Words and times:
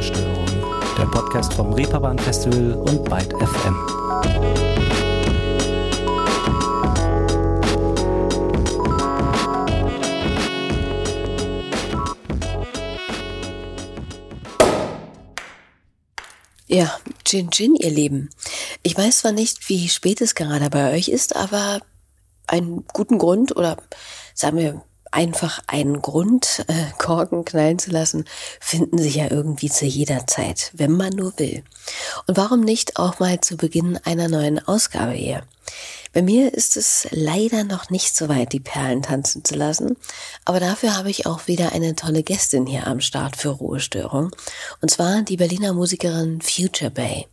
Ruhestörung, 0.00 0.46
der 0.96 1.04
Podcast 1.04 1.52
vom 1.52 1.74
Reeperbahn 1.74 2.18
Festival 2.18 2.72
und 2.72 3.04
Byte 3.04 3.34
FM. 3.34 3.76
Ja, 16.66 16.98
Gin 17.24 17.50
Gin, 17.50 17.74
ihr 17.74 17.90
Lieben. 17.90 18.30
Ich 18.82 18.96
weiß 18.96 19.18
zwar 19.18 19.32
nicht, 19.32 19.68
wie 19.68 19.90
spät 19.90 20.22
es 20.22 20.34
gerade 20.34 20.70
bei 20.70 20.94
euch 20.94 21.08
ist, 21.08 21.36
aber 21.36 21.82
einen 22.46 22.86
guten 22.94 23.18
Grund 23.18 23.54
oder 23.54 23.76
sagen 24.32 24.56
wir 24.56 24.82
einfach 25.10 25.60
einen 25.66 26.00
Grund, 26.00 26.64
äh, 26.68 26.86
Korken 26.98 27.44
knallen 27.44 27.78
zu 27.78 27.90
lassen, 27.90 28.24
finden 28.60 28.98
sich 28.98 29.16
ja 29.16 29.30
irgendwie 29.30 29.70
zu 29.70 29.84
jeder 29.86 30.26
Zeit, 30.26 30.70
wenn 30.74 30.92
man 30.92 31.10
nur 31.10 31.38
will. 31.38 31.62
Und 32.26 32.36
warum 32.36 32.60
nicht 32.60 32.96
auch 32.96 33.18
mal 33.18 33.40
zu 33.40 33.56
Beginn 33.56 33.98
einer 34.04 34.28
neuen 34.28 34.58
Ausgabe 34.66 35.12
hier? 35.12 35.42
Bei 36.12 36.22
mir 36.22 36.54
ist 36.54 36.76
es 36.76 37.06
leider 37.12 37.62
noch 37.62 37.90
nicht 37.90 38.16
so 38.16 38.28
weit, 38.28 38.52
die 38.52 38.60
Perlen 38.60 39.02
tanzen 39.02 39.44
zu 39.44 39.54
lassen, 39.54 39.96
aber 40.44 40.58
dafür 40.58 40.96
habe 40.96 41.10
ich 41.10 41.26
auch 41.26 41.46
wieder 41.46 41.72
eine 41.72 41.94
tolle 41.94 42.24
Gästin 42.24 42.66
hier 42.66 42.88
am 42.88 43.00
Start 43.00 43.36
für 43.36 43.50
Ruhestörung, 43.50 44.30
und 44.80 44.90
zwar 44.90 45.22
die 45.22 45.36
Berliner 45.36 45.72
Musikerin 45.72 46.40
Future 46.40 46.90
Bay. 46.90 47.26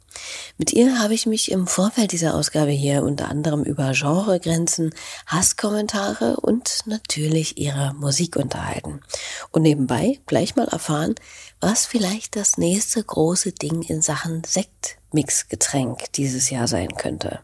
Mit 0.58 0.73
ihr 0.73 0.99
habe 0.99 1.13
ich 1.13 1.26
mich 1.26 1.52
im 1.52 1.68
Vorfeld 1.68 2.12
dieser 2.12 2.35
Ausgabe 2.35 2.71
hier 2.71 3.04
unter 3.04 3.30
anderem 3.30 3.63
über 3.63 3.91
Genregrenzen, 3.94 4.94
Hasskommentare 5.26 6.38
und 6.38 6.84
natürlich 6.85 7.57
ihre 7.57 7.94
Musik 7.96 8.35
unterhalten. 8.35 9.02
Und 9.52 9.63
nebenbei 9.63 10.20
gleich 10.26 10.55
mal 10.55 10.68
erfahren, 10.68 11.16
was 11.59 11.85
vielleicht 11.85 12.35
das 12.35 12.57
nächste 12.57 13.04
große 13.04 13.51
Ding 13.51 13.82
in 13.84 14.01
Sachen 14.01 14.44
Sektmixgetränk 14.44 16.12
dieses 16.13 16.49
Jahr 16.49 16.68
sein 16.68 16.96
könnte. 16.96 17.41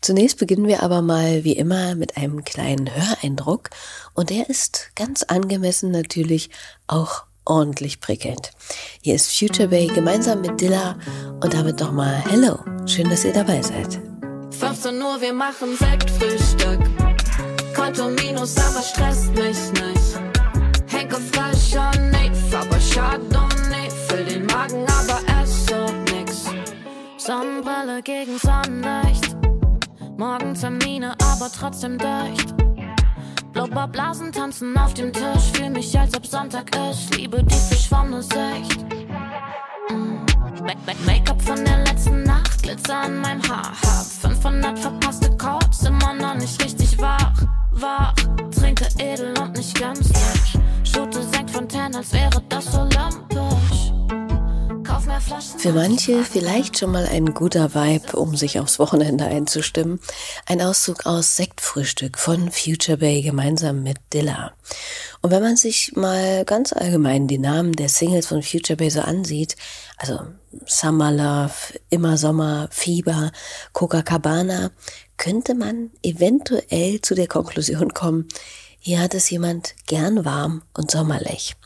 Zunächst 0.00 0.38
beginnen 0.38 0.66
wir 0.66 0.82
aber 0.82 1.02
mal 1.02 1.44
wie 1.44 1.56
immer 1.56 1.94
mit 1.94 2.16
einem 2.16 2.44
kleinen 2.44 2.94
Höreindruck 2.94 3.70
und 4.14 4.30
der 4.30 4.48
ist 4.48 4.90
ganz 4.94 5.22
angemessen 5.24 5.90
natürlich 5.90 6.50
auch 6.86 7.24
ordentlich 7.44 8.00
prickelnd. 8.00 8.52
Hier 9.02 9.14
ist 9.14 9.36
Future 9.36 9.68
Bay 9.68 9.86
gemeinsam 9.88 10.42
mit 10.42 10.60
Dilla 10.60 10.96
und 11.40 11.52
damit 11.54 11.80
nochmal 11.80 12.22
Hello. 12.28 12.58
Schön, 12.86 13.08
dass 13.08 13.24
ihr 13.24 13.32
dabei 13.32 13.62
seid. 13.62 13.98
15 14.50 15.00
Uhr, 15.00 15.20
wir 15.20 15.32
machen 15.32 15.76
Sektfrühstück. 15.76 16.80
Konto 17.74 18.10
minus, 18.10 18.56
aber 18.56 18.82
stresst 18.82 19.30
mich 19.30 19.72
nicht. 19.72 20.18
Henke 20.88 21.16
Flasche, 21.16 21.90
nee, 22.10 22.30
aber 22.52 22.78
Chardonnay. 22.78 23.88
Füll 24.08 24.24
den 24.24 24.46
Magen, 24.46 24.84
aber 24.86 25.20
esse 25.42 25.86
nix. 26.10 26.44
Sonnenbrille 27.18 28.02
gegen 28.02 28.38
Sonnenlicht. 28.38 29.27
Morgentermine, 30.18 31.14
aber 31.22 31.48
trotzdem 31.48 31.96
dicht. 31.96 32.52
Blubberblasen 33.52 34.32
tanzen 34.32 34.76
auf 34.76 34.92
dem 34.94 35.12
Tisch. 35.12 35.52
Fühl 35.54 35.70
mich, 35.70 35.96
als 35.96 36.16
ob 36.16 36.26
Sonntag 36.26 36.74
ist. 36.90 37.14
Liebe 37.16 37.40
die 37.44 37.54
verschwommene 37.54 38.20
Sicht. 38.20 38.84
Mm. 39.90 40.26
Make-up 41.06 41.40
von 41.40 41.64
der 41.64 41.84
letzten 41.84 42.24
Nacht, 42.24 42.64
Glitzer 42.64 42.96
an 42.96 43.20
meinem 43.20 43.42
Haar. 43.48 43.72
Für 55.68 55.74
manche 55.74 56.24
vielleicht 56.24 56.78
schon 56.78 56.92
mal 56.92 57.04
ein 57.04 57.34
guter 57.34 57.74
Vibe, 57.74 58.16
um 58.16 58.34
sich 58.38 58.58
aufs 58.58 58.78
Wochenende 58.78 59.26
einzustimmen. 59.26 60.00
Ein 60.46 60.62
Auszug 60.62 61.04
aus 61.04 61.36
Sektfrühstück 61.36 62.16
von 62.16 62.50
Future 62.50 62.96
Bay 62.96 63.20
gemeinsam 63.20 63.82
mit 63.82 63.98
Dilla. 64.14 64.54
Und 65.20 65.30
wenn 65.30 65.42
man 65.42 65.58
sich 65.58 65.92
mal 65.94 66.46
ganz 66.46 66.72
allgemein 66.72 67.28
die 67.28 67.36
Namen 67.36 67.74
der 67.74 67.90
Singles 67.90 68.28
von 68.28 68.42
Future 68.42 68.78
Bay 68.78 68.88
so 68.88 69.02
ansieht, 69.02 69.56
also 69.98 70.18
Summer 70.64 71.12
Love, 71.12 71.78
Immer 71.90 72.16
Sommer, 72.16 72.68
Fieber, 72.70 73.30
Coca-Cabana, 73.74 74.70
könnte 75.18 75.54
man 75.54 75.90
eventuell 76.02 77.02
zu 77.02 77.14
der 77.14 77.28
Konklusion 77.28 77.92
kommen, 77.92 78.26
hier 78.80 79.00
hat 79.00 79.12
es 79.12 79.28
jemand 79.28 79.74
gern 79.86 80.24
warm 80.24 80.62
und 80.72 80.90
sommerlich. 80.90 81.56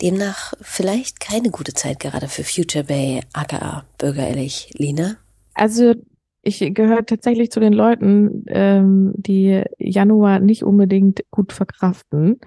Demnach 0.00 0.54
vielleicht 0.60 1.20
keine 1.20 1.50
gute 1.50 1.74
Zeit 1.74 2.00
gerade 2.00 2.28
für 2.28 2.44
Future 2.44 2.84
Bay, 2.84 3.20
aka 3.32 3.84
bürgerlich. 3.98 4.70
Lina? 4.74 5.16
Also 5.54 5.94
ich 6.42 6.60
gehöre 6.72 7.04
tatsächlich 7.04 7.50
zu 7.50 7.60
den 7.60 7.72
Leuten, 7.72 8.44
ähm, 8.48 9.12
die 9.16 9.62
Januar 9.78 10.38
nicht 10.40 10.62
unbedingt 10.62 11.24
gut 11.30 11.52
verkraften. 11.52 12.38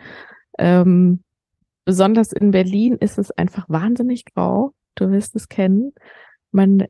Ähm, 0.58 1.24
besonders 1.86 2.32
in 2.32 2.52
Berlin 2.52 2.96
ist 3.00 3.18
es 3.18 3.32
einfach 3.32 3.68
wahnsinnig 3.70 4.26
grau. 4.26 4.72
Du 4.96 5.12
wirst 5.12 5.36
es 5.36 5.50
kennen. 5.50 5.94
Man 6.52 6.86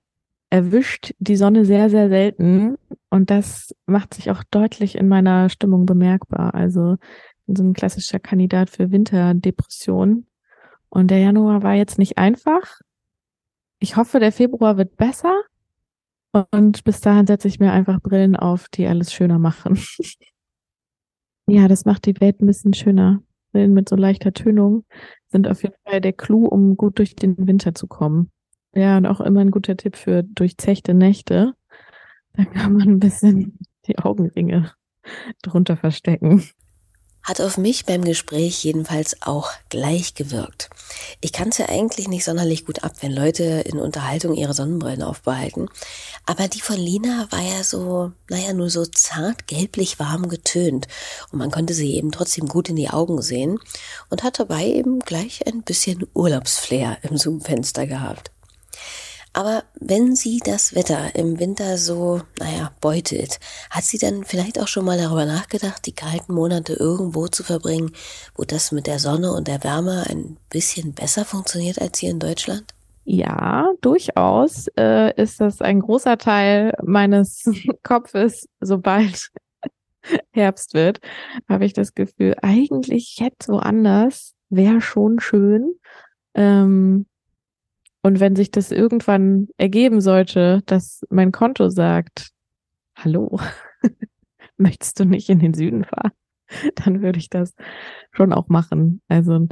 erwischt 0.50 1.14
die 1.20 1.38
Sonne 1.38 1.66
sehr, 1.66 1.90
sehr 1.90 2.10
selten 2.10 2.76
und 3.10 3.30
das 3.30 3.74
macht 3.88 4.14
sich 4.14 4.30
auch 4.32 4.44
deutlich 4.52 4.96
in 4.96 5.08
meiner 5.08 5.50
Stimmung 5.50 5.86
bemerkbar. 5.86 6.54
Also 6.54 6.98
so 7.48 7.64
ein 7.64 7.74
klassischer 7.74 8.20
Kandidat 8.20 8.70
für 8.70 8.92
Winterdepression. 8.92 10.28
Und 10.94 11.10
der 11.10 11.20
Januar 11.20 11.64
war 11.64 11.74
jetzt 11.74 11.98
nicht 11.98 12.18
einfach. 12.18 12.82
Ich 13.80 13.96
hoffe, 13.96 14.20
der 14.20 14.32
Februar 14.32 14.78
wird 14.78 14.98
besser. 14.98 15.34
Und 16.52 16.84
bis 16.84 17.02
dahin 17.02 17.28
setze 17.28 17.48
ich 17.48 17.60
mir 17.60 17.72
einfach 17.72 18.02
Brillen 18.02 18.36
auf, 18.36 18.68
die 18.70 18.86
alles 18.86 19.14
schöner 19.14 19.40
machen. 19.40 19.80
ja, 21.48 21.68
das 21.68 21.86
macht 21.86 22.06
die 22.06 22.20
Welt 22.20 22.42
ein 22.42 22.46
bisschen 22.46 22.74
schöner. 22.74 23.24
Brillen 23.52 23.74
mit 23.74 23.90
so 23.90 23.96
leichter 23.96 24.34
Tönung 24.34 24.86
sind 25.30 25.48
auf 25.48 25.64
jeden 25.64 25.76
Fall 25.86 26.02
der 26.02 26.14
Clou, 26.14 26.46
um 26.46 26.76
gut 26.76 27.00
durch 27.00 27.16
den 27.16 27.48
Winter 27.48 27.74
zu 27.74 27.88
kommen. 27.88 28.30
Ja, 28.74 28.98
und 28.98 29.06
auch 29.06 29.22
immer 29.22 29.42
ein 29.42 29.52
guter 29.52 29.78
Tipp 29.78 29.96
für 29.96 30.24
durchzechte 30.24 30.94
Nächte. 30.94 31.54
Da 32.34 32.46
kann 32.46 32.74
man 32.74 32.88
ein 32.88 33.00
bisschen 33.00 33.60
die 33.88 33.98
Augenringe 33.98 34.74
drunter 35.42 35.76
verstecken 35.78 36.44
hat 37.24 37.42
auf 37.42 37.58
mich 37.58 37.86
beim 37.86 38.04
Gespräch 38.04 38.64
jedenfalls 38.64 39.22
auch 39.22 39.52
gleich 39.70 40.16
gewirkt. 40.16 40.70
Ich 41.22 41.32
kann 41.32 41.50
es 41.50 41.58
ja 41.58 41.70
eigentlich 41.70 42.08
nicht 42.08 42.26
sonderlich 42.26 42.66
gut 42.66 42.84
ab, 42.84 42.94
wenn 43.02 43.12
Leute 43.12 43.44
in 43.44 43.80
Unterhaltung 43.80 44.34
ihre 44.34 44.54
Sonnenbrillen 44.54 45.04
aufbehalten. 45.04 45.70
Aber 46.26 46.48
die 46.48 46.62
von 46.62 46.78
Lina 46.78 47.28
war 47.30 47.42
ja 47.42 47.64
so, 47.64 48.12
naja, 48.30 48.54
nur 48.54 48.70
so 48.70 48.86
zart 48.86 49.48
gelblich 49.48 50.00
warm 50.00 50.30
getönt. 50.30 50.88
Und 51.32 51.40
man 51.40 51.52
konnte 51.52 51.74
sie 51.74 51.96
eben 51.96 52.12
trotzdem 52.12 52.48
gut 52.48 52.70
in 52.70 52.76
die 52.76 52.90
Augen 52.90 53.22
sehen 53.22 53.60
und 54.10 54.24
hat 54.24 54.40
dabei 54.40 54.66
eben 54.66 55.00
gleich 55.00 55.46
ein 55.48 55.62
bisschen 55.64 56.08
Urlaubsflair 56.14 56.98
im 57.04 57.18
Zoomfenster 57.18 57.88
gehabt. 57.88 58.32
Aber 59.34 59.64
wenn 59.80 60.16
sie 60.16 60.40
das 60.44 60.76
Wetter 60.76 61.16
im 61.16 61.40
Winter 61.40 61.78
so, 61.78 62.22
naja, 62.40 62.72
beutelt, 62.82 63.40
hat 63.70 63.86
sie 63.86 63.98
dann 63.98 64.26
vielleicht 64.26 64.60
auch 64.60 64.68
schon 64.68 64.84
mal 64.84 64.98
darüber 64.98 65.26
nachgedacht, 65.26 65.86
die 65.86 65.96
kalten 65.96 66.34
Monate 66.34 66.74
irgendwo 66.74 67.28
zu 67.28 67.44
verbringen, 67.44 67.94
wo 68.36 68.44
das 68.44 68.74
mit 68.74 68.88
der 68.88 69.00
Sonne 69.00 69.32
und 69.32 69.48
der 69.48 69.64
Wärme 69.64 70.06
ein 70.10 70.38
bisschen 70.50 70.94
besser 70.94 71.24
funktioniert 71.24 71.82
als 71.82 72.00
hier 72.00 72.12
in 72.12 72.20
Deutschland? 72.20 72.74
Ja, 73.04 73.72
durchaus 73.82 74.68
äh, 74.78 75.14
ist 75.22 75.40
das 75.40 75.62
ein 75.62 75.80
großer 75.80 76.18
Teil 76.18 76.74
meines 76.84 77.46
Kopfes, 77.84 78.48
sobald 78.60 79.30
Herbst 80.32 80.74
wird, 80.74 81.00
habe 81.48 81.66
ich 81.66 81.74
das 81.74 81.94
Gefühl, 81.94 82.36
eigentlich 82.42 83.18
jetzt 83.18 83.48
woanders 83.48 84.34
wäre 84.50 84.82
schon 84.82 85.20
schön. 85.20 85.74
Ähm, 86.34 87.06
und 88.02 88.20
wenn 88.20 88.36
sich 88.36 88.52
das 88.52 88.72
irgendwann 88.72 89.48
ergeben 89.58 90.02
sollte, 90.02 90.62
dass 90.66 91.02
mein 91.10 91.32
Konto 91.32 91.70
sagt, 91.70 92.32
hallo, 92.96 93.40
möchtest 94.58 95.00
du 95.00 95.06
nicht 95.06 95.30
in 95.30 95.40
den 95.40 95.54
Süden 95.54 95.84
fahren? 95.84 96.12
Dann 96.76 97.02
würde 97.02 97.20
ich 97.20 97.30
das 97.30 97.54
schon 98.12 98.34
auch 98.34 98.48
machen. 98.48 99.02
Also 99.08 99.48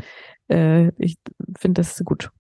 äh, 0.50 0.92
ich 0.98 1.18
finde 1.57 1.81
das 1.81 2.01
gut. 2.04 2.31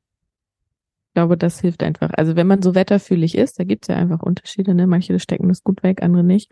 Ich 1.09 1.13
glaube, 1.13 1.37
das 1.37 1.59
hilft 1.59 1.83
einfach. 1.83 2.11
Also 2.13 2.35
wenn 2.35 2.47
man 2.47 2.61
so 2.61 2.75
wetterfühlig 2.75 3.35
ist, 3.35 3.59
da 3.59 3.63
gibt 3.63 3.85
es 3.85 3.87
ja 3.87 3.95
einfach 3.95 4.21
Unterschiede. 4.21 4.73
Ne? 4.73 4.87
Manche 4.87 5.19
stecken 5.19 5.47
das 5.49 5.63
gut 5.63 5.83
weg, 5.83 6.01
andere 6.01 6.23
nicht. 6.23 6.51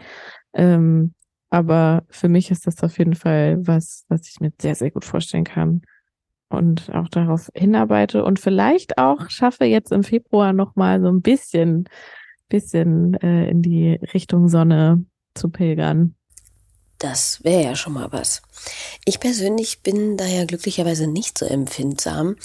Ähm, 0.53 1.13
aber 1.49 2.05
für 2.09 2.27
mich 2.27 2.51
ist 2.51 2.67
das 2.67 2.83
auf 2.83 2.97
jeden 2.97 3.15
Fall 3.15 3.65
was, 3.65 4.05
was 4.09 4.27
ich 4.27 4.39
mir 4.39 4.51
sehr, 4.59 4.75
sehr 4.75 4.91
gut 4.91 5.05
vorstellen 5.05 5.45
kann 5.45 5.81
und 6.49 6.89
auch 6.93 7.09
darauf 7.09 7.49
hinarbeite 7.53 8.23
und 8.23 8.39
vielleicht 8.39 8.97
auch 8.97 9.29
schaffe 9.29 9.65
jetzt 9.65 9.91
im 9.91 10.03
Februar 10.03 10.53
nochmal 10.53 11.01
so 11.01 11.07
ein 11.07 11.21
bisschen, 11.21 11.89
bisschen 12.49 13.15
äh, 13.15 13.49
in 13.49 13.61
die 13.61 13.99
Richtung 14.13 14.47
Sonne 14.47 15.05
zu 15.35 15.49
pilgern. 15.49 16.15
Das 16.99 17.43
wäre 17.43 17.63
ja 17.63 17.75
schon 17.75 17.93
mal 17.93 18.11
was. 18.11 18.41
Ich 19.05 19.19
persönlich 19.19 19.83
bin 19.83 20.17
da 20.17 20.25
ja 20.25 20.45
glücklicherweise 20.45 21.05
nicht 21.05 21.37
so 21.37 21.45
empfindsam. 21.45 22.37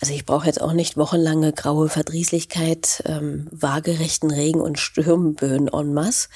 Also 0.00 0.12
ich 0.12 0.26
brauche 0.26 0.46
jetzt 0.46 0.60
auch 0.60 0.72
nicht 0.72 0.96
wochenlange 0.96 1.52
graue 1.52 1.88
Verdrießlichkeit, 1.88 3.04
ähm, 3.06 3.46
waagerechten 3.52 4.32
Regen 4.32 4.60
und 4.60 4.80
Stürmböen 4.80 5.68
en 5.68 5.94
masse. 5.94 6.28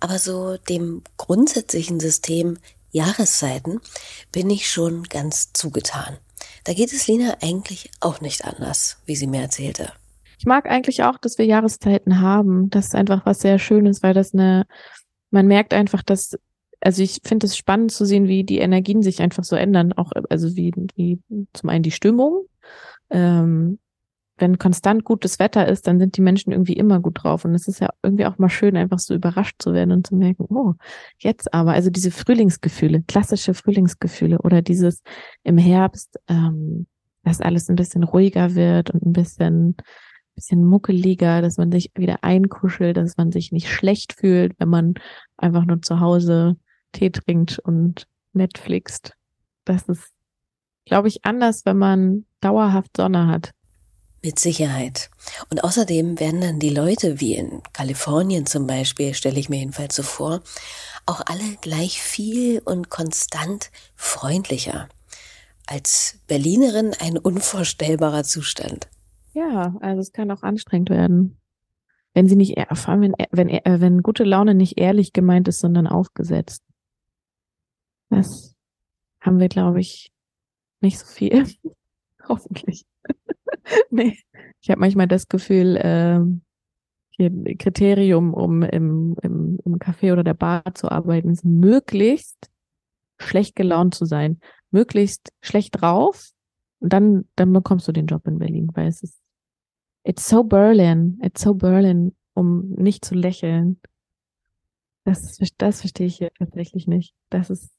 Aber 0.00 0.18
so 0.18 0.56
dem 0.56 1.02
grundsätzlichen 1.16 2.00
System 2.00 2.58
Jahreszeiten 2.90 3.80
bin 4.32 4.50
ich 4.50 4.68
schon 4.68 5.04
ganz 5.04 5.52
zugetan. 5.52 6.18
Da 6.64 6.72
geht 6.72 6.92
es 6.92 7.06
Lina 7.06 7.36
eigentlich 7.42 7.90
auch 8.00 8.20
nicht 8.20 8.44
anders, 8.44 8.98
wie 9.06 9.16
sie 9.16 9.26
mir 9.26 9.42
erzählte. 9.42 9.92
Ich 10.38 10.46
mag 10.46 10.66
eigentlich 10.66 11.04
auch, 11.04 11.18
dass 11.18 11.38
wir 11.38 11.46
Jahreszeiten 11.46 12.20
haben. 12.20 12.68
Das 12.70 12.86
ist 12.86 12.94
einfach 12.94 13.24
was 13.24 13.40
sehr 13.40 13.58
Schönes, 13.58 14.02
weil 14.02 14.14
das 14.14 14.34
eine, 14.34 14.66
man 15.30 15.46
merkt 15.46 15.72
einfach, 15.72 16.02
dass 16.02 16.36
also 16.82 17.02
ich 17.02 17.20
finde 17.24 17.46
es 17.46 17.56
spannend 17.56 17.92
zu 17.92 18.04
sehen, 18.04 18.26
wie 18.26 18.44
die 18.44 18.58
Energien 18.58 19.02
sich 19.02 19.22
einfach 19.22 19.44
so 19.44 19.54
ändern. 19.54 19.92
Auch, 19.92 20.10
also 20.28 20.56
wie, 20.56 20.72
wie 20.96 21.20
zum 21.52 21.68
einen 21.68 21.84
die 21.84 21.92
Stimmung. 21.92 22.46
Ähm, 23.10 23.78
wenn 24.42 24.58
konstant 24.58 25.04
gutes 25.04 25.38
Wetter 25.38 25.68
ist, 25.68 25.86
dann 25.86 26.00
sind 26.00 26.16
die 26.16 26.20
Menschen 26.20 26.50
irgendwie 26.50 26.72
immer 26.72 26.98
gut 26.98 27.22
drauf. 27.22 27.44
Und 27.44 27.54
es 27.54 27.68
ist 27.68 27.78
ja 27.78 27.90
irgendwie 28.02 28.26
auch 28.26 28.38
mal 28.38 28.48
schön, 28.48 28.76
einfach 28.76 28.98
so 28.98 29.14
überrascht 29.14 29.54
zu 29.62 29.72
werden 29.72 29.92
und 29.92 30.04
zu 30.04 30.16
merken, 30.16 30.46
oh, 30.48 30.74
jetzt 31.18 31.54
aber, 31.54 31.74
also 31.74 31.90
diese 31.90 32.10
Frühlingsgefühle, 32.10 33.04
klassische 33.06 33.54
Frühlingsgefühle 33.54 34.38
oder 34.38 34.60
dieses 34.60 35.04
im 35.44 35.58
Herbst, 35.58 36.18
ähm, 36.26 36.88
dass 37.22 37.40
alles 37.40 37.68
ein 37.68 37.76
bisschen 37.76 38.02
ruhiger 38.02 38.56
wird 38.56 38.90
und 38.90 39.06
ein 39.06 39.12
bisschen, 39.12 39.76
bisschen 40.34 40.64
muckeliger, 40.64 41.40
dass 41.40 41.56
man 41.56 41.70
sich 41.70 41.92
wieder 41.94 42.24
einkuschelt, 42.24 42.96
dass 42.96 43.16
man 43.16 43.30
sich 43.30 43.52
nicht 43.52 43.70
schlecht 43.70 44.12
fühlt, 44.12 44.54
wenn 44.58 44.68
man 44.68 44.94
einfach 45.36 45.66
nur 45.66 45.80
zu 45.82 46.00
Hause 46.00 46.56
Tee 46.90 47.10
trinkt 47.10 47.60
und 47.60 48.08
Netflixt. 48.32 49.14
Das 49.64 49.88
ist, 49.88 50.12
glaube 50.84 51.06
ich, 51.06 51.24
anders, 51.24 51.64
wenn 51.64 51.78
man 51.78 52.26
dauerhaft 52.40 52.96
Sonne 52.96 53.28
hat. 53.28 53.52
Mit 54.24 54.38
Sicherheit. 54.38 55.10
Und 55.50 55.64
außerdem 55.64 56.20
werden 56.20 56.40
dann 56.40 56.58
die 56.60 56.70
Leute, 56.70 57.20
wie 57.20 57.34
in 57.34 57.60
Kalifornien 57.72 58.46
zum 58.46 58.68
Beispiel, 58.68 59.14
stelle 59.14 59.40
ich 59.40 59.48
mir 59.48 59.58
jedenfalls 59.58 59.96
so 59.96 60.04
vor, 60.04 60.42
auch 61.06 61.22
alle 61.26 61.56
gleich 61.60 62.00
viel 62.00 62.60
und 62.64 62.88
konstant 62.88 63.72
freundlicher. 63.96 64.88
Als 65.66 66.20
Berlinerin 66.28 66.92
ein 67.00 67.18
unvorstellbarer 67.18 68.22
Zustand. 68.22 68.88
Ja, 69.32 69.74
also 69.80 70.00
es 70.00 70.12
kann 70.12 70.30
auch 70.30 70.42
anstrengend 70.42 70.90
werden. 70.90 71.38
Wenn 72.14 72.28
sie 72.28 72.36
nicht, 72.36 72.58
allem 72.58 73.00
wenn, 73.00 73.14
wenn, 73.30 73.80
wenn 73.80 74.02
gute 74.02 74.24
Laune 74.24 74.54
nicht 74.54 74.78
ehrlich 74.78 75.12
gemeint 75.12 75.48
ist, 75.48 75.60
sondern 75.60 75.86
aufgesetzt. 75.86 76.62
Das 78.10 78.54
haben 79.20 79.40
wir, 79.40 79.48
glaube 79.48 79.80
ich, 79.80 80.12
nicht 80.80 80.98
so 80.98 81.06
viel. 81.06 81.46
Hoffentlich. 82.28 82.84
nee. 83.90 84.18
Ich 84.60 84.70
habe 84.70 84.80
manchmal 84.80 85.08
das 85.08 85.28
Gefühl, 85.28 85.76
äh, 85.76 86.20
Kriterium, 87.56 88.34
um 88.34 88.62
im, 88.62 89.16
im, 89.22 89.58
im 89.64 89.78
Café 89.78 90.12
oder 90.12 90.24
der 90.24 90.34
Bar 90.34 90.74
zu 90.74 90.90
arbeiten, 90.90 91.30
ist 91.30 91.44
möglichst 91.44 92.50
schlecht 93.20 93.54
gelaunt 93.54 93.94
zu 93.94 94.04
sein, 94.04 94.40
möglichst 94.70 95.32
schlecht 95.40 95.80
drauf 95.80 96.30
und 96.80 96.92
dann, 96.92 97.28
dann 97.36 97.52
bekommst 97.52 97.86
du 97.86 97.92
den 97.92 98.06
Job 98.06 98.26
in 98.26 98.38
Berlin, 98.38 98.68
weil 98.74 98.88
es 98.88 99.02
ist, 99.02 99.20
it's 100.04 100.28
so 100.28 100.42
Berlin, 100.42 101.20
it's 101.22 101.42
so 101.42 101.54
Berlin, 101.54 102.16
um 102.34 102.70
nicht 102.70 103.04
zu 103.04 103.14
lächeln. 103.14 103.80
Das, 105.04 105.38
das 105.58 105.80
verstehe 105.80 106.06
ich 106.06 106.16
hier 106.16 106.32
tatsächlich 106.38 106.86
nicht. 106.86 107.14
Das 107.28 107.50
ist 107.50 107.70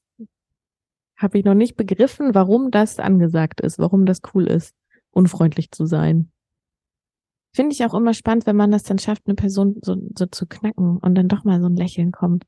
habe 1.16 1.38
ich 1.38 1.44
noch 1.44 1.54
nicht 1.54 1.76
begriffen, 1.76 2.34
warum 2.34 2.70
das 2.70 2.98
angesagt 2.98 3.60
ist, 3.60 3.78
warum 3.78 4.04
das 4.04 4.20
cool 4.34 4.46
ist, 4.46 4.74
unfreundlich 5.14 5.70
zu 5.70 5.86
sein. 5.86 6.30
Finde 7.54 7.72
ich 7.72 7.84
auch 7.84 7.94
immer 7.94 8.14
spannend, 8.14 8.46
wenn 8.46 8.56
man 8.56 8.72
das 8.72 8.82
dann 8.82 8.98
schafft, 8.98 9.22
eine 9.26 9.36
Person 9.36 9.76
so, 9.82 9.96
so 10.16 10.26
zu 10.26 10.46
knacken 10.46 10.98
und 10.98 11.14
dann 11.14 11.28
doch 11.28 11.44
mal 11.44 11.60
so 11.60 11.66
ein 11.66 11.76
Lächeln 11.76 12.10
kommt. 12.10 12.44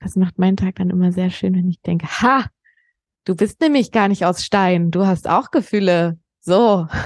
Das 0.00 0.16
macht 0.16 0.38
meinen 0.38 0.56
Tag 0.56 0.76
dann 0.76 0.90
immer 0.90 1.12
sehr 1.12 1.30
schön, 1.30 1.54
wenn 1.54 1.68
ich 1.68 1.80
denke, 1.80 2.06
ha, 2.06 2.46
du 3.24 3.36
bist 3.36 3.60
nämlich 3.60 3.92
gar 3.92 4.08
nicht 4.08 4.24
aus 4.24 4.44
Stein, 4.44 4.90
du 4.90 5.06
hast 5.06 5.28
auch 5.28 5.50
Gefühle. 5.50 6.18
So. 6.40 6.86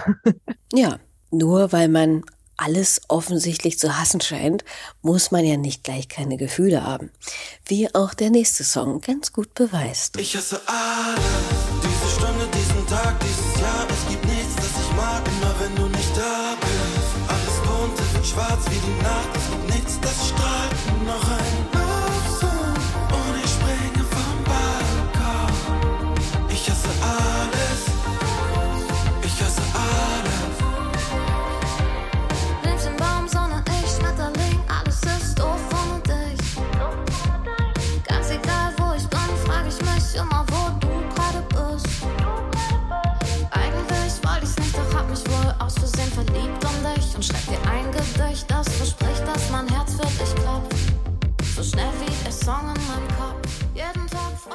Ja, 0.75 0.99
nur 1.31 1.71
weil 1.73 1.89
man 1.89 2.23
alles 2.57 3.03
offensichtlich 3.09 3.79
zu 3.79 3.99
hassen 3.99 4.21
scheint, 4.21 4.65
muss 5.03 5.31
man 5.31 5.45
ja 5.45 5.57
nicht 5.57 5.85
gleich 5.85 6.09
keine 6.09 6.37
Gefühle 6.37 6.85
haben. 6.85 7.11
Wie 7.67 7.95
auch 7.95 8.15
der 8.15 8.31
nächste 8.31 8.65
Song 8.65 9.01
ganz 9.01 9.33
gut 9.33 9.53
beweist. 9.55 10.19
Ich 10.19 10.37
hasse 10.37 10.61
alles, 10.67 11.82
schwarz 18.33 18.65
wie 18.71 18.81
die 18.81 19.03
Nacht. 19.03 19.62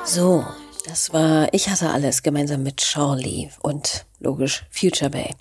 So, 0.08 0.46
das 0.86 1.12
war 1.12 1.54
Ich 1.54 1.68
hasse 1.68 1.90
alles 1.90 2.24
gemeinsam 2.24 2.64
mit 2.64 2.78
Charlie 2.78 3.50
und 3.62 4.06
logisch 4.22 4.66
Future 4.72 5.10
Bay. 5.10 5.36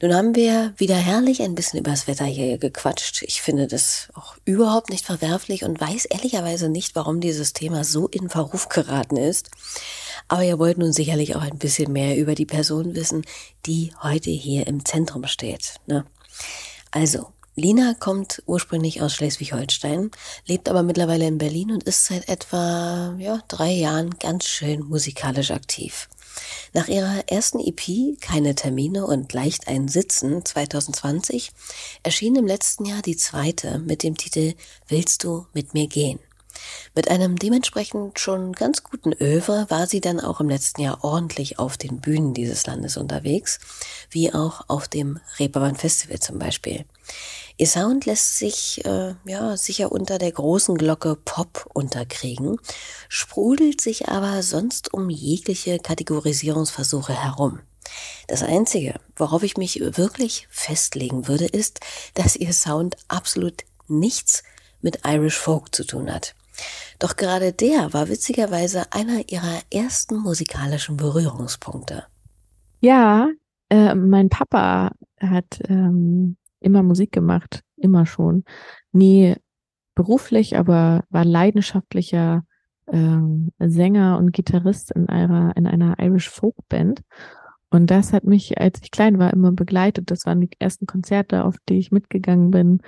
Nun 0.00 0.14
haben 0.14 0.34
wir 0.34 0.72
wieder 0.78 0.96
herrlich 0.96 1.42
ein 1.42 1.54
bisschen 1.54 1.80
übers 1.80 2.06
Wetter 2.06 2.24
hier 2.24 2.56
gequatscht. 2.56 3.22
Ich 3.22 3.42
finde 3.42 3.66
das 3.66 4.08
auch 4.14 4.34
überhaupt 4.46 4.88
nicht 4.88 5.04
verwerflich 5.04 5.62
und 5.62 5.78
weiß 5.78 6.06
ehrlicherweise 6.06 6.70
nicht, 6.70 6.96
warum 6.96 7.20
dieses 7.20 7.52
Thema 7.52 7.84
so 7.84 8.08
in 8.08 8.30
Verruf 8.30 8.70
geraten 8.70 9.18
ist. 9.18 9.50
Aber 10.26 10.42
ihr 10.42 10.58
wollt 10.58 10.78
nun 10.78 10.94
sicherlich 10.94 11.36
auch 11.36 11.42
ein 11.42 11.58
bisschen 11.58 11.92
mehr 11.92 12.16
über 12.16 12.34
die 12.34 12.46
Person 12.46 12.94
wissen, 12.94 13.26
die 13.66 13.92
heute 14.02 14.30
hier 14.30 14.66
im 14.66 14.86
Zentrum 14.86 15.26
steht. 15.26 15.74
Ne? 15.86 16.06
Also, 16.92 17.28
Lina 17.58 17.94
kommt 17.98 18.40
ursprünglich 18.46 19.02
aus 19.02 19.14
Schleswig-Holstein, 19.14 20.12
lebt 20.46 20.68
aber 20.68 20.84
mittlerweile 20.84 21.26
in 21.26 21.38
Berlin 21.38 21.72
und 21.72 21.82
ist 21.82 22.06
seit 22.06 22.28
etwa 22.28 23.16
ja, 23.18 23.42
drei 23.48 23.72
Jahren 23.72 24.10
ganz 24.20 24.46
schön 24.46 24.84
musikalisch 24.84 25.50
aktiv. 25.50 26.08
Nach 26.72 26.86
ihrer 26.86 27.24
ersten 27.26 27.58
EP 27.58 28.20
Keine 28.20 28.54
Termine 28.54 29.04
und 29.04 29.32
leicht 29.32 29.66
ein 29.66 29.88
Sitzen 29.88 30.44
2020 30.44 31.50
erschien 32.04 32.36
im 32.36 32.46
letzten 32.46 32.84
Jahr 32.84 33.02
die 33.02 33.16
zweite 33.16 33.80
mit 33.80 34.04
dem 34.04 34.16
Titel 34.16 34.54
Willst 34.86 35.24
du 35.24 35.46
mit 35.52 35.74
mir 35.74 35.88
gehen? 35.88 36.20
Mit 36.94 37.10
einem 37.10 37.36
dementsprechend 37.36 38.20
schon 38.20 38.52
ganz 38.52 38.84
guten 38.84 39.12
Övre 39.12 39.66
war 39.68 39.88
sie 39.88 40.00
dann 40.00 40.20
auch 40.20 40.40
im 40.40 40.48
letzten 40.48 40.82
Jahr 40.82 41.02
ordentlich 41.02 41.58
auf 41.58 41.76
den 41.76 42.00
Bühnen 42.00 42.34
dieses 42.34 42.66
Landes 42.66 42.96
unterwegs, 42.96 43.58
wie 44.10 44.32
auch 44.32 44.68
auf 44.68 44.86
dem 44.86 45.18
Reeperbahn 45.38 45.76
Festival 45.76 46.20
zum 46.20 46.38
Beispiel. 46.38 46.84
Ihr 47.60 47.66
Sound 47.66 48.06
lässt 48.06 48.38
sich 48.38 48.84
äh, 48.84 49.14
ja 49.24 49.56
sicher 49.56 49.90
unter 49.90 50.18
der 50.18 50.30
großen 50.30 50.78
Glocke 50.78 51.16
Pop 51.16 51.68
unterkriegen, 51.74 52.56
sprudelt 53.08 53.80
sich 53.80 54.08
aber 54.08 54.44
sonst 54.44 54.94
um 54.94 55.10
jegliche 55.10 55.80
Kategorisierungsversuche 55.80 57.12
herum. 57.12 57.58
Das 58.28 58.44
Einzige, 58.44 59.00
worauf 59.16 59.42
ich 59.42 59.56
mich 59.56 59.80
wirklich 59.96 60.46
festlegen 60.50 61.26
würde, 61.26 61.46
ist, 61.46 61.80
dass 62.14 62.36
ihr 62.36 62.52
Sound 62.52 62.96
absolut 63.08 63.64
nichts 63.88 64.44
mit 64.80 65.00
Irish 65.04 65.36
Folk 65.36 65.74
zu 65.74 65.84
tun 65.84 66.12
hat. 66.12 66.36
Doch 67.00 67.16
gerade 67.16 67.52
der 67.52 67.92
war 67.92 68.08
witzigerweise 68.08 68.92
einer 68.92 69.28
ihrer 69.28 69.62
ersten 69.72 70.18
musikalischen 70.18 70.96
Berührungspunkte. 70.96 72.06
Ja, 72.80 73.28
äh, 73.68 73.96
mein 73.96 74.28
Papa 74.28 74.92
hat 75.20 75.60
ähm, 75.68 76.36
immer 76.60 76.82
Musik 76.82 77.12
gemacht, 77.12 77.62
immer 77.76 78.06
schon. 78.06 78.44
Nie 78.92 79.36
beruflich, 79.94 80.56
aber 80.56 81.04
war 81.10 81.24
leidenschaftlicher 81.24 82.44
ähm, 82.90 83.52
Sänger 83.58 84.18
und 84.18 84.32
Gitarrist 84.32 84.92
in 84.92 85.08
einer, 85.08 85.56
in 85.56 85.66
einer 85.66 85.98
Irish 85.98 86.30
Folk 86.30 86.56
Band. 86.68 87.02
Und 87.70 87.90
das 87.90 88.12
hat 88.12 88.24
mich, 88.24 88.58
als 88.58 88.80
ich 88.82 88.90
klein 88.90 89.18
war, 89.18 89.32
immer 89.32 89.52
begleitet. 89.52 90.10
Das 90.10 90.24
waren 90.24 90.40
die 90.40 90.50
ersten 90.58 90.86
Konzerte, 90.86 91.44
auf 91.44 91.56
die 91.68 91.78
ich 91.78 91.92
mitgegangen 91.92 92.50
bin 92.50 92.80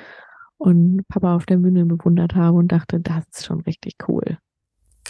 und 0.56 1.06
Papa 1.08 1.36
auf 1.36 1.46
der 1.46 1.56
Bühne 1.56 1.84
bewundert 1.86 2.34
habe 2.34 2.58
und 2.58 2.72
dachte, 2.72 3.00
das 3.00 3.24
ist 3.32 3.46
schon 3.46 3.60
richtig 3.62 3.96
cool. 4.08 4.38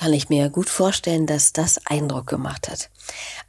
Kann 0.00 0.14
ich 0.14 0.30
mir 0.30 0.48
gut 0.48 0.70
vorstellen, 0.70 1.26
dass 1.26 1.52
das 1.52 1.86
Eindruck 1.86 2.26
gemacht 2.26 2.70
hat. 2.70 2.88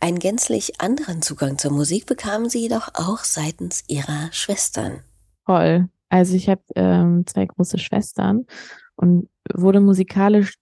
Einen 0.02 0.20
gänzlich 0.20 0.82
anderen 0.82 1.22
Zugang 1.22 1.58
zur 1.58 1.72
Musik 1.72 2.08
bekamen 2.08 2.50
sie 2.50 2.60
jedoch 2.60 2.90
auch 2.94 3.20
seitens 3.20 3.86
ihrer 3.88 4.28
Schwestern. 4.34 5.00
Toll. 5.46 5.88
Also 6.10 6.36
ich 6.36 6.50
habe 6.50 6.62
ähm, 6.76 7.26
zwei 7.26 7.46
große 7.46 7.80
Schwestern 7.80 8.48
und 8.98 9.30
wurde 9.54 9.80
musikalisch 9.80 10.56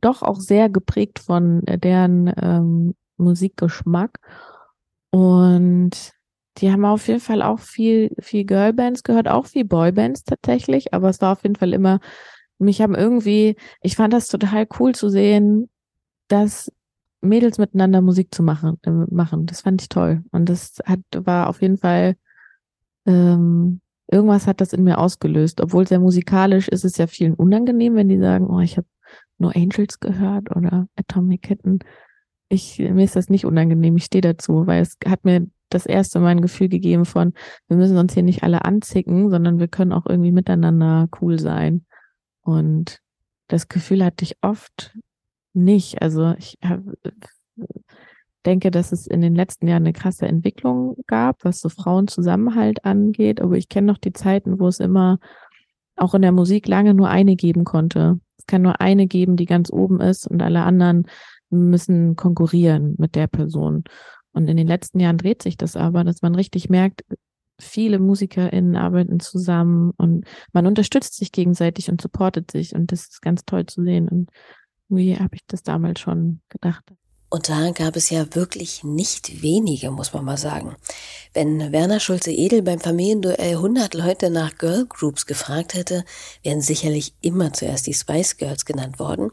doch 0.00 0.22
auch 0.22 0.40
sehr 0.40 0.68
geprägt 0.68 1.20
von 1.20 1.62
deren 1.64 2.32
ähm, 2.42 2.96
Musikgeschmack. 3.16 4.18
Und 5.10 6.12
die 6.56 6.72
haben 6.72 6.84
auf 6.84 7.06
jeden 7.06 7.20
Fall 7.20 7.42
auch 7.42 7.60
viel, 7.60 8.10
viel 8.18 8.44
Girlbands 8.44 9.04
gehört, 9.04 9.28
auch 9.28 9.46
viel 9.46 9.64
Boybands 9.64 10.24
tatsächlich, 10.24 10.92
aber 10.92 11.08
es 11.08 11.20
war 11.20 11.34
auf 11.34 11.44
jeden 11.44 11.54
Fall 11.54 11.72
immer, 11.72 12.00
mich 12.58 12.80
haben 12.80 12.94
irgendwie, 12.94 13.56
ich 13.82 13.96
fand 13.96 14.12
das 14.12 14.28
total 14.28 14.66
cool 14.78 14.94
zu 14.94 15.08
sehen, 15.08 15.68
dass 16.28 16.72
Mädels 17.20 17.58
miteinander 17.58 18.00
Musik 18.00 18.34
zu 18.34 18.42
machen, 18.42 18.78
äh, 18.82 18.90
machen. 18.90 19.46
Das 19.46 19.62
fand 19.62 19.82
ich 19.82 19.88
toll. 19.88 20.22
Und 20.30 20.48
das 20.48 20.78
hat, 20.84 21.00
war 21.12 21.48
auf 21.48 21.62
jeden 21.62 21.78
Fall, 21.78 22.16
ähm, 23.06 23.80
irgendwas 24.10 24.46
hat 24.46 24.60
das 24.60 24.72
in 24.72 24.84
mir 24.84 24.98
ausgelöst. 24.98 25.60
Obwohl 25.60 25.86
sehr 25.86 26.00
musikalisch 26.00 26.68
ist 26.68 26.84
es 26.84 26.96
ja 26.96 27.06
vielen 27.06 27.34
unangenehm, 27.34 27.94
wenn 27.94 28.08
die 28.08 28.18
sagen, 28.18 28.46
oh, 28.48 28.60
ich 28.60 28.76
habe 28.76 28.86
nur 29.38 29.54
Angels 29.54 30.00
gehört 30.00 30.54
oder 30.54 30.88
Atomic 30.96 31.42
Kitten. 31.42 31.80
Ich, 32.48 32.78
mir 32.78 33.04
ist 33.04 33.16
das 33.16 33.28
nicht 33.28 33.44
unangenehm, 33.44 33.96
ich 33.96 34.04
stehe 34.04 34.22
dazu, 34.22 34.66
weil 34.66 34.82
es 34.82 34.96
hat 35.04 35.24
mir 35.24 35.46
das 35.68 35.84
erste 35.84 36.20
Mal 36.20 36.28
ein 36.28 36.42
Gefühl 36.42 36.68
gegeben 36.68 37.04
von, 37.04 37.32
wir 37.66 37.76
müssen 37.76 37.98
uns 37.98 38.14
hier 38.14 38.22
nicht 38.22 38.44
alle 38.44 38.64
anzicken, 38.64 39.30
sondern 39.30 39.58
wir 39.58 39.66
können 39.66 39.92
auch 39.92 40.06
irgendwie 40.06 40.30
miteinander 40.30 41.08
cool 41.20 41.40
sein. 41.40 41.84
Und 42.46 43.00
das 43.48 43.68
Gefühl 43.68 44.04
hatte 44.04 44.24
ich 44.24 44.36
oft 44.40 44.96
nicht. 45.52 46.00
Also 46.00 46.34
ich 46.38 46.56
hab, 46.62 46.80
denke, 48.44 48.70
dass 48.70 48.92
es 48.92 49.08
in 49.08 49.20
den 49.20 49.34
letzten 49.34 49.66
Jahren 49.66 49.82
eine 49.82 49.92
krasse 49.92 50.26
Entwicklung 50.26 50.96
gab, 51.08 51.44
was 51.44 51.60
so 51.60 51.68
Frauenzusammenhalt 51.68 52.84
angeht. 52.84 53.40
Aber 53.40 53.56
ich 53.56 53.68
kenne 53.68 53.88
noch 53.88 53.98
die 53.98 54.12
Zeiten, 54.12 54.60
wo 54.60 54.68
es 54.68 54.78
immer 54.78 55.18
auch 55.96 56.14
in 56.14 56.22
der 56.22 56.30
Musik 56.30 56.68
lange 56.68 56.94
nur 56.94 57.08
eine 57.08 57.34
geben 57.34 57.64
konnte. 57.64 58.20
Es 58.38 58.46
kann 58.46 58.62
nur 58.62 58.80
eine 58.80 59.08
geben, 59.08 59.36
die 59.36 59.46
ganz 59.46 59.70
oben 59.70 60.00
ist 60.00 60.28
und 60.28 60.40
alle 60.40 60.62
anderen 60.62 61.06
müssen 61.50 62.14
konkurrieren 62.14 62.94
mit 62.98 63.16
der 63.16 63.26
Person. 63.26 63.82
Und 64.32 64.48
in 64.48 64.56
den 64.56 64.68
letzten 64.68 65.00
Jahren 65.00 65.18
dreht 65.18 65.42
sich 65.42 65.56
das 65.56 65.74
aber, 65.74 66.04
dass 66.04 66.22
man 66.22 66.36
richtig 66.36 66.68
merkt, 66.68 67.02
viele 67.58 67.98
MusikerInnen 67.98 68.76
arbeiten 68.76 69.20
zusammen 69.20 69.92
und 69.96 70.26
man 70.52 70.66
unterstützt 70.66 71.14
sich 71.16 71.32
gegenseitig 71.32 71.90
und 71.90 72.00
supportet 72.00 72.50
sich 72.50 72.74
und 72.74 72.92
das 72.92 73.08
ist 73.08 73.22
ganz 73.22 73.44
toll 73.44 73.66
zu 73.66 73.82
sehen 73.82 74.08
und 74.08 74.30
wie 74.88 75.16
habe 75.16 75.34
ich 75.34 75.42
das 75.46 75.62
damals 75.62 76.00
schon 76.00 76.40
gedacht. 76.48 76.84
Und 77.28 77.48
da 77.48 77.70
gab 77.72 77.96
es 77.96 78.10
ja 78.10 78.34
wirklich 78.34 78.84
nicht 78.84 79.42
wenige, 79.42 79.90
muss 79.90 80.12
man 80.12 80.24
mal 80.24 80.38
sagen. 80.38 80.76
Wenn 81.34 81.72
Werner 81.72 81.98
Schulze-Edel 81.98 82.62
beim 82.62 82.78
Familienduell 82.78 83.56
100 83.56 83.94
Leute 83.94 84.30
nach 84.30 84.56
Girl 84.58 84.86
Groups 84.86 85.26
gefragt 85.26 85.74
hätte, 85.74 86.04
wären 86.44 86.60
sicherlich 86.60 87.14
immer 87.22 87.52
zuerst 87.52 87.88
die 87.88 87.94
Spice 87.94 88.36
Girls 88.36 88.64
genannt 88.64 89.00
worden. 89.00 89.32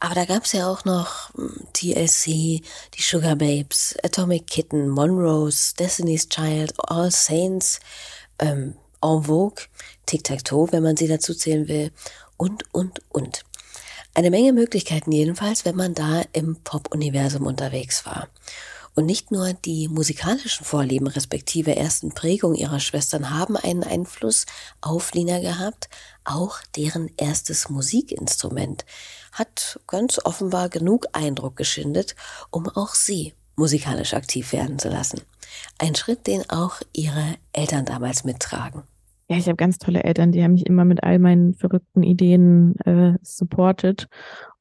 Aber 0.00 0.14
da 0.14 0.26
gab 0.26 0.44
es 0.44 0.52
ja 0.52 0.70
auch 0.70 0.84
noch 0.84 1.34
hm, 1.34 1.66
TLC, 1.72 2.62
die 2.94 3.02
Sugar 3.02 3.36
Babes, 3.36 3.96
Atomic 4.04 4.46
Kitten, 4.46 4.88
Monrose, 4.88 5.74
Destiny's 5.78 6.28
Child, 6.28 6.74
All 6.88 7.10
Saints, 7.10 7.80
ähm, 8.38 8.74
En 9.02 9.22
Vogue, 9.24 9.64
Tic-Tac-Toe, 10.04 10.72
wenn 10.72 10.82
man 10.82 10.96
sie 10.98 11.08
dazu 11.08 11.34
zählen 11.34 11.68
will, 11.68 11.90
und, 12.36 12.64
und, 12.72 13.00
und. 13.08 13.44
Eine 14.12 14.30
Menge 14.30 14.52
Möglichkeiten 14.52 15.12
jedenfalls, 15.12 15.64
wenn 15.64 15.76
man 15.76 15.94
da 15.94 16.22
im 16.32 16.56
Pop-Universum 16.64 17.46
unterwegs 17.46 18.04
war. 18.06 18.28
Und 18.96 19.06
nicht 19.06 19.30
nur 19.30 19.52
die 19.52 19.86
musikalischen 19.86 20.66
Vorlieben 20.66 21.06
respektive 21.06 21.76
ersten 21.76 22.12
Prägungen 22.12 22.56
ihrer 22.56 22.80
Schwestern 22.80 23.30
haben 23.30 23.56
einen 23.56 23.84
Einfluss 23.84 24.46
auf 24.80 25.14
Lina 25.14 25.38
gehabt, 25.38 25.88
auch 26.24 26.58
deren 26.76 27.08
erstes 27.16 27.68
Musikinstrument 27.68 28.84
hat 29.30 29.78
ganz 29.86 30.18
offenbar 30.24 30.68
genug 30.68 31.06
Eindruck 31.12 31.56
geschindet, 31.56 32.16
um 32.50 32.68
auch 32.68 32.94
sie 32.94 33.34
musikalisch 33.54 34.14
aktiv 34.14 34.52
werden 34.52 34.80
zu 34.80 34.88
lassen. 34.88 35.20
Ein 35.78 35.94
Schritt, 35.94 36.26
den 36.26 36.48
auch 36.50 36.80
ihre 36.92 37.36
Eltern 37.52 37.84
damals 37.84 38.24
mittragen. 38.24 38.82
Ja, 39.30 39.36
ich 39.36 39.46
habe 39.46 39.54
ganz 39.54 39.78
tolle 39.78 40.02
Eltern, 40.02 40.32
die 40.32 40.42
haben 40.42 40.54
mich 40.54 40.66
immer 40.66 40.84
mit 40.84 41.04
all 41.04 41.20
meinen 41.20 41.54
verrückten 41.54 42.02
Ideen 42.02 42.74
äh, 42.80 43.16
supported. 43.22 44.08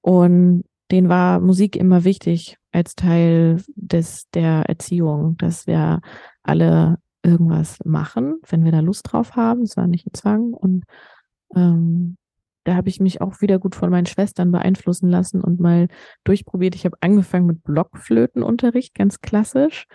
Und 0.01 0.63
denen 0.91 1.09
war 1.09 1.39
Musik 1.39 1.75
immer 1.75 2.03
wichtig 2.03 2.57
als 2.71 2.93
Teil 2.93 3.63
des 3.75 4.29
der 4.29 4.65
Erziehung, 4.69 5.37
dass 5.37 5.65
wir 5.65 6.01
alle 6.43 6.99
irgendwas 7.23 7.79
machen, 7.83 8.39
wenn 8.47 8.63
wir 8.63 8.71
da 8.71 8.81
Lust 8.81 9.11
drauf 9.11 9.35
haben. 9.35 9.63
Es 9.63 9.75
war 9.75 9.87
nicht 9.87 10.05
ein 10.05 10.13
Zwang. 10.13 10.53
Und 10.53 10.83
ähm, 11.55 12.17
da 12.63 12.75
habe 12.75 12.89
ich 12.89 12.99
mich 12.99 13.21
auch 13.21 13.41
wieder 13.41 13.57
gut 13.57 13.73
von 13.73 13.89
meinen 13.89 14.05
Schwestern 14.05 14.51
beeinflussen 14.51 15.09
lassen 15.09 15.41
und 15.41 15.59
mal 15.59 15.87
durchprobiert. 16.25 16.75
Ich 16.75 16.85
habe 16.85 16.97
angefangen 17.01 17.47
mit 17.47 17.63
Blockflötenunterricht, 17.63 18.93
ganz 18.93 19.19
klassisch, 19.21 19.87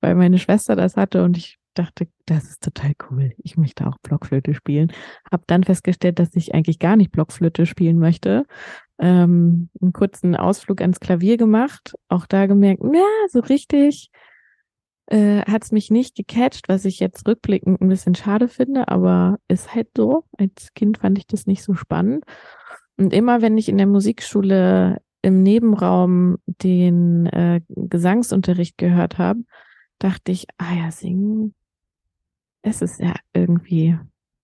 weil 0.00 0.16
meine 0.16 0.38
Schwester 0.38 0.74
das 0.74 0.96
hatte 0.96 1.22
und 1.22 1.36
ich 1.36 1.60
dachte, 1.78 2.08
das 2.26 2.44
ist 2.44 2.62
total 2.62 2.92
cool. 3.10 3.32
Ich 3.38 3.56
möchte 3.56 3.86
auch 3.86 3.98
Blockflöte 4.02 4.54
spielen. 4.54 4.92
Hab 5.30 5.46
dann 5.46 5.64
festgestellt, 5.64 6.18
dass 6.18 6.34
ich 6.34 6.54
eigentlich 6.54 6.78
gar 6.78 6.96
nicht 6.96 7.12
Blockflöte 7.12 7.66
spielen 7.66 7.98
möchte. 7.98 8.46
Ähm, 8.98 9.68
einen 9.80 9.92
kurzen 9.92 10.36
Ausflug 10.36 10.80
ans 10.80 11.00
Klavier 11.00 11.36
gemacht. 11.36 11.94
Auch 12.08 12.26
da 12.26 12.46
gemerkt, 12.46 12.82
ja, 12.82 13.04
so 13.30 13.40
richtig 13.40 14.10
äh, 15.06 15.42
hat 15.42 15.64
es 15.64 15.72
mich 15.72 15.90
nicht 15.90 16.16
gecatcht, 16.16 16.68
was 16.68 16.84
ich 16.84 16.98
jetzt 16.98 17.26
rückblickend 17.28 17.80
ein 17.80 17.88
bisschen 17.88 18.14
schade 18.14 18.48
finde, 18.48 18.88
aber 18.88 19.38
ist 19.48 19.74
halt 19.74 19.88
so. 19.96 20.24
Als 20.36 20.72
Kind 20.74 20.98
fand 20.98 21.18
ich 21.18 21.26
das 21.26 21.46
nicht 21.46 21.62
so 21.62 21.74
spannend. 21.74 22.24
Und 22.96 23.12
immer 23.12 23.42
wenn 23.42 23.58
ich 23.58 23.68
in 23.68 23.78
der 23.78 23.86
Musikschule 23.86 25.00
im 25.22 25.42
Nebenraum 25.42 26.38
den 26.46 27.26
äh, 27.26 27.60
Gesangsunterricht 27.68 28.78
gehört 28.78 29.18
habe, 29.18 29.40
dachte 29.98 30.32
ich, 30.32 30.46
ah 30.58 30.74
ja, 30.74 30.90
singen 30.90 31.54
es 32.66 32.82
ist 32.82 33.00
ja 33.00 33.14
irgendwie, 33.32 33.96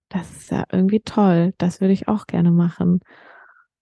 das 0.09 0.31
ist 0.31 0.51
ja 0.51 0.65
irgendwie 0.71 1.01
toll. 1.01 1.55
Das 1.59 1.81
würde 1.81 1.93
ich 1.93 2.07
auch 2.07 2.27
gerne 2.27 2.53
machen. 2.53 3.01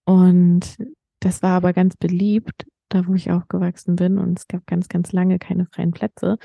Und 0.05 0.79
das 1.21 1.43
war 1.43 1.51
aber 1.51 1.75
ganz 1.75 1.97
beliebt, 1.97 2.67
da 2.89 3.07
wo 3.07 3.15
ich 3.15 3.31
aufgewachsen 3.31 3.97
bin. 3.97 4.19
Und 4.19 4.39
es 4.39 4.49
gab 4.49 4.67
ganz, 4.67 4.89
ganz 4.89 5.13
lange 5.13 5.39
keine 5.39 5.67
freien 5.67 5.91
Plätze. 5.91 6.39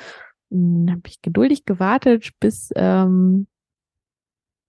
Dann 0.49 0.91
habe 0.91 1.03
ich 1.07 1.21
geduldig 1.21 1.63
gewartet, 1.63 2.31
bis 2.41 2.69
ähm, 2.75 3.47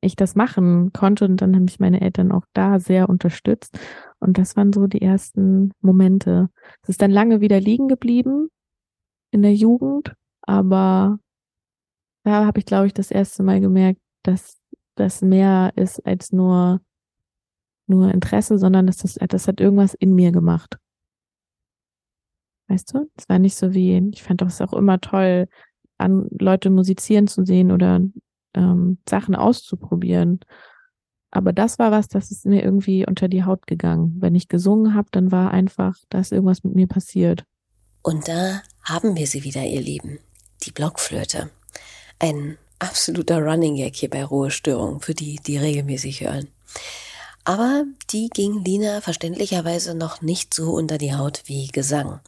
ich 0.00 0.14
das 0.14 0.36
machen 0.36 0.92
konnte. 0.92 1.24
Und 1.24 1.42
dann 1.42 1.56
haben 1.56 1.64
mich 1.64 1.80
meine 1.80 2.00
Eltern 2.02 2.30
auch 2.30 2.44
da 2.52 2.78
sehr 2.78 3.08
unterstützt. 3.08 3.76
Und 4.20 4.38
das 4.38 4.54
waren 4.54 4.72
so 4.72 4.86
die 4.86 5.02
ersten 5.02 5.72
Momente. 5.80 6.48
Es 6.82 6.90
ist 6.90 7.02
dann 7.02 7.10
lange 7.10 7.40
wieder 7.40 7.58
liegen 7.58 7.88
geblieben 7.88 8.50
in 9.32 9.42
der 9.42 9.54
Jugend, 9.54 10.14
aber 10.42 11.18
da 12.26 12.44
habe 12.44 12.58
ich, 12.58 12.66
glaube 12.66 12.88
ich, 12.88 12.92
das 12.92 13.12
erste 13.12 13.44
Mal 13.44 13.60
gemerkt, 13.60 14.00
dass 14.24 14.60
das 14.96 15.22
mehr 15.22 15.72
ist 15.76 16.04
als 16.04 16.32
nur, 16.32 16.80
nur 17.86 18.12
Interesse, 18.12 18.58
sondern 18.58 18.88
dass 18.88 18.96
das, 18.96 19.14
das 19.14 19.46
hat 19.46 19.60
irgendwas 19.60 19.94
in 19.94 20.12
mir 20.12 20.32
gemacht. 20.32 20.76
Weißt 22.66 22.92
du? 22.92 23.08
Es 23.14 23.28
war 23.28 23.38
nicht 23.38 23.54
so 23.54 23.74
wie, 23.74 24.10
ich 24.12 24.24
fand 24.24 24.42
es 24.42 24.60
auch 24.60 24.72
immer 24.72 25.00
toll, 25.00 25.46
an 25.98 26.26
Leute 26.36 26.68
musizieren 26.68 27.28
zu 27.28 27.46
sehen 27.46 27.70
oder 27.70 28.00
ähm, 28.54 28.98
Sachen 29.08 29.36
auszuprobieren. 29.36 30.40
Aber 31.30 31.52
das 31.52 31.78
war 31.78 31.92
was, 31.92 32.08
das 32.08 32.32
ist 32.32 32.44
mir 32.44 32.64
irgendwie 32.64 33.06
unter 33.06 33.28
die 33.28 33.44
Haut 33.44 33.68
gegangen. 33.68 34.16
Wenn 34.18 34.34
ich 34.34 34.48
gesungen 34.48 34.94
habe, 34.94 35.08
dann 35.12 35.30
war 35.30 35.52
einfach, 35.52 35.94
da 36.08 36.18
ist 36.18 36.32
irgendwas 36.32 36.64
mit 36.64 36.74
mir 36.74 36.88
passiert. 36.88 37.44
Und 38.02 38.26
da 38.26 38.62
haben 38.82 39.16
wir 39.16 39.28
sie 39.28 39.44
wieder, 39.44 39.64
ihr 39.64 39.80
Lieben. 39.80 40.18
Die 40.64 40.72
Blockflöte. 40.72 41.50
Ein 42.18 42.58
absoluter 42.78 43.42
Running 43.42 43.76
Gag 43.76 43.96
hier 43.96 44.10
bei 44.10 44.24
Rohe 44.24 44.50
Störung, 44.50 45.00
für 45.00 45.14
die, 45.14 45.36
die 45.36 45.58
regelmäßig 45.58 46.22
hören. 46.22 46.48
Aber 47.44 47.84
die 48.10 48.28
ging 48.28 48.64
Lina 48.64 49.00
verständlicherweise 49.00 49.94
noch 49.94 50.20
nicht 50.20 50.52
so 50.52 50.72
unter 50.72 50.98
die 50.98 51.14
Haut 51.14 51.42
wie 51.46 51.68
Gesang. 51.68 52.18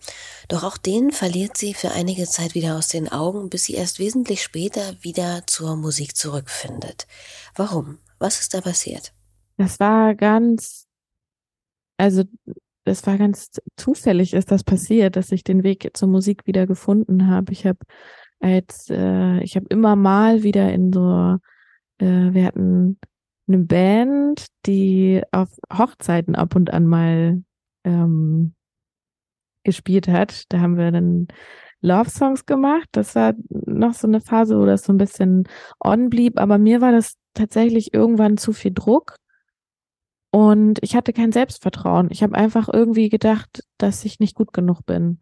Doch 0.47 0.63
auch 0.63 0.77
den 0.77 1.11
verliert 1.11 1.57
sie 1.57 1.75
für 1.75 1.91
einige 1.91 2.27
Zeit 2.27 2.55
wieder 2.55 2.77
aus 2.77 2.87
den 2.87 3.09
Augen, 3.09 3.51
bis 3.51 3.65
sie 3.65 3.75
erst 3.75 3.99
wesentlich 3.99 4.43
später 4.45 4.95
wieder 5.01 5.43
zur 5.49 5.75
Musik 5.75 6.17
zurückfindet. 6.17 7.09
Warum? 7.57 7.99
Was 8.21 8.39
ist 8.39 8.55
da 8.55 8.61
passiert? 8.61 9.13
Das 9.57 9.81
war 9.81 10.15
ganz, 10.15 10.87
also 11.97 12.23
das 12.85 13.05
war 13.07 13.19
ganz 13.19 13.51
zufällig 13.77 14.35
ist 14.35 14.51
das 14.51 14.63
passiert, 14.63 15.17
dass 15.17 15.33
ich 15.33 15.43
den 15.43 15.65
Weg 15.65 15.91
zur 15.95 16.09
Musik 16.09 16.47
wieder 16.47 16.67
gefunden 16.67 17.27
habe. 17.27 17.53
Ich 17.53 17.67
habe 17.67 17.79
als 18.41 18.89
äh, 18.91 19.43
ich 19.43 19.57
habe 19.57 19.67
immer 19.71 19.97
mal 19.97 20.43
wieder 20.43 20.73
in 20.73 20.93
so, 20.93 21.39
äh, 21.99 22.33
wir 22.33 22.45
hatten 22.45 22.99
eine 23.49 23.59
Band, 23.59 24.47
die 24.67 25.23
auf 25.33 25.49
Hochzeiten 25.73 26.35
ab 26.35 26.55
und 26.55 26.73
an 26.73 26.87
mal 26.87 27.43
ähm, 27.85 28.55
gespielt 29.65 30.09
hat. 30.09 30.45
Da 30.51 30.61
haben 30.61 30.77
wir 30.77 30.91
dann 30.93 31.29
Love 31.81 32.11
Songs 32.11 32.47
gemacht. 32.47 32.89
Das 32.93 33.15
war 33.15 33.35
noch 33.49 33.95
so 33.95 34.07
eine 34.07 34.21
Phase, 34.21 34.59
wo 34.59 34.67
das 34.67 34.85
so 34.85 34.93
ein 34.93 34.99
bisschen 34.99 35.45
on 35.81 36.11
blieb. 36.11 36.39
Aber 36.39 36.59
mir 36.59 36.81
war 36.81 36.93
das 36.93 37.15
tatsächlich 37.35 37.95
irgendwann 37.95 38.37
zu 38.37 38.53
viel 38.53 38.73
Druck. 38.73 39.17
Und 40.31 40.79
ich 40.83 40.95
hatte 40.95 41.13
kein 41.13 41.33
Selbstvertrauen. 41.33 42.09
Ich 42.11 42.23
habe 42.23 42.35
einfach 42.35 42.69
irgendwie 42.71 43.09
gedacht, 43.09 43.65
dass 43.79 44.05
ich 44.05 44.21
nicht 44.21 44.35
gut 44.35 44.53
genug 44.53 44.85
bin. 44.85 45.21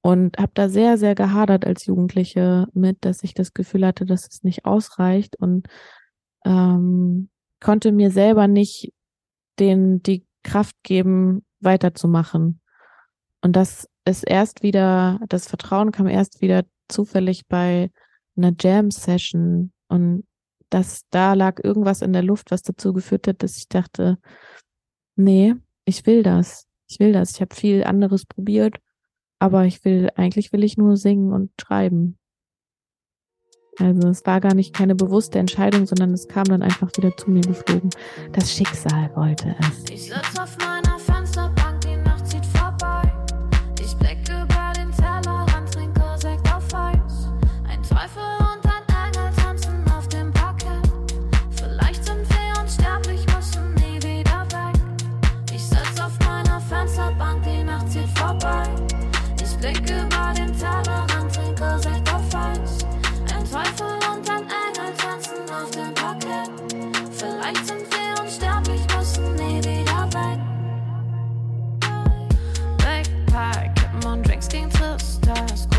Und 0.00 0.38
habe 0.38 0.52
da 0.54 0.68
sehr, 0.68 0.96
sehr 0.96 1.14
gehadert 1.14 1.66
als 1.66 1.86
Jugendliche 1.86 2.66
mit, 2.72 2.98
dass 3.00 3.22
ich 3.24 3.34
das 3.34 3.52
Gefühl 3.52 3.86
hatte, 3.86 4.06
dass 4.06 4.28
es 4.28 4.44
nicht 4.44 4.64
ausreicht 4.64 5.36
und 5.36 5.66
ähm, 6.44 7.28
konnte 7.60 7.92
mir 7.92 8.10
selber 8.10 8.46
nicht 8.46 8.92
den, 9.58 10.02
die 10.02 10.24
Kraft 10.44 10.76
geben, 10.82 11.44
weiterzumachen. 11.60 12.60
Und 13.42 13.56
das 13.56 13.88
ist 14.04 14.22
erst 14.24 14.62
wieder, 14.62 15.20
das 15.28 15.48
Vertrauen 15.48 15.92
kam 15.92 16.06
erst 16.06 16.40
wieder 16.40 16.64
zufällig 16.88 17.46
bei 17.48 17.90
einer 18.36 18.52
Jam-Session 18.58 19.72
und 19.88 20.24
das, 20.70 21.02
da 21.10 21.34
lag 21.34 21.62
irgendwas 21.62 22.02
in 22.02 22.12
der 22.12 22.22
Luft, 22.22 22.50
was 22.50 22.62
dazu 22.62 22.92
geführt 22.92 23.26
hat, 23.26 23.42
dass 23.42 23.56
ich 23.56 23.68
dachte, 23.68 24.18
nee, 25.16 25.54
ich 25.84 26.06
will 26.06 26.22
das. 26.22 26.66
Ich 26.88 27.00
will 27.00 27.12
das. 27.12 27.32
Ich 27.32 27.40
habe 27.40 27.54
viel 27.54 27.84
anderes 27.84 28.26
probiert, 28.26 28.76
aber 29.38 29.64
ich 29.64 29.84
will, 29.84 30.10
eigentlich 30.16 30.52
will 30.52 30.64
ich 30.64 30.76
nur 30.76 30.96
singen 30.96 31.32
und 31.32 31.50
schreiben. 31.60 32.18
Also 33.78 34.08
es 34.08 34.26
war 34.26 34.40
gar 34.40 34.54
nicht 34.54 34.74
keine 34.74 34.96
bewusste 34.96 35.38
Entscheidung, 35.38 35.86
sondern 35.86 36.12
es 36.12 36.26
kam 36.26 36.44
dann 36.44 36.62
einfach 36.62 36.90
wieder 36.96 37.16
zu 37.16 37.30
mir 37.30 37.42
geflogen. 37.42 37.90
Das 38.32 38.52
Schicksal 38.52 39.10
wollte 39.14 39.54
es. 39.60 39.90
Ich 39.90 40.12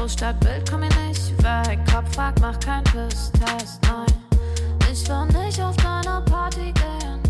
Großstadtbild, 0.09 0.67
komm 0.67 0.79
mir 0.79 1.07
nicht 1.07 1.37
weg. 1.43 1.79
Kopf 1.85 2.15
frag, 2.15 2.39
mach 2.41 2.59
kein 2.59 2.83
Pisstest, 2.85 3.79
nein. 3.83 4.07
Ich 4.91 5.07
will 5.07 5.27
nicht 5.27 5.61
auf 5.61 5.77
deiner 5.77 6.21
Party 6.21 6.73
gehen. 6.73 7.21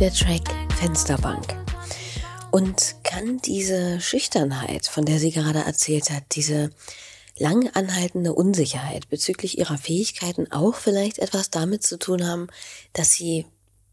Der 0.00 0.10
Track 0.10 0.48
Fensterbank. 0.78 1.54
Und 2.50 2.94
kann 3.04 3.36
diese 3.44 4.00
Schüchternheit, 4.00 4.86
von 4.86 5.04
der 5.04 5.18
sie 5.18 5.32
gerade 5.32 5.58
erzählt 5.58 6.08
hat, 6.08 6.22
diese 6.32 6.70
lang 7.36 7.68
anhaltende 7.74 8.32
Unsicherheit 8.32 9.10
bezüglich 9.10 9.58
ihrer 9.58 9.76
Fähigkeiten 9.76 10.50
auch 10.50 10.76
vielleicht 10.76 11.18
etwas 11.18 11.50
damit 11.50 11.82
zu 11.82 11.98
tun 11.98 12.26
haben, 12.26 12.46
dass 12.94 13.12
sie, 13.12 13.44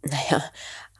naja, 0.03 0.41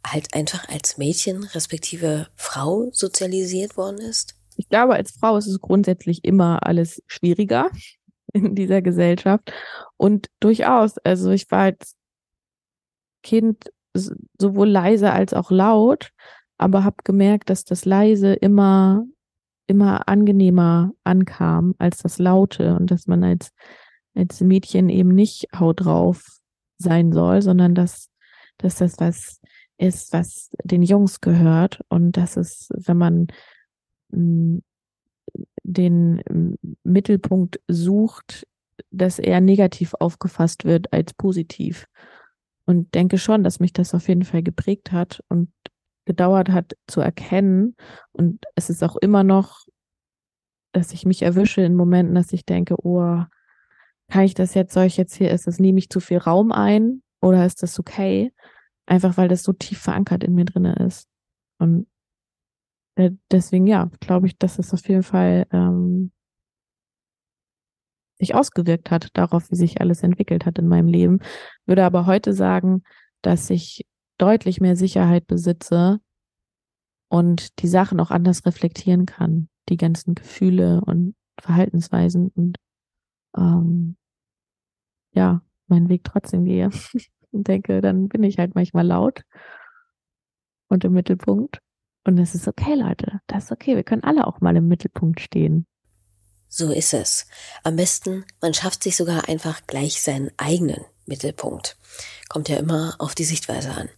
halt 0.06 0.34
einfach 0.34 0.68
als 0.68 0.98
Mädchen 0.98 1.46
respektive 1.46 2.28
Frau 2.36 2.90
sozialisiert 2.92 3.78
worden 3.78 4.00
ist? 4.00 4.35
Ich 4.58 4.70
glaube, 4.70 4.96
als 4.96 5.12
Frau 5.12 5.38
ist 5.38 5.48
es 5.48 5.60
grundsätzlich 5.60 6.24
immer 6.24 6.66
alles 6.66 7.02
schwieriger 7.08 7.70
in 8.34 8.56
dieser 8.56 8.82
Gesellschaft. 8.82 9.52
Und 9.98 10.28
durchaus, 10.40 10.98
also 11.00 11.32
ich 11.32 11.50
war 11.52 11.60
als 11.60 11.96
Kind 13.24 13.72
sowohl 13.94 14.70
leise 14.70 15.12
als 15.12 15.34
auch 15.34 15.52
laut, 15.52 16.12
aber 16.58 16.84
habe 16.84 16.98
gemerkt, 17.04 17.50
dass 17.50 17.64
das 17.64 17.86
leise 17.86 18.34
immer 18.34 19.06
immer 19.68 20.08
angenehmer 20.08 20.92
ankam 21.04 21.74
als 21.80 21.98
das 21.98 22.20
laute 22.20 22.76
und 22.76 22.92
dass 22.92 23.08
man 23.08 23.24
als 23.24 23.52
als 24.14 24.42
Mädchen 24.42 24.90
eben 24.90 25.10
nicht 25.10 25.48
haut 25.58 25.84
drauf 25.84 26.24
sein 26.78 27.12
soll, 27.12 27.42
sondern 27.42 27.74
dass 27.74 28.10
dass 28.58 28.76
das 28.76 29.00
was 29.00 29.42
ist, 29.78 30.14
was 30.14 30.52
den 30.64 30.84
Jungs 30.84 31.20
gehört 31.20 31.82
und 31.90 32.14
dass 32.14 32.38
es, 32.38 32.70
wenn 32.76 32.98
man 32.98 33.28
den 34.10 34.64
Mittelpunkt 36.84 37.60
sucht, 37.68 38.48
dass 38.92 39.20
er 39.20 39.42
negativ 39.42 39.94
aufgefasst 40.00 40.66
wird 40.66 40.92
als 40.94 41.14
positiv. 41.14 41.88
Und 42.66 42.96
denke 42.96 43.18
schon, 43.18 43.44
dass 43.44 43.60
mich 43.60 43.74
das 43.74 43.94
auf 43.94 44.08
jeden 44.08 44.24
Fall 44.24 44.42
geprägt 44.42 44.92
hat 44.92 45.24
und 45.30 45.52
gedauert 46.06 46.50
hat 46.50 46.76
zu 46.88 47.02
erkennen. 47.02 47.76
Und 48.12 48.44
es 48.56 48.70
ist 48.70 48.84
auch 48.84 48.96
immer 48.96 49.24
noch, 49.24 49.66
dass 50.72 50.92
ich 50.92 51.06
mich 51.06 51.22
erwische 51.22 51.62
in 51.62 51.76
Momenten, 51.76 52.16
dass 52.16 52.34
ich 52.34 52.46
denke, 52.46 52.76
oh, 52.84 53.24
kann 54.10 54.24
ich 54.24 54.34
das 54.34 54.54
jetzt, 54.54 54.74
soll 54.74 54.86
ich 54.86 54.98
jetzt 54.98 55.16
hier, 55.16 55.32
ist 55.32 55.48
das, 55.48 55.60
nehme 55.60 55.80
ich 55.80 55.90
zu 55.90 56.00
viel 56.00 56.18
Raum 56.18 56.52
ein 56.52 57.02
oder 57.22 57.46
ist 57.46 57.64
das 57.64 57.80
okay? 57.80 58.34
Einfach 58.86 59.18
weil 59.18 59.28
das 59.28 59.44
so 59.44 59.54
tief 59.54 59.80
verankert 59.80 60.24
in 60.24 60.36
mir 60.36 60.46
drinne 60.46 60.76
ist. 60.76 61.08
Und 61.60 61.88
äh, 62.96 63.12
deswegen, 63.32 63.68
ja, 63.68 63.90
glaube 64.00 64.28
ich, 64.28 64.38
dass 64.38 64.60
es 64.60 64.74
auf 64.74 64.88
jeden 64.88 65.04
Fall 65.04 65.48
ähm, 65.52 66.12
sich 68.18 68.34
ausgewirkt 68.36 68.92
hat 68.92 69.10
darauf, 69.14 69.52
wie 69.52 69.56
sich 69.56 69.82
alles 69.82 70.04
entwickelt 70.04 70.46
hat 70.46 70.58
in 70.58 70.68
meinem 70.68 70.88
Leben. 70.88 71.20
Würde 71.66 71.84
aber 71.84 72.06
heute 72.06 72.34
sagen, 72.34 72.84
dass 73.22 73.50
ich 73.50 73.86
deutlich 74.18 74.62
mehr 74.62 74.76
Sicherheit 74.76 75.28
besitze 75.28 76.00
und 77.10 77.62
die 77.62 77.68
Sachen 77.68 78.00
auch 78.00 78.12
anders 78.12 78.46
reflektieren 78.46 79.06
kann, 79.06 79.50
die 79.70 79.78
ganzen 79.78 80.16
Gefühle 80.16 80.82
und 80.86 81.16
Verhaltensweisen 81.40 82.30
und 82.30 82.58
ähm, 83.38 83.98
ja, 85.12 85.42
meinen 85.68 85.90
Weg 85.90 86.04
trotzdem 86.04 86.46
gehe 86.46 86.70
und 87.32 87.48
denke, 87.48 87.82
dann 87.82 88.08
bin 88.08 88.24
ich 88.24 88.38
halt 88.38 88.56
manchmal 88.56 88.88
laut 88.88 89.24
und 90.68 90.84
im 90.86 90.94
Mittelpunkt. 90.94 91.60
Und 92.06 92.20
es 92.20 92.36
ist 92.36 92.48
okay, 92.48 92.76
Leute. 92.76 93.20
Das 93.28 93.46
ist 93.46 93.52
okay. 93.52 93.76
Wir 93.76 93.84
können 93.84 94.04
alle 94.04 94.28
auch 94.28 94.40
mal 94.40 94.56
im 94.56 94.68
Mittelpunkt 94.68 95.20
stehen. 95.20 95.66
So 96.48 96.72
ist 96.72 96.94
es. 96.94 97.28
Am 97.64 97.76
besten, 97.76 98.24
man 98.42 98.54
schafft 98.54 98.84
sich 98.84 98.96
sogar 98.96 99.28
einfach 99.28 99.68
gleich 99.68 100.02
seinen 100.02 100.32
eigenen 100.38 100.86
Mittelpunkt. 101.06 101.78
Kommt 102.30 102.48
ja 102.48 102.58
immer 102.58 102.96
auf 103.00 103.16
die 103.16 103.24
Sichtweise 103.24 103.72
an. 103.72 103.90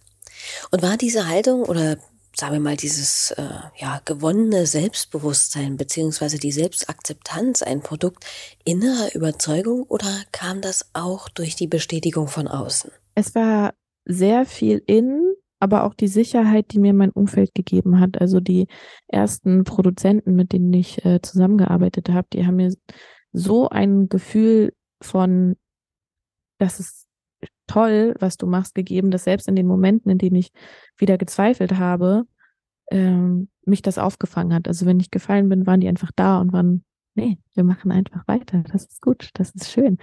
Und 0.70 0.82
war 0.82 0.96
diese 0.96 1.28
Haltung 1.28 1.62
oder 1.62 1.98
sagen 2.34 2.54
wir 2.54 2.60
mal 2.60 2.76
dieses 2.76 3.32
äh, 3.32 3.48
ja 3.76 4.00
gewonnene 4.04 4.66
Selbstbewusstsein 4.66 5.76
beziehungsweise 5.76 6.38
die 6.38 6.52
Selbstakzeptanz 6.52 7.62
ein 7.62 7.80
Produkt 7.80 8.24
innerer 8.64 9.14
Überzeugung 9.14 9.82
oder 9.82 10.22
kam 10.32 10.60
das 10.60 10.90
auch 10.94 11.28
durch 11.28 11.56
die 11.56 11.66
Bestätigung 11.66 12.28
von 12.28 12.48
außen? 12.48 12.90
Es 13.14 13.34
war 13.34 13.74
sehr 14.04 14.46
viel 14.46 14.82
in, 14.86 15.27
aber 15.60 15.84
auch 15.84 15.94
die 15.94 16.08
Sicherheit, 16.08 16.72
die 16.72 16.78
mir 16.78 16.94
mein 16.94 17.10
Umfeld 17.10 17.54
gegeben 17.54 18.00
hat. 18.00 18.20
Also 18.20 18.40
die 18.40 18.66
ersten 19.08 19.64
Produzenten, 19.64 20.34
mit 20.34 20.52
denen 20.52 20.72
ich 20.72 21.04
äh, 21.04 21.20
zusammengearbeitet 21.20 22.10
habe, 22.10 22.28
die 22.32 22.46
haben 22.46 22.56
mir 22.56 22.72
so 23.32 23.68
ein 23.68 24.08
Gefühl 24.08 24.72
von, 25.00 25.56
das 26.58 26.80
ist 26.80 27.06
toll, 27.66 28.14
was 28.18 28.36
du 28.36 28.46
machst, 28.46 28.74
gegeben, 28.74 29.10
dass 29.10 29.24
selbst 29.24 29.48
in 29.48 29.56
den 29.56 29.66
Momenten, 29.66 30.10
in 30.10 30.18
denen 30.18 30.36
ich 30.36 30.50
wieder 30.96 31.18
gezweifelt 31.18 31.78
habe, 31.78 32.24
ähm, 32.90 33.48
mich 33.64 33.82
das 33.82 33.98
aufgefangen 33.98 34.54
hat. 34.54 34.66
Also 34.66 34.86
wenn 34.86 35.00
ich 35.00 35.10
gefallen 35.10 35.48
bin, 35.48 35.66
waren 35.66 35.80
die 35.80 35.88
einfach 35.88 36.10
da 36.14 36.40
und 36.40 36.52
waren, 36.52 36.84
nee, 37.14 37.38
wir 37.54 37.64
machen 37.64 37.92
einfach 37.92 38.26
weiter. 38.26 38.64
Das 38.72 38.86
ist 38.86 39.02
gut, 39.02 39.30
das 39.34 39.50
ist 39.50 39.70
schön. 39.70 39.98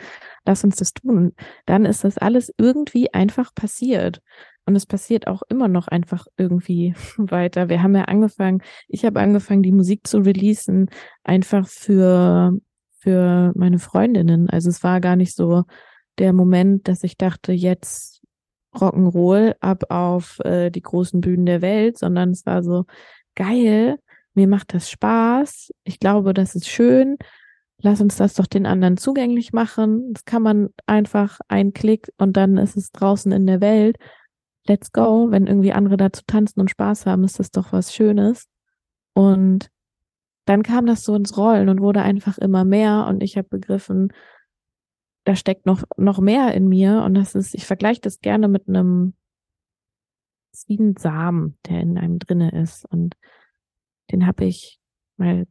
Lass 0.45 0.63
uns 0.63 0.75
das 0.75 0.93
tun. 0.93 1.33
Dann 1.65 1.85
ist 1.85 2.03
das 2.03 2.17
alles 2.17 2.53
irgendwie 2.57 3.13
einfach 3.13 3.53
passiert. 3.55 4.21
Und 4.65 4.75
es 4.75 4.85
passiert 4.85 5.27
auch 5.27 5.43
immer 5.49 5.67
noch 5.67 5.87
einfach 5.87 6.25
irgendwie 6.37 6.95
weiter. 7.17 7.69
Wir 7.69 7.83
haben 7.83 7.95
ja 7.95 8.05
angefangen, 8.05 8.61
ich 8.87 9.05
habe 9.05 9.19
angefangen, 9.19 9.63
die 9.63 9.71
Musik 9.71 10.07
zu 10.07 10.19
releasen, 10.19 10.89
einfach 11.23 11.67
für, 11.67 12.57
für 12.97 13.51
meine 13.55 13.79
Freundinnen. 13.79 14.49
Also 14.49 14.69
es 14.69 14.83
war 14.83 15.01
gar 15.01 15.15
nicht 15.15 15.35
so 15.35 15.63
der 16.17 16.33
Moment, 16.33 16.87
dass 16.87 17.03
ich 17.03 17.17
dachte, 17.17 17.51
jetzt 17.51 18.21
Rock'n'Roll 18.73 19.55
ab 19.59 19.85
auf 19.89 20.39
äh, 20.39 20.69
die 20.69 20.81
großen 20.81 21.21
Bühnen 21.21 21.45
der 21.45 21.61
Welt, 21.61 21.97
sondern 21.97 22.31
es 22.31 22.45
war 22.45 22.63
so 22.63 22.85
geil, 23.35 23.97
mir 24.33 24.47
macht 24.47 24.73
das 24.73 24.89
Spaß, 24.89 25.71
ich 25.83 25.99
glaube, 25.99 26.33
das 26.33 26.55
ist 26.55 26.67
schön, 26.67 27.17
lass 27.79 28.01
uns 28.01 28.17
das 28.17 28.33
doch 28.33 28.47
den 28.47 28.65
anderen 28.65 28.97
zugänglich 28.97 29.53
machen. 29.53 30.13
Das 30.13 30.25
kann 30.25 30.41
man 30.41 30.69
einfach 30.85 31.39
ein 31.47 31.73
Klick 31.73 32.11
und 32.17 32.35
dann 32.37 32.57
ist 32.57 32.77
es 32.77 32.91
draußen 32.91 33.31
in 33.31 33.45
der 33.47 33.61
Welt. 33.61 33.97
Let's 34.67 34.91
go. 34.91 35.31
Wenn 35.31 35.47
irgendwie 35.47 35.73
andere 35.73 35.97
dazu 35.97 36.23
tanzen 36.25 36.59
und 36.59 36.69
Spaß 36.69 37.05
haben, 37.05 37.23
ist 37.23 37.39
das 37.39 37.51
doch 37.51 37.71
was 37.71 37.93
Schönes. 37.93 38.47
Und 39.13 39.69
dann 40.45 40.63
kam 40.63 40.85
das 40.85 41.03
so 41.03 41.15
ins 41.15 41.37
Rollen 41.37 41.69
und 41.69 41.81
wurde 41.81 42.01
einfach 42.01 42.37
immer 42.37 42.65
mehr. 42.65 43.05
Und 43.07 43.23
ich 43.23 43.37
habe 43.37 43.47
begriffen, 43.47 44.11
da 45.23 45.35
steckt 45.35 45.65
noch, 45.65 45.83
noch 45.97 46.19
mehr 46.19 46.53
in 46.53 46.67
mir. 46.67 47.03
Und 47.03 47.15
das 47.15 47.35
ist, 47.35 47.53
ich 47.53 47.65
vergleiche 47.65 48.01
das 48.01 48.19
gerne 48.19 48.47
mit 48.47 48.67
einem, 48.67 49.13
ist 50.53 50.69
wie 50.69 50.77
ein 50.77 50.97
Samen, 50.97 51.57
der 51.67 51.81
in 51.81 51.97
einem 51.97 52.19
drinne 52.19 52.51
ist. 52.51 52.85
Und 52.85 53.15
den 54.11 54.27
habe 54.27 54.45
ich 54.45 54.79
mal, 55.17 55.47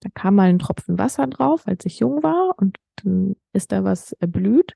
da 0.00 0.08
kam 0.14 0.36
mal 0.36 0.48
ein 0.48 0.58
Tropfen 0.58 0.98
Wasser 0.98 1.26
drauf, 1.26 1.66
als 1.66 1.84
ich 1.86 1.98
jung 2.00 2.22
war. 2.22 2.54
Und 2.58 2.78
dann 3.04 3.36
ist 3.52 3.72
da 3.72 3.84
was 3.84 4.12
erblüht 4.12 4.74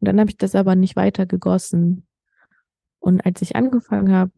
und 0.00 0.08
dann 0.08 0.20
habe 0.20 0.30
ich 0.30 0.36
das 0.36 0.54
aber 0.54 0.74
nicht 0.74 0.96
weiter 0.96 1.26
gegossen 1.26 2.07
und 3.00 3.24
als 3.24 3.42
ich 3.42 3.56
angefangen 3.56 4.12
habe, 4.12 4.32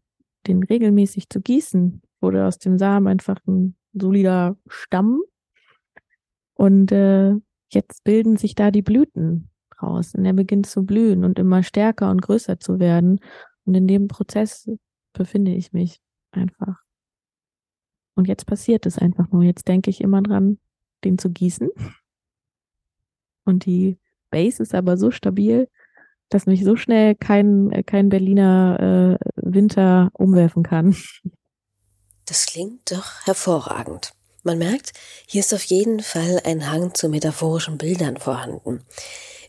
den 0.46 0.62
regelmäßig 0.62 1.28
zu 1.28 1.40
gießen, 1.40 2.02
wurde 2.20 2.46
aus 2.46 2.58
dem 2.58 2.78
Samen 2.78 3.06
einfach 3.06 3.38
ein 3.46 3.76
solider 3.92 4.56
Stamm 4.68 5.22
und 6.54 6.92
äh, 6.92 7.34
jetzt 7.70 8.04
bilden 8.04 8.36
sich 8.36 8.54
da 8.54 8.70
die 8.70 8.82
Blüten 8.82 9.48
raus 9.80 10.14
und 10.14 10.24
er 10.24 10.34
beginnt 10.34 10.66
zu 10.66 10.84
blühen 10.84 11.24
und 11.24 11.38
immer 11.38 11.62
stärker 11.62 12.10
und 12.10 12.20
größer 12.20 12.60
zu 12.60 12.78
werden. 12.78 13.20
Und 13.64 13.74
in 13.74 13.88
dem 13.88 14.08
Prozess 14.08 14.68
befinde 15.12 15.52
ich 15.52 15.72
mich 15.72 16.00
einfach. 16.32 16.82
Und 18.14 18.28
jetzt 18.28 18.46
passiert 18.46 18.86
es 18.86 18.98
einfach 18.98 19.30
nur. 19.30 19.42
Jetzt 19.42 19.68
denke 19.68 19.90
ich 19.90 20.00
immer 20.00 20.22
dran, 20.22 20.58
den 21.04 21.16
zu 21.16 21.30
gießen. 21.30 21.70
Und 23.44 23.64
die 23.64 23.98
Base 24.30 24.62
ist 24.62 24.74
aber 24.74 24.96
so 24.96 25.10
stabil, 25.10 25.68
dass 26.30 26.46
mich 26.46 26.64
so 26.64 26.76
schnell 26.76 27.14
kein, 27.14 27.84
kein 27.86 28.08
Berliner 28.08 29.18
äh, 29.20 29.24
Winter 29.36 30.10
umwerfen 30.14 30.62
kann. 30.62 30.96
Das 32.26 32.46
klingt 32.46 32.92
doch 32.92 33.26
hervorragend. 33.26 34.12
Man 34.42 34.58
merkt, 34.58 34.92
hier 35.26 35.40
ist 35.40 35.52
auf 35.52 35.64
jeden 35.64 36.00
Fall 36.00 36.40
ein 36.44 36.70
Hang 36.70 36.94
zu 36.94 37.08
metaphorischen 37.08 37.76
Bildern 37.76 38.16
vorhanden. 38.16 38.84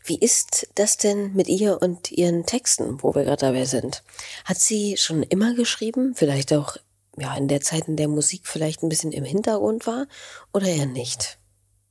Wie 0.04 0.18
ist 0.18 0.68
das 0.74 0.96
denn 0.96 1.32
mit 1.32 1.48
ihr 1.48 1.80
und 1.80 2.10
ihren 2.10 2.44
Texten, 2.44 3.02
wo 3.02 3.14
wir 3.14 3.24
gerade 3.24 3.46
dabei 3.46 3.64
sind? 3.64 4.02
Hat 4.44 4.58
sie 4.58 4.96
schon 4.96 5.22
immer 5.22 5.54
geschrieben? 5.54 6.14
Vielleicht 6.14 6.52
auch 6.52 6.76
ja, 7.16 7.34
in 7.36 7.48
der 7.48 7.60
Zeit, 7.60 7.88
in 7.88 7.96
der 7.96 8.08
Musik 8.08 8.46
vielleicht 8.46 8.82
ein 8.82 8.88
bisschen 8.88 9.12
im 9.12 9.24
Hintergrund 9.24 9.86
war 9.86 10.06
oder 10.52 10.66
eher 10.66 10.86
nicht? 10.86 11.38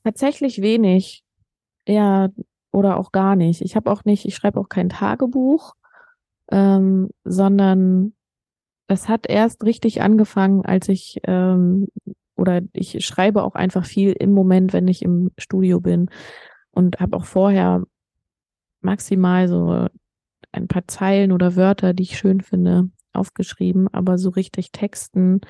Tatsächlich 0.04 0.62
wenig. 0.62 1.24
Ja, 1.88 2.30
oder 2.72 2.98
auch 2.98 3.12
gar 3.12 3.36
nicht. 3.36 3.62
Ich 3.62 3.76
habe 3.76 3.92
auch 3.92 4.06
nicht, 4.06 4.26
ich 4.26 4.36
schreibe 4.36 4.60
auch 4.60 4.70
kein 4.70 4.90
Tagebuch, 4.90 5.76
ähm, 6.52 7.10
sondern 7.24 8.14
es 8.88 9.08
hat 9.08 9.28
erst 9.28 9.64
richtig 9.64 10.02
angefangen, 10.02 10.66
als 10.66 10.90
ich 10.90 11.20
ähm, 11.24 11.88
oder 12.36 12.62
ich 12.74 13.06
schreibe 13.06 13.44
auch 13.44 13.56
einfach 13.56 13.86
viel 13.86 14.14
im 14.14 14.32
Moment, 14.32 14.74
wenn 14.74 14.88
ich 14.88 15.02
im 15.04 15.32
Studio 15.38 15.80
bin 15.80 16.10
und 16.72 17.00
habe 17.00 17.16
auch 17.18 17.26
vorher 17.26 17.84
maximal 18.82 19.48
so 19.48 19.88
ein 20.52 20.68
paar 20.68 20.88
Zeilen 20.88 21.32
oder 21.32 21.56
Wörter, 21.56 21.94
die 21.94 22.04
ich 22.04 22.18
schön 22.18 22.42
finde, 22.42 22.90
aufgeschrieben, 23.14 23.88
aber 23.94 24.18
so 24.18 24.30
richtig 24.30 24.72
Texten, 24.72 25.42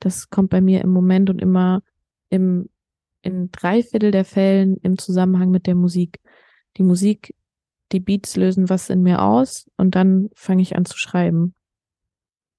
das 0.00 0.28
kommt 0.28 0.50
bei 0.50 0.60
mir 0.60 0.82
im 0.82 0.90
Moment 0.90 1.30
und 1.30 1.40
immer 1.40 1.82
im 2.28 2.68
in 3.22 3.50
drei 3.50 3.82
Viertel 3.82 4.10
der 4.10 4.26
Fällen 4.26 4.76
im 4.82 4.98
Zusammenhang 4.98 5.50
mit 5.50 5.66
der 5.66 5.74
Musik. 5.74 6.20
Die 6.76 6.82
Musik, 6.82 7.34
die 7.92 8.00
Beats 8.00 8.36
lösen 8.36 8.68
was 8.68 8.90
in 8.90 9.02
mir 9.02 9.22
aus 9.22 9.70
und 9.76 9.94
dann 9.94 10.30
fange 10.34 10.62
ich 10.62 10.76
an 10.76 10.84
zu 10.84 10.98
schreiben. 10.98 11.54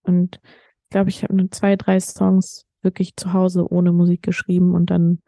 Und 0.04 0.40
ich 0.84 0.90
glaube, 0.90 1.10
ich 1.10 1.24
habe 1.24 1.36
nur 1.36 1.52
zwei, 1.52 1.76
drei 1.76 2.00
Songs 2.00 2.66
wirklich 2.82 3.16
zu 3.18 3.34
Hause 3.34 3.68
ohne 3.70 3.92
Musik 3.92 4.22
geschrieben 4.22 4.74
und 4.76 4.90
dann 4.90 5.22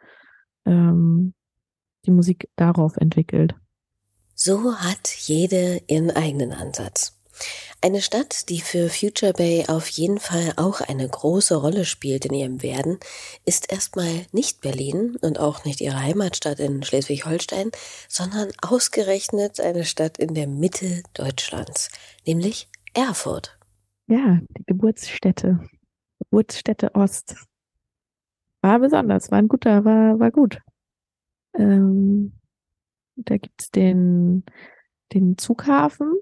ähm, 0.65 1.33
die 2.05 2.11
Musik 2.11 2.49
darauf 2.55 2.95
entwickelt. 2.97 3.55
So 4.33 4.75
hat 4.75 5.09
jede 5.09 5.81
ihren 5.87 6.11
eigenen 6.11 6.53
Ansatz. 6.53 7.19
Eine 7.79 8.01
Stadt, 8.01 8.49
die 8.49 8.59
für 8.59 8.89
Future 8.89 9.33
Bay 9.33 9.65
auf 9.67 9.87
jeden 9.89 10.19
Fall 10.19 10.53
auch 10.55 10.81
eine 10.81 11.07
große 11.07 11.55
Rolle 11.55 11.85
spielt 11.85 12.25
in 12.25 12.33
ihrem 12.33 12.63
Werden, 12.63 12.97
ist 13.45 13.71
erstmal 13.71 14.25
nicht 14.31 14.61
Berlin 14.61 15.15
und 15.21 15.39
auch 15.39 15.63
nicht 15.63 15.79
ihre 15.81 16.01
Heimatstadt 16.01 16.59
in 16.59 16.81
Schleswig-Holstein, 16.81 17.69
sondern 18.09 18.49
ausgerechnet 18.63 19.59
eine 19.59 19.85
Stadt 19.85 20.17
in 20.17 20.33
der 20.33 20.47
Mitte 20.47 21.03
Deutschlands, 21.13 21.91
nämlich 22.25 22.67
Erfurt. 22.95 23.59
Ja, 24.07 24.39
die 24.57 24.63
Geburtsstätte. 24.65 25.59
Geburtsstätte 26.17 26.95
Ost. 26.95 27.35
War 28.61 28.79
besonders, 28.79 29.29
war 29.29 29.37
ein 29.37 29.47
guter, 29.47 29.85
war, 29.85 30.19
war 30.19 30.31
gut. 30.31 30.59
Ähm, 31.53 32.33
da 33.17 33.37
gibt's 33.37 33.69
den, 33.69 34.45
den 35.13 35.37
Zughafen. 35.37 36.15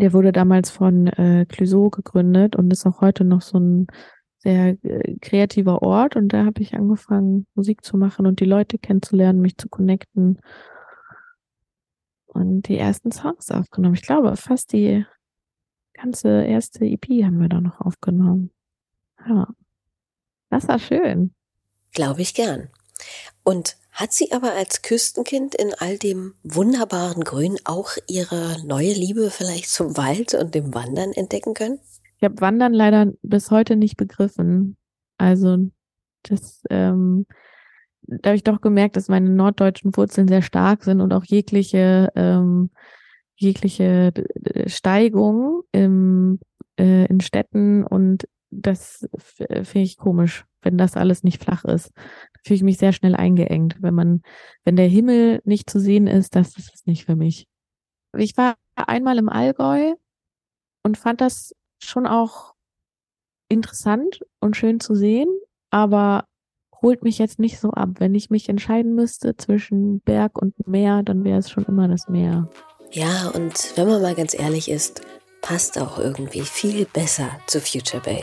Der 0.00 0.12
wurde 0.12 0.32
damals 0.32 0.70
von 0.70 1.06
äh, 1.08 1.46
Clouseau 1.46 1.90
gegründet 1.90 2.56
und 2.56 2.72
ist 2.72 2.86
auch 2.86 3.00
heute 3.00 3.24
noch 3.24 3.42
so 3.42 3.58
ein 3.58 3.86
sehr 4.38 4.76
äh, 4.82 5.16
kreativer 5.20 5.82
Ort. 5.82 6.16
Und 6.16 6.28
da 6.28 6.44
habe 6.46 6.62
ich 6.62 6.74
angefangen, 6.74 7.46
Musik 7.54 7.84
zu 7.84 7.96
machen 7.96 8.26
und 8.26 8.40
die 8.40 8.46
Leute 8.46 8.78
kennenzulernen, 8.78 9.40
mich 9.40 9.56
zu 9.58 9.68
connecten 9.68 10.40
und 12.26 12.62
die 12.62 12.78
ersten 12.78 13.12
Songs 13.12 13.50
aufgenommen. 13.50 13.94
Ich 13.94 14.02
glaube, 14.02 14.34
fast 14.36 14.72
die 14.72 15.04
ganze 15.92 16.44
erste 16.44 16.84
EP 16.84 17.06
haben 17.24 17.40
wir 17.40 17.48
da 17.48 17.60
noch 17.60 17.80
aufgenommen. 17.80 18.50
Ja. 19.28 19.48
Das 20.48 20.66
war 20.66 20.78
schön. 20.78 21.34
Glaube 21.92 22.22
ich 22.22 22.34
gern. 22.34 22.70
Und 23.44 23.76
hat 24.00 24.12
sie 24.12 24.32
aber 24.32 24.52
als 24.52 24.80
Küstenkind 24.80 25.54
in 25.54 25.74
all 25.78 25.98
dem 25.98 26.34
wunderbaren 26.42 27.22
Grün 27.22 27.58
auch 27.64 27.90
ihre 28.08 28.56
neue 28.64 28.92
Liebe 28.92 29.30
vielleicht 29.30 29.68
zum 29.68 29.96
Wald 29.96 30.34
und 30.34 30.54
dem 30.54 30.72
Wandern 30.74 31.12
entdecken 31.12 31.52
können? 31.52 31.80
Ich 32.16 32.24
habe 32.24 32.40
Wandern 32.40 32.72
leider 32.72 33.12
bis 33.22 33.50
heute 33.50 33.76
nicht 33.76 33.96
begriffen. 33.96 34.76
Also 35.18 35.70
das, 36.22 36.62
ähm, 36.70 37.26
da 38.02 38.30
habe 38.30 38.36
ich 38.36 38.44
doch 38.44 38.60
gemerkt, 38.60 38.96
dass 38.96 39.08
meine 39.08 39.28
norddeutschen 39.28 39.94
Wurzeln 39.96 40.28
sehr 40.28 40.42
stark 40.42 40.82
sind 40.84 41.00
und 41.00 41.12
auch 41.12 41.24
jegliche 41.24 42.10
ähm, 42.16 42.70
jegliche 43.36 44.12
Steigung 44.66 45.62
im, 45.72 46.40
äh, 46.78 47.06
in 47.06 47.20
Städten 47.20 47.84
und 47.84 48.28
das 48.50 49.08
finde 49.16 49.84
ich 49.84 49.96
komisch, 49.96 50.44
wenn 50.62 50.76
das 50.76 50.96
alles 50.96 51.22
nicht 51.22 51.42
flach 51.42 51.64
ist. 51.64 51.92
Fühle 52.44 52.56
ich 52.56 52.62
mich 52.62 52.78
sehr 52.78 52.92
schnell 52.92 53.14
eingeengt. 53.14 53.76
Wenn 53.80 53.94
man, 53.94 54.22
wenn 54.64 54.76
der 54.76 54.88
Himmel 54.88 55.40
nicht 55.44 55.68
zu 55.68 55.80
sehen 55.80 56.06
ist, 56.06 56.34
das 56.34 56.56
ist 56.56 56.74
es 56.74 56.86
nicht 56.86 57.04
für 57.04 57.16
mich. 57.16 57.46
Ich 58.16 58.36
war 58.36 58.56
einmal 58.74 59.18
im 59.18 59.28
Allgäu 59.28 59.94
und 60.82 60.98
fand 60.98 61.20
das 61.20 61.54
schon 61.78 62.06
auch 62.06 62.54
interessant 63.48 64.20
und 64.40 64.56
schön 64.56 64.80
zu 64.80 64.94
sehen, 64.94 65.28
aber 65.70 66.24
holt 66.82 67.02
mich 67.02 67.18
jetzt 67.18 67.38
nicht 67.38 67.58
so 67.58 67.70
ab. 67.72 67.90
Wenn 67.98 68.14
ich 68.14 68.30
mich 68.30 68.48
entscheiden 68.48 68.94
müsste 68.94 69.36
zwischen 69.36 70.00
Berg 70.00 70.40
und 70.40 70.66
Meer, 70.66 71.02
dann 71.02 71.24
wäre 71.24 71.38
es 71.38 71.50
schon 71.50 71.64
immer 71.64 71.88
das 71.88 72.08
Meer. 72.08 72.48
Ja, 72.92 73.28
und 73.28 73.76
wenn 73.76 73.86
man 73.86 74.02
mal 74.02 74.14
ganz 74.14 74.34
ehrlich 74.34 74.70
ist, 74.70 75.02
passt 75.42 75.78
auch 75.78 75.98
irgendwie 75.98 76.42
viel 76.42 76.86
besser 76.86 77.28
zu 77.46 77.60
Future 77.60 78.02
Bay. 78.02 78.22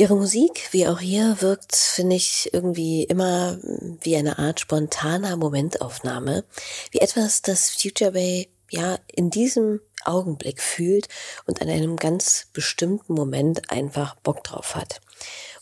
Ihre 0.00 0.14
Musik, 0.14 0.68
wie 0.70 0.86
auch 0.86 1.00
hier, 1.00 1.38
wirkt, 1.40 1.74
finde 1.74 2.14
ich, 2.14 2.54
irgendwie 2.54 3.02
immer 3.02 3.58
wie 4.00 4.16
eine 4.16 4.38
Art 4.38 4.60
spontaner 4.60 5.36
Momentaufnahme, 5.36 6.44
wie 6.92 7.00
etwas, 7.00 7.42
das 7.42 7.70
Future 7.70 8.12
Bay 8.12 8.48
ja 8.70 9.00
in 9.08 9.30
diesem 9.30 9.80
Augenblick 10.04 10.62
fühlt 10.62 11.08
und 11.46 11.60
an 11.60 11.68
einem 11.68 11.96
ganz 11.96 12.46
bestimmten 12.52 13.12
Moment 13.12 13.72
einfach 13.72 14.14
Bock 14.20 14.44
drauf 14.44 14.76
hat. 14.76 15.00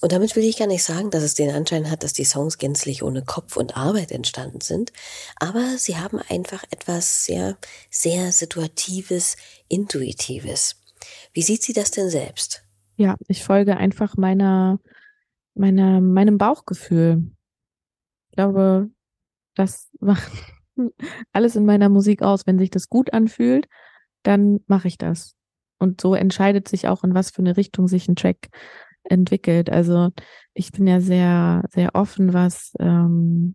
Und 0.02 0.12
damit 0.12 0.36
will 0.36 0.44
ich 0.44 0.58
gar 0.58 0.68
nicht 0.68 0.84
sagen, 0.84 1.10
dass 1.10 1.22
es 1.22 1.32
den 1.32 1.50
Anschein 1.50 1.90
hat, 1.90 2.02
dass 2.02 2.12
die 2.12 2.26
Songs 2.26 2.58
gänzlich 2.58 3.02
ohne 3.02 3.24
Kopf 3.24 3.56
und 3.56 3.74
Arbeit 3.74 4.12
entstanden 4.12 4.60
sind, 4.60 4.92
aber 5.36 5.78
sie 5.78 5.96
haben 5.96 6.18
einfach 6.28 6.62
etwas 6.70 7.24
sehr, 7.24 7.56
sehr 7.88 8.32
Situatives, 8.32 9.38
Intuitives. 9.68 10.76
Wie 11.32 11.42
sieht 11.42 11.62
sie 11.62 11.72
das 11.72 11.90
denn 11.90 12.10
selbst? 12.10 12.65
Ja, 12.96 13.16
ich 13.28 13.44
folge 13.44 13.76
einfach 13.76 14.16
meiner, 14.16 14.80
meiner, 15.54 16.00
meinem 16.00 16.38
Bauchgefühl. 16.38 17.30
Ich 18.30 18.36
glaube, 18.36 18.90
das 19.54 19.90
macht 20.00 20.32
alles 21.32 21.56
in 21.56 21.66
meiner 21.66 21.88
Musik 21.88 22.22
aus. 22.22 22.46
Wenn 22.46 22.58
sich 22.58 22.70
das 22.70 22.88
gut 22.88 23.12
anfühlt, 23.12 23.68
dann 24.22 24.60
mache 24.66 24.88
ich 24.88 24.98
das. 24.98 25.34
Und 25.78 26.00
so 26.00 26.14
entscheidet 26.14 26.68
sich 26.68 26.88
auch, 26.88 27.04
in 27.04 27.14
was 27.14 27.30
für 27.30 27.42
eine 27.42 27.56
Richtung 27.56 27.86
sich 27.86 28.08
ein 28.08 28.16
Track 28.16 28.48
entwickelt. 29.04 29.70
Also 29.70 30.10
ich 30.54 30.72
bin 30.72 30.86
ja 30.86 31.00
sehr, 31.00 31.62
sehr 31.70 31.94
offen, 31.94 32.32
was 32.32 32.72
ähm, 32.80 33.54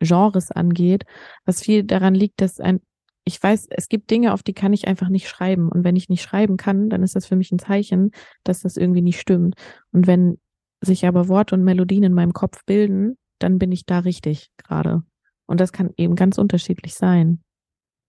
Genres 0.00 0.50
angeht, 0.50 1.04
was 1.44 1.62
viel 1.62 1.84
daran 1.84 2.14
liegt, 2.14 2.40
dass 2.40 2.60
ein, 2.60 2.80
ich 3.24 3.42
weiß, 3.42 3.68
es 3.70 3.88
gibt 3.88 4.10
Dinge, 4.10 4.32
auf 4.32 4.42
die 4.42 4.52
kann 4.52 4.72
ich 4.72 4.88
einfach 4.88 5.08
nicht 5.08 5.28
schreiben. 5.28 5.68
Und 5.68 5.84
wenn 5.84 5.96
ich 5.96 6.08
nicht 6.08 6.22
schreiben 6.22 6.56
kann, 6.56 6.88
dann 6.88 7.02
ist 7.02 7.14
das 7.14 7.26
für 7.26 7.36
mich 7.36 7.52
ein 7.52 7.58
Zeichen, 7.58 8.10
dass 8.44 8.60
das 8.60 8.76
irgendwie 8.76 9.02
nicht 9.02 9.20
stimmt. 9.20 9.54
Und 9.92 10.06
wenn 10.06 10.38
sich 10.80 11.06
aber 11.06 11.28
Worte 11.28 11.54
und 11.54 11.62
Melodien 11.62 12.02
in 12.02 12.14
meinem 12.14 12.32
Kopf 12.32 12.64
bilden, 12.64 13.16
dann 13.38 13.58
bin 13.58 13.70
ich 13.70 13.86
da 13.86 14.00
richtig 14.00 14.50
gerade. 14.56 15.02
Und 15.46 15.60
das 15.60 15.72
kann 15.72 15.90
eben 15.96 16.16
ganz 16.16 16.38
unterschiedlich 16.38 16.94
sein. 16.94 17.42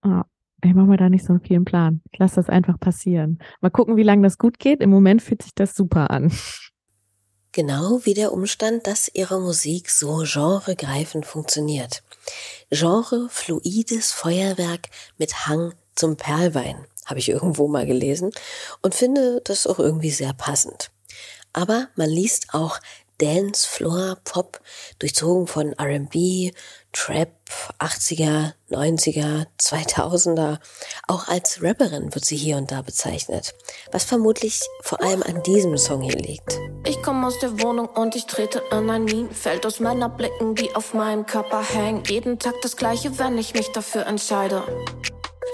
Ah, 0.01 0.23
ich 0.63 0.73
mache 0.73 0.87
mir 0.87 0.97
da 0.97 1.09
nicht 1.09 1.25
so 1.25 1.33
einen 1.33 1.41
vielen 1.41 1.65
Plan. 1.65 2.01
Ich 2.11 2.19
lasse 2.19 2.35
das 2.35 2.49
einfach 2.49 2.79
passieren. 2.79 3.39
Mal 3.61 3.69
gucken, 3.69 3.97
wie 3.97 4.03
lange 4.03 4.23
das 4.23 4.37
gut 4.37 4.59
geht. 4.59 4.81
Im 4.81 4.89
Moment 4.89 5.21
fühlt 5.21 5.43
sich 5.43 5.53
das 5.53 5.75
super 5.75 6.09
an. 6.09 6.31
Genau 7.55 7.99
wie 8.03 8.15
der 8.15 8.33
Umstand, 8.33 8.87
dass 8.87 9.11
ihre 9.13 9.39
Musik 9.39 9.91
so 9.91 10.23
genregreifend 10.23 11.27
funktioniert. 11.27 12.01
Genre 12.71 13.27
fluides 13.29 14.11
Feuerwerk 14.11 14.89
mit 15.19 15.45
Hang 15.45 15.75
zum 15.93 16.17
Perlwein, 16.17 16.87
habe 17.05 17.19
ich 17.19 17.29
irgendwo 17.29 17.67
mal 17.67 17.85
gelesen 17.85 18.31
und 18.81 18.95
finde 18.95 19.39
das 19.43 19.67
auch 19.67 19.77
irgendwie 19.77 20.09
sehr 20.09 20.33
passend. 20.33 20.89
Aber 21.53 21.89
man 21.95 22.09
liest 22.09 22.55
auch 22.55 22.79
Dance, 23.17 23.67
Floor, 23.67 24.17
Pop, 24.23 24.59
durchzogen 24.99 25.47
von 25.47 25.73
R&B, 25.73 26.51
Trap, 26.91 27.29
80er, 27.79 28.53
90er, 28.69 29.47
2000er. 29.59 30.59
Auch 31.07 31.27
als 31.27 31.61
Rapperin 31.61 32.13
wird 32.13 32.25
sie 32.25 32.35
hier 32.35 32.57
und 32.57 32.71
da 32.71 32.81
bezeichnet, 32.81 33.53
was 33.91 34.03
vermutlich 34.03 34.59
vor 34.81 35.01
allem 35.01 35.23
an 35.23 35.41
diesem 35.43 35.77
Song 35.77 36.01
hier 36.01 36.17
liegt. 36.17 36.59
Ich 36.85 37.01
komme 37.01 37.27
aus 37.27 37.39
der 37.39 37.61
Wohnung 37.61 37.87
und 37.87 38.15
ich 38.15 38.25
trete 38.25 38.61
in 38.71 38.89
ein 38.89 39.05
Minenfeld 39.05 39.65
aus 39.65 39.79
meiner 39.79 40.09
Blicken, 40.09 40.55
die 40.55 40.75
auf 40.75 40.93
meinem 40.93 41.25
Körper 41.25 41.63
hängen. 41.63 42.03
Jeden 42.07 42.39
Tag 42.39 42.55
das 42.61 42.77
gleiche, 42.77 43.17
wenn 43.17 43.37
ich 43.37 43.53
mich 43.53 43.71
dafür 43.71 44.05
entscheide. 44.05 44.63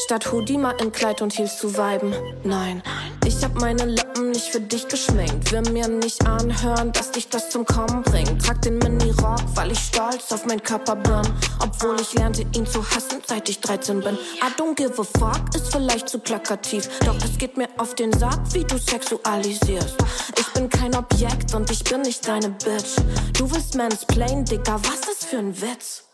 Statt 0.06 0.32
Hoodie 0.32 0.58
mal 0.58 0.76
in 0.82 0.92
Kleid 0.92 1.22
und 1.22 1.38
Heels 1.38 1.60
zu 1.60 1.78
weiben. 1.78 2.14
Nein, 2.44 2.82
ich 3.26 3.44
hab 3.44 3.54
meine 3.60 3.86
Lippen 3.86 4.32
nicht 4.32 4.48
für 4.48 4.62
dich 4.62 4.88
geschminkt. 4.88 5.52
Will 5.52 5.62
mir 5.74 5.88
nicht 5.88 6.26
anhören, 6.26 6.92
dass 6.94 7.12
dich 7.12 7.28
das 7.28 7.50
zum 7.50 7.66
Kommen 7.66 8.04
bringt. 8.04 8.44
Trag 8.44 8.62
den 8.62 8.78
Mini-Rock, 8.78 9.42
weil 9.56 9.72
ich 9.72 9.80
stolz 9.80 10.32
auf 10.32 10.46
meinen 10.46 10.64
Körper 10.64 10.96
bin. 10.96 11.22
Obwohl 11.60 12.00
ich 12.00 12.14
lernte 12.14 12.46
ihn 12.56 12.66
zu 12.66 12.84
hassen, 12.84 13.22
seit 13.28 13.50
ich 13.50 13.60
13 13.60 14.00
bin. 14.00 14.16
I 14.16 14.52
don't 14.58 14.76
give 14.76 14.94
a 15.00 15.04
fuck, 15.20 15.54
ist 15.54 15.72
vielleicht 15.72 16.08
zu 16.08 16.20
plakativ. 16.20 16.90
Doch 17.06 17.18
es 17.18 17.38
geht 17.38 17.58
mir 17.58 17.68
auf 17.78 17.94
den 17.94 18.14
Sack, 18.14 18.40
wie 18.54 18.64
du 18.64 18.78
sexualisierst. 18.78 19.96
Ich 20.40 20.48
bin 20.54 20.70
kein 20.70 20.96
Objekt 20.96 21.54
und 21.54 21.70
ich 21.70 21.84
bin 21.84 22.02
nicht 22.02 22.28
deine 22.28 22.50
Bitch. 22.50 22.96
Du 23.38 23.52
willst 23.52 23.76
mansplain, 23.76 24.46
Digga, 24.46 24.80
was 24.82 25.10
ist 25.12 25.26
für 25.26 25.38
ein 25.38 25.62
Witz? 25.62 26.09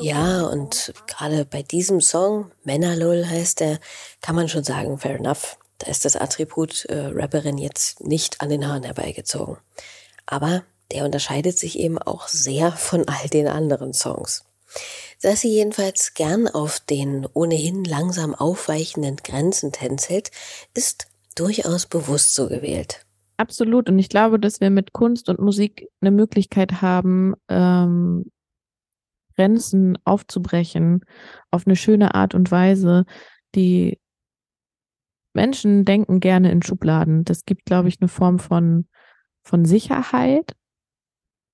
Ja, 0.00 0.42
und 0.42 0.92
gerade 1.06 1.44
bei 1.44 1.62
diesem 1.62 2.00
Song, 2.00 2.50
Männerlull 2.64 3.26
heißt 3.26 3.60
der, 3.60 3.78
kann 4.20 4.34
man 4.34 4.48
schon 4.48 4.64
sagen, 4.64 4.98
fair 4.98 5.16
enough. 5.16 5.58
Da 5.78 5.90
ist 5.90 6.04
das 6.04 6.16
Attribut 6.16 6.84
äh, 6.86 7.10
Rapperin 7.12 7.58
jetzt 7.58 8.04
nicht 8.04 8.40
an 8.40 8.48
den 8.48 8.66
Haaren 8.66 8.84
herbeigezogen. 8.84 9.56
Aber 10.26 10.62
der 10.92 11.04
unterscheidet 11.04 11.58
sich 11.58 11.78
eben 11.78 11.98
auch 11.98 12.28
sehr 12.28 12.72
von 12.72 13.08
all 13.08 13.28
den 13.28 13.48
anderen 13.48 13.92
Songs. 13.92 14.44
Dass 15.22 15.40
sie 15.40 15.50
jedenfalls 15.50 16.14
gern 16.14 16.48
auf 16.48 16.80
den 16.80 17.26
ohnehin 17.32 17.84
langsam 17.84 18.34
aufweichenden 18.34 19.16
Grenzen 19.16 19.72
tänzelt, 19.72 20.30
ist 20.74 21.06
durchaus 21.34 21.86
bewusst 21.86 22.34
so 22.34 22.48
gewählt. 22.48 23.04
Absolut. 23.36 23.88
Und 23.88 23.98
ich 23.98 24.08
glaube, 24.08 24.38
dass 24.38 24.60
wir 24.60 24.70
mit 24.70 24.92
Kunst 24.92 25.28
und 25.28 25.40
Musik 25.40 25.88
eine 26.00 26.10
Möglichkeit 26.10 26.82
haben, 26.82 27.34
ähm, 27.48 28.30
Grenzen 29.34 29.98
aufzubrechen 30.04 31.04
auf 31.50 31.66
eine 31.66 31.76
schöne 31.76 32.14
Art 32.14 32.34
und 32.34 32.50
Weise, 32.50 33.04
die 33.54 33.98
Menschen 35.34 35.84
denken 35.84 36.20
gerne 36.20 36.50
in 36.50 36.62
Schubladen. 36.62 37.24
Das 37.24 37.44
gibt, 37.44 37.64
glaube 37.64 37.88
ich, 37.88 38.00
eine 38.00 38.08
Form 38.08 38.38
von, 38.38 38.86
von 39.42 39.64
Sicherheit, 39.64 40.54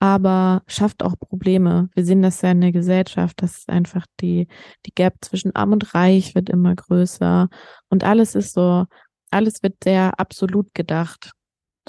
aber 0.00 0.62
schafft 0.66 1.02
auch 1.02 1.18
Probleme. 1.18 1.88
Wir 1.94 2.04
sehen 2.04 2.22
das 2.22 2.42
ja 2.42 2.50
in 2.50 2.60
der 2.60 2.72
Gesellschaft, 2.72 3.42
dass 3.42 3.68
einfach 3.68 4.06
die, 4.20 4.48
die 4.86 4.92
Gap 4.94 5.16
zwischen 5.22 5.54
Arm 5.54 5.72
und 5.72 5.94
Reich 5.94 6.34
wird 6.34 6.50
immer 6.50 6.74
größer 6.74 7.48
und 7.88 8.04
alles 8.04 8.34
ist 8.34 8.54
so, 8.54 8.86
alles 9.30 9.62
wird 9.62 9.76
sehr 9.82 10.18
absolut 10.18 10.74
gedacht. 10.74 11.32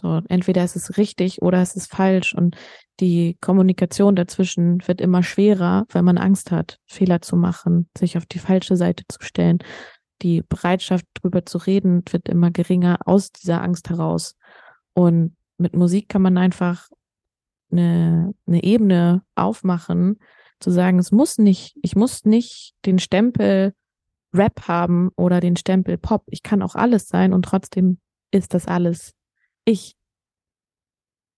So, 0.02 0.22
entweder 0.30 0.64
ist 0.64 0.76
es 0.76 0.98
richtig 0.98 1.42
oder 1.42 1.62
es 1.62 1.76
ist 1.76 1.92
falsch 1.92 2.34
und 2.34 2.56
die 3.00 3.38
Kommunikation 3.42 4.16
dazwischen 4.16 4.86
wird 4.88 5.02
immer 5.02 5.24
schwerer, 5.24 5.86
weil 5.90 6.04
man 6.04 6.18
Angst 6.18 6.52
hat, 6.52 6.80
Fehler 6.86 7.22
zu 7.22 7.36
machen, 7.36 7.90
sich 7.98 8.18
auf 8.18 8.26
die 8.26 8.40
falsche 8.40 8.76
Seite 8.76 9.04
zu 9.08 9.20
stellen. 9.22 9.60
Die 10.22 10.42
Bereitschaft, 10.42 11.06
drüber 11.16 11.46
zu 11.46 11.58
reden, 11.58 12.04
wird 12.10 12.30
immer 12.30 12.52
geringer 12.52 13.00
aus 13.06 13.32
dieser 13.32 13.62
Angst 13.62 13.90
heraus. 13.90 14.36
Und 14.94 15.36
mit 15.58 15.76
Musik 15.76 16.10
kann 16.10 16.22
man 16.22 16.38
einfach 16.38 16.88
eine, 17.72 18.34
eine 18.48 18.64
Ebene 18.64 19.24
aufmachen, 19.36 20.20
zu 20.60 20.72
sagen, 20.72 21.00
es 21.00 21.12
muss 21.12 21.38
nicht, 21.38 21.78
ich 21.82 21.96
muss 21.96 22.26
nicht 22.26 22.74
den 22.86 23.00
Stempel 23.00 23.74
Rap 24.34 24.68
haben 24.68 25.10
oder 25.16 25.40
den 25.40 25.56
Stempel 25.56 25.98
Pop. 25.98 26.24
Ich 26.28 26.44
kann 26.44 26.62
auch 26.62 26.76
alles 26.76 27.08
sein 27.08 27.34
und 27.34 27.44
trotzdem 27.44 28.00
ist 28.32 28.54
das 28.54 28.68
alles 28.68 29.14
ich. 29.70 29.96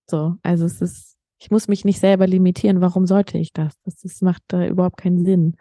So, 0.10 0.36
also 0.44 0.66
es 0.66 0.82
ist 0.82 1.12
ich 1.42 1.50
muss 1.50 1.68
mich 1.68 1.86
nicht 1.86 2.00
selber 2.00 2.28
limitieren. 2.28 2.82
Warum 2.82 3.08
sollte 3.08 3.40
ich 3.40 3.52
das? 3.52 3.74
Das, 3.84 3.96
das 3.98 4.22
macht 4.22 4.44
da 4.48 4.68
überhaupt 4.68 4.98
keinen 4.98 5.26
Sinn. 5.26 5.56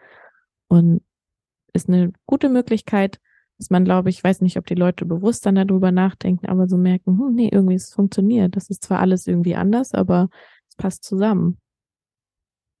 Und 0.67 1.01
ist 1.73 1.89
eine 1.89 2.13
gute 2.27 2.49
Möglichkeit, 2.49 3.19
dass 3.57 3.71
man, 3.71 3.83
glaube 3.83 4.11
ich, 4.11 4.23
weiß 4.23 4.41
nicht, 4.41 4.57
ob 4.57 4.67
die 4.67 4.75
Leute 4.75 5.05
bewusst 5.05 5.45
dann 5.45 5.55
darüber 5.55 5.91
nachdenken, 5.91 6.45
aber 6.47 6.67
so 6.67 6.77
merken, 6.77 7.17
hm, 7.17 7.33
nee, 7.33 7.49
irgendwie 7.51 7.75
es 7.75 7.93
funktioniert. 7.93 8.55
Das 8.55 8.69
ist 8.69 8.83
zwar 8.83 8.99
alles 8.99 9.25
irgendwie 9.25 9.55
anders, 9.55 9.93
aber 9.93 10.29
es 10.69 10.75
passt 10.75 11.03
zusammen. 11.03 11.57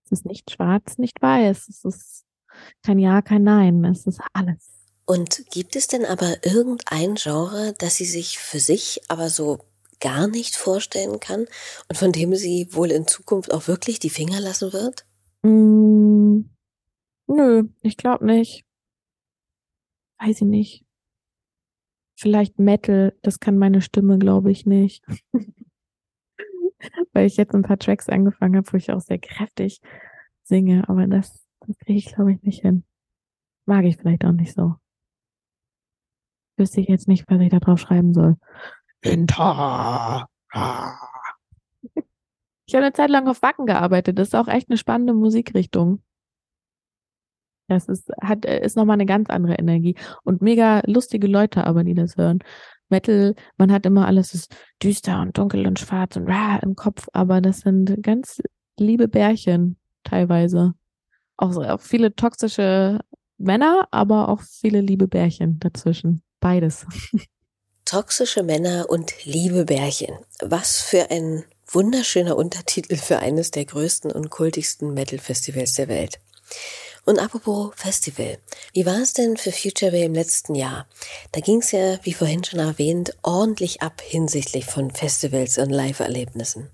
Es 0.05 0.11
ist 0.11 0.25
nicht 0.25 0.51
schwarz, 0.51 0.99
nicht 0.99 1.21
weiß. 1.23 1.69
Es 1.69 1.83
ist 1.83 2.25
kein 2.83 2.99
Ja, 2.99 3.23
kein 3.23 3.43
Nein. 3.43 3.83
Es 3.85 4.05
ist 4.05 4.21
alles. 4.33 4.69
Und 5.05 5.49
gibt 5.49 5.75
es 5.75 5.87
denn 5.87 6.05
aber 6.05 6.45
irgendein 6.45 7.15
Genre, 7.15 7.73
das 7.79 7.95
Sie 7.95 8.05
sich 8.05 8.37
für 8.37 8.59
sich 8.59 9.01
aber 9.07 9.29
so 9.29 9.59
gar 10.01 10.27
nicht 10.27 10.55
vorstellen 10.55 11.19
kann 11.19 11.45
und 11.87 11.97
von 11.97 12.11
dem 12.11 12.35
sie 12.35 12.67
wohl 12.71 12.91
in 12.91 13.07
Zukunft 13.07 13.53
auch 13.53 13.67
wirklich 13.67 13.99
die 13.99 14.09
Finger 14.09 14.41
lassen 14.41 14.73
wird? 14.73 15.05
Mm, 15.43 16.49
nö, 17.27 17.63
ich 17.81 17.97
glaube 17.97 18.25
nicht. 18.25 18.65
Weiß 20.19 20.41
ich 20.41 20.47
nicht. 20.47 20.85
Vielleicht 22.19 22.59
Metal, 22.59 23.17
das 23.23 23.39
kann 23.39 23.57
meine 23.57 23.81
Stimme, 23.81 24.19
glaube 24.19 24.51
ich, 24.51 24.65
nicht. 24.65 25.03
Weil 27.13 27.25
ich 27.25 27.37
jetzt 27.37 27.55
ein 27.55 27.63
paar 27.63 27.79
Tracks 27.79 28.09
angefangen 28.09 28.57
habe, 28.57 28.71
wo 28.71 28.77
ich 28.77 28.91
auch 28.91 28.99
sehr 28.99 29.19
kräftig 29.19 29.81
singe, 30.43 30.87
aber 30.87 31.07
das, 31.07 31.47
das 31.65 31.77
kriege 31.79 31.97
ich, 31.97 32.13
glaube 32.13 32.33
ich, 32.33 32.41
nicht 32.43 32.61
hin. 32.61 32.83
Mag 33.65 33.85
ich 33.85 33.97
vielleicht 33.97 34.25
auch 34.25 34.31
nicht 34.31 34.53
so. 34.53 34.75
Wüsste 36.57 36.81
ich 36.81 36.87
jetzt 36.87 37.07
nicht, 37.07 37.25
was 37.27 37.41
ich 37.41 37.49
da 37.49 37.59
drauf 37.59 37.79
schreiben 37.79 38.13
soll. 38.13 38.37
Winter. 39.01 40.27
Ich 42.65 42.75
habe 42.75 42.85
eine 42.85 42.93
Zeit 42.93 43.09
lang 43.09 43.27
auf 43.27 43.41
Wacken 43.41 43.65
gearbeitet. 43.65 44.17
Das 44.17 44.29
ist 44.29 44.35
auch 44.35 44.47
echt 44.47 44.69
eine 44.69 44.77
spannende 44.77 45.13
Musikrichtung. 45.13 46.01
Das 47.67 47.87
ist, 47.87 48.09
hat, 48.21 48.45
ist 48.45 48.75
nochmal 48.75 48.95
eine 48.95 49.05
ganz 49.05 49.29
andere 49.29 49.55
Energie. 49.55 49.95
Und 50.23 50.41
mega 50.41 50.81
lustige 50.85 51.27
Leute 51.27 51.65
aber, 51.65 51.83
die 51.83 51.93
das 51.93 52.17
hören. 52.17 52.39
Metal, 52.89 53.35
man 53.57 53.71
hat 53.71 53.85
immer 53.85 54.05
alles 54.05 54.33
ist 54.33 54.53
düster 54.83 55.21
und 55.21 55.37
dunkel 55.37 55.65
und 55.65 55.79
schwarz 55.79 56.17
und 56.17 56.27
rah 56.27 56.57
im 56.57 56.75
Kopf, 56.75 57.07
aber 57.13 57.39
das 57.39 57.59
sind 57.59 58.03
ganz 58.03 58.41
liebe 58.77 59.07
Bärchen 59.07 59.77
teilweise. 60.03 60.73
Auch, 61.37 61.55
auch 61.55 61.81
viele 61.81 62.13
toxische 62.13 62.99
Männer, 63.37 63.87
aber 63.91 64.29
auch 64.29 64.41
viele 64.41 64.81
liebe 64.81 65.07
Bärchen 65.07 65.59
dazwischen. 65.59 66.21
Beides. 66.41 66.85
Toxische 67.85 68.43
Männer 68.43 68.89
und 68.89 69.25
liebe 69.25 69.65
Bärchen. 69.65 70.15
Was 70.41 70.81
für 70.81 71.11
ein 71.11 71.43
Wunderschöner 71.67 72.35
Untertitel 72.35 72.97
für 72.97 73.19
eines 73.19 73.51
der 73.51 73.65
größten 73.65 74.11
und 74.11 74.29
kultigsten 74.29 74.93
Metal-Festivals 74.93 75.73
der 75.73 75.87
Welt. 75.87 76.19
Und 77.05 77.19
apropos 77.19 77.71
Festival, 77.75 78.37
wie 78.73 78.85
war 78.85 79.01
es 79.01 79.13
denn 79.13 79.37
für 79.37 79.51
Future 79.51 79.91
Bay 79.91 80.03
im 80.03 80.13
letzten 80.13 80.53
Jahr? 80.53 80.85
Da 81.31 81.39
ging 81.39 81.59
es 81.59 81.71
ja, 81.71 81.97
wie 82.03 82.13
vorhin 82.13 82.43
schon 82.43 82.59
erwähnt, 82.59 83.17
ordentlich 83.23 83.81
ab 83.81 84.01
hinsichtlich 84.01 84.65
von 84.65 84.91
Festivals 84.91 85.57
und 85.57 85.69
Live-Erlebnissen. 85.69 86.69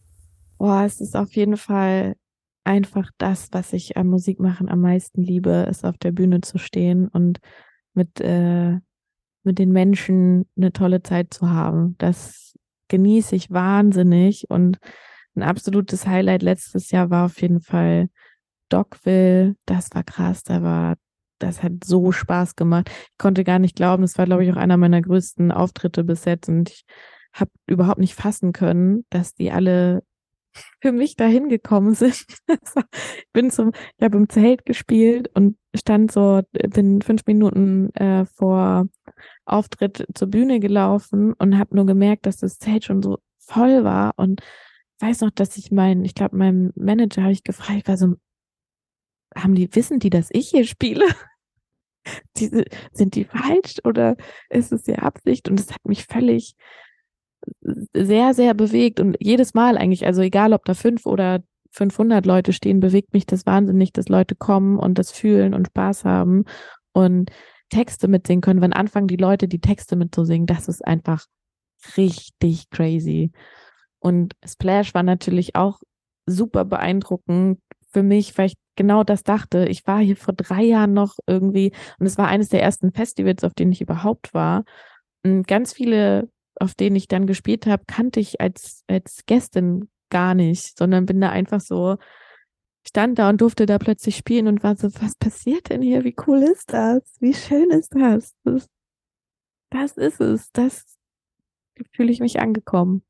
Boah, 0.58 0.84
es 0.84 1.00
ist 1.00 1.16
auf 1.16 1.34
jeden 1.36 1.58
Fall 1.58 2.16
einfach 2.64 3.10
das, 3.18 3.48
was 3.52 3.72
ich 3.72 3.96
am 3.96 4.08
Musikmachen 4.08 4.68
am 4.68 4.82
meisten 4.82 5.22
liebe, 5.22 5.68
ist 5.70 5.86
auf 5.86 5.98
der 5.98 6.12
Bühne 6.12 6.42
zu 6.42 6.58
stehen 6.58 7.08
und 7.08 7.40
mit, 7.94 8.20
äh, 8.20 8.80
mit 9.48 9.58
den 9.58 9.72
Menschen 9.72 10.46
eine 10.56 10.72
tolle 10.72 11.02
Zeit 11.02 11.34
zu 11.34 11.50
haben. 11.50 11.96
Das 11.98 12.56
genieße 12.90 13.36
ich 13.36 13.50
wahnsinnig 13.50 14.50
und 14.50 14.78
ein 15.36 15.44
absolutes 15.44 16.06
Highlight 16.06 16.44
letztes 16.44 16.92
Jahr 16.92 17.10
war 17.10 17.26
auf 17.26 17.42
jeden 17.42 17.62
Fall 17.62 18.10
Dogville. 18.70 19.56
Das 19.66 19.90
war 19.94 20.04
krass, 20.04 20.44
da 20.44 20.62
war, 20.62 20.96
das 21.40 21.64
hat 21.64 21.84
so 21.84 22.12
Spaß 22.12 22.56
gemacht. 22.56 22.90
Ich 22.90 23.18
konnte 23.18 23.44
gar 23.44 23.60
nicht 23.60 23.76
glauben, 23.76 24.04
das 24.04 24.18
war, 24.18 24.26
glaube 24.26 24.44
ich, 24.44 24.52
auch 24.52 24.58
einer 24.58 24.78
meiner 24.78 25.02
größten 25.02 25.52
Auftritte 25.52 26.04
bis 26.04 26.26
jetzt 26.26 26.50
und 26.50 26.70
ich 26.70 26.86
habe 27.34 27.52
überhaupt 27.68 28.00
nicht 28.00 28.16
fassen 28.16 28.52
können, 28.52 29.06
dass 29.10 29.34
die 29.34 29.52
alle 29.52 30.04
für 30.82 30.92
mich 30.92 31.16
dahin 31.16 31.50
gekommen 31.50 31.94
sind. 31.96 32.26
ich 32.48 33.28
bin 33.34 33.52
zum, 33.52 33.72
ich 33.98 34.04
habe 34.04 34.18
im 34.18 34.30
Zelt 34.30 34.66
gespielt 34.66 35.30
und 35.34 35.58
stand 35.78 36.12
so, 36.12 36.42
bin 36.52 37.02
fünf 37.02 37.26
Minuten 37.26 37.94
äh, 37.96 38.26
vor 38.26 38.88
Auftritt 39.46 40.06
zur 40.14 40.28
Bühne 40.28 40.60
gelaufen 40.60 41.34
und 41.34 41.58
habe 41.58 41.76
nur 41.76 41.86
gemerkt, 41.86 42.26
dass 42.26 42.38
das 42.38 42.60
Zelt 42.60 42.84
schon 42.84 43.02
so 43.02 43.20
voll 43.38 43.84
war 43.84 44.14
und 44.18 44.42
weiß 45.00 45.22
noch, 45.22 45.32
dass 45.32 45.58
ich 45.58 45.72
meinen, 45.72 46.04
ich 46.04 46.16
glaube, 46.16 46.36
meinem 46.36 46.72
Manager 46.76 47.24
habe 47.24 47.32
ich 47.32 47.44
gefragt, 47.44 47.88
war 47.88 47.98
so, 47.98 48.16
haben 49.36 49.56
die, 49.56 49.74
wissen 49.76 50.00
die, 50.00 50.10
dass 50.10 50.30
ich 50.32 50.50
hier 50.50 50.66
spiele? 50.66 51.06
Diese, 52.38 52.64
sind 52.94 53.16
die 53.16 53.26
falsch 53.26 53.78
oder 53.84 54.16
ist 54.50 54.72
es 54.72 54.88
ihr 54.88 55.04
Absicht? 55.04 55.50
Und 55.50 55.60
es 55.60 55.72
hat 55.72 55.86
mich 55.86 56.06
völlig 56.06 56.56
sehr, 57.94 58.34
sehr 58.34 58.54
bewegt 58.54 59.00
und 59.00 59.18
jedes 59.20 59.54
Mal 59.54 59.78
eigentlich, 59.78 60.06
also 60.06 60.22
egal 60.22 60.54
ob 60.54 60.66
da 60.66 60.74
fünf 60.74 61.06
oder 61.06 61.44
500 61.72 62.26
Leute 62.26 62.54
stehen, 62.54 62.80
bewegt 62.80 63.14
mich 63.14 63.26
das 63.26 63.46
wahnsinnig, 63.46 63.94
dass 63.94 64.10
Leute 64.10 64.36
kommen 64.36 64.78
und 64.78 64.98
das 64.98 65.12
fühlen 65.12 65.54
und 65.54 65.68
Spaß 65.68 66.06
haben 66.06 66.46
und 66.94 67.32
Texte 67.70 68.08
mitsingen 68.08 68.42
können. 68.42 68.62
Wenn 68.62 68.74
anfangen 68.74 69.08
die 69.08 69.18
Leute 69.18 69.48
die 69.48 69.62
Texte 69.62 69.96
mitzusingen, 69.96 70.48
das 70.48 70.68
ist 70.68 70.86
einfach 70.86 71.26
richtig 71.98 72.70
crazy. 72.70 73.32
Und 74.00 74.34
Splash 74.46 74.94
war 74.94 75.04
natürlich 75.04 75.56
auch 75.56 75.80
super 76.26 76.66
beeindruckend 76.66 77.60
für 77.90 78.04
mich, 78.04 78.38
weil 78.38 78.48
ich 78.48 78.56
genau 78.76 79.04
das 79.04 79.24
dachte. 79.24 79.66
Ich 79.66 79.86
war 79.88 80.00
hier 80.00 80.18
vor 80.18 80.34
drei 80.34 80.64
Jahren 80.64 80.94
noch 80.94 81.16
irgendwie 81.26 81.72
und 82.00 82.06
es 82.06 82.18
war 82.18 82.28
eines 82.28 82.50
der 82.50 82.62
ersten 82.62 82.92
Festivals, 82.92 83.44
auf 83.44 83.54
denen 83.54 83.72
ich 83.72 83.82
überhaupt 83.82 84.34
war. 84.34 84.64
Und 85.24 85.48
ganz 85.48 85.74
viele 85.74 86.30
auf 86.60 86.74
denen 86.74 86.96
ich 86.96 87.08
dann 87.08 87.28
gespielt 87.28 87.66
habe, 87.66 87.84
kannte 87.88 88.20
ich 88.20 88.42
als, 88.42 88.84
als 88.88 89.26
Gästin 89.26 89.90
gar 90.10 90.34
nicht, 90.34 90.78
sondern 90.78 91.06
bin 91.06 91.22
da 91.22 91.30
einfach 91.30 91.62
so, 91.62 91.98
stand 92.88 93.20
da 93.20 93.30
und 93.30 93.42
durfte 93.42 93.66
da 93.66 93.78
plötzlich 93.78 94.16
spielen 94.16 94.48
und 94.48 94.64
war 94.64 94.76
so, 94.76 94.90
was 95.02 95.16
passiert 95.16 95.70
denn 95.70 95.82
hier? 95.82 96.04
Wie 96.04 96.16
cool 96.26 96.44
ist 96.44 96.74
das? 96.74 97.02
Wie 97.20 97.34
schön 97.34 97.70
ist 97.70 97.94
das? 97.94 98.34
Das, 98.44 98.70
das 99.70 99.98
ist 99.98 100.22
es. 100.22 100.52
Das 100.52 100.98
fühle 101.92 102.12
ich 102.12 102.20
mich 102.20 102.40
angekommen. 102.40 103.04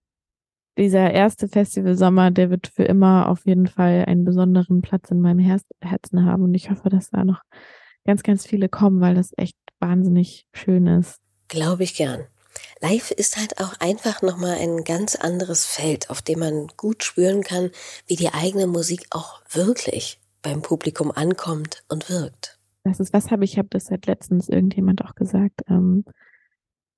Dieser 0.77 1.11
erste 1.11 1.47
Festivalsommer, 1.47 2.29
der 2.29 2.49
wird 2.49 2.67
für 2.67 2.83
immer 2.83 3.29
auf 3.29 3.45
jeden 3.45 3.67
Fall 3.67 4.05
einen 4.05 4.25
besonderen 4.25 4.81
Platz 4.81 5.09
in 5.09 5.21
meinem 5.21 5.39
Herzen 5.39 6.25
haben 6.25 6.43
und 6.43 6.53
ich 6.53 6.69
hoffe, 6.69 6.89
dass 6.89 7.09
da 7.09 7.23
noch 7.23 7.41
ganz, 8.05 8.21
ganz 8.21 8.45
viele 8.45 8.69
kommen, 8.69 9.01
weil 9.01 9.15
das 9.15 9.33
echt 9.37 9.57
wahnsinnig 9.79 10.45
schön 10.53 10.85
ist. 10.85 11.19
Glaube 11.47 11.83
ich 11.83 11.95
gern. 11.95 12.27
Live 12.81 13.11
ist 13.11 13.37
halt 13.37 13.59
auch 13.59 13.73
einfach 13.79 14.21
nochmal 14.21 14.57
ein 14.57 14.83
ganz 14.83 15.15
anderes 15.15 15.65
Feld, 15.65 16.09
auf 16.09 16.21
dem 16.21 16.39
man 16.39 16.67
gut 16.77 17.03
spüren 17.03 17.43
kann, 17.43 17.71
wie 18.05 18.15
die 18.15 18.33
eigene 18.33 18.67
Musik 18.67 19.07
auch 19.11 19.41
wirklich 19.49 20.19
beim 20.41 20.61
Publikum 20.61 21.11
ankommt 21.11 21.83
und 21.89 22.09
wirkt. 22.09 22.59
Das 22.83 22.99
ist, 22.99 23.13
was 23.13 23.31
habe 23.31 23.43
ich, 23.43 23.57
habe 23.57 23.67
das 23.69 23.85
seit 23.85 24.05
letztens 24.05 24.47
irgendjemand 24.47 25.03
auch 25.03 25.15
gesagt. 25.15 25.61
Ähm, 25.67 26.05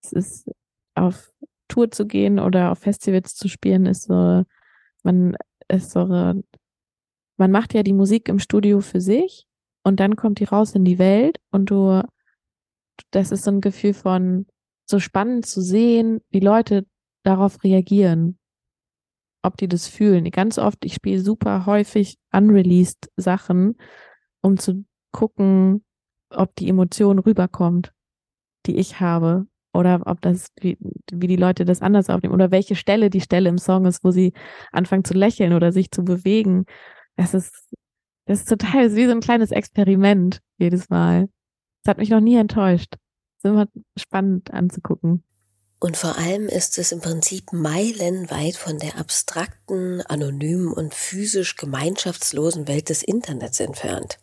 es 0.04 0.12
ist 0.12 0.52
auf 0.96 1.32
Tour 1.68 1.92
zu 1.92 2.06
gehen 2.06 2.40
oder 2.40 2.72
auf 2.72 2.80
Festivals 2.80 3.36
zu 3.36 3.48
spielen, 3.48 3.86
ist 3.86 4.04
so, 4.04 4.44
man 5.04 5.38
ist 5.68 5.92
so, 5.92 6.06
man 6.06 7.52
macht 7.52 7.74
ja 7.74 7.84
die 7.84 7.94
Musik 7.94 8.28
im 8.28 8.40
Studio 8.40 8.82
für 8.82 9.02
sich 9.02 9.46
und 9.84 10.00
dann 10.00 10.16
kommt 10.16 10.40
die 10.40 10.46
raus 10.46 10.76
in 10.76 10.84
die 10.84 11.00
Welt 11.00 11.40
und 11.52 11.70
du, 11.70 12.04
das 13.12 13.32
ist 13.32 13.44
so 13.44 13.52
ein 13.52 13.62
Gefühl 13.62 13.94
von, 13.94 14.46
so 14.90 15.00
spannend 15.00 15.46
zu 15.46 15.62
sehen, 15.62 16.22
wie 16.32 16.40
Leute 16.40 16.86
darauf 17.24 17.64
reagieren, 17.64 18.40
ob 19.44 19.56
die 19.58 19.68
das 19.68 19.88
fühlen. 19.88 20.30
Ganz 20.32 20.58
oft, 20.58 20.84
ich 20.84 20.96
spiele 20.96 21.22
super 21.22 21.66
häufig 21.66 22.18
unreleased 22.34 23.12
Sachen, 23.16 23.78
um 24.42 24.58
zu 24.58 24.86
gucken, 25.12 25.84
ob 26.32 26.56
die 26.56 26.70
Emotion 26.70 27.20
rüberkommt, 27.20 27.92
die 28.66 28.78
ich 28.78 29.00
habe. 29.00 29.48
Oder 29.72 30.02
ob 30.08 30.20
das, 30.22 30.48
wie, 30.60 30.80
wie 31.12 31.28
die 31.28 31.36
Leute 31.36 31.64
das 31.64 31.84
anders 31.84 32.10
aufnehmen. 32.10 32.34
Oder 32.34 32.50
welche 32.50 32.76
Stelle 32.76 33.12
die 33.12 33.22
Stelle 33.22 33.50
im 33.50 33.60
Song 33.60 33.86
ist, 33.86 34.04
wo 34.04 34.10
sie 34.10 34.34
anfangen 34.72 35.04
zu 35.04 35.14
lächeln 35.14 35.54
oder 35.54 35.72
sich 35.72 35.92
zu 35.92 36.04
bewegen. 36.04 36.66
Das 37.16 37.36
ist, 37.36 37.72
das 38.26 38.40
ist 38.40 38.50
total, 38.50 38.84
das 38.84 38.94
ist 38.94 38.98
wie 38.98 39.06
so 39.06 39.12
ein 39.12 39.20
kleines 39.20 39.52
Experiment 39.52 40.42
jedes 40.58 40.90
Mal. 40.90 41.30
Das 41.84 41.92
hat 41.92 41.98
mich 42.00 42.10
noch 42.10 42.20
nie 42.20 42.36
enttäuscht 42.36 42.96
ist 43.40 43.46
immer 43.46 43.68
spannend 43.98 44.52
anzugucken. 44.52 45.24
Und 45.80 45.96
vor 45.96 46.18
allem 46.18 46.50
ist 46.50 46.78
es 46.78 46.92
im 46.92 47.00
Prinzip 47.00 47.54
meilenweit 47.54 48.58
von 48.58 48.78
der 48.80 48.98
abstrakten, 48.98 50.02
anonymen 50.02 50.74
und 50.74 50.94
physisch 50.94 51.56
gemeinschaftslosen 51.56 52.68
Welt 52.68 52.90
des 52.90 53.02
Internets 53.02 53.62
entfernt. 53.62 54.20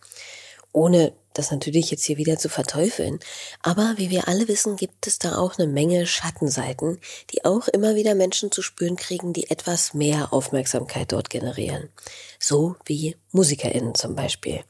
Ohne 0.72 1.14
das 1.33 1.50
natürlich 1.50 1.90
jetzt 1.90 2.05
hier 2.05 2.18
wieder 2.18 2.37
zu 2.37 2.50
verteufeln. 2.50 3.18
Aber 3.62 3.94
wie 3.96 4.11
wir 4.11 4.29
alle 4.29 4.48
wissen, 4.48 4.76
gibt 4.76 5.07
es 5.07 5.18
da 5.18 5.37
auch 5.37 5.59
eine 5.59 5.66
Menge 5.66 6.07
Schattenseiten, 6.07 6.98
die 7.31 7.44
auch 7.44 7.68
immer 7.68 7.94
wieder 7.94 8.14
Menschen 8.14 8.52
zu 8.52 8.61
spüren 8.61 8.96
kriegen, 8.96 9.33
die 9.33 9.50
etwas 9.50 9.94
mehr 9.94 10.33
Aufmerksamkeit 10.33 11.12
dort 11.12 11.31
generieren. 11.31 11.88
So 12.38 12.76
wie 12.85 13.16
MusikerInnen 13.33 13.94
zum 13.94 14.14
Beispiel. 14.14 14.62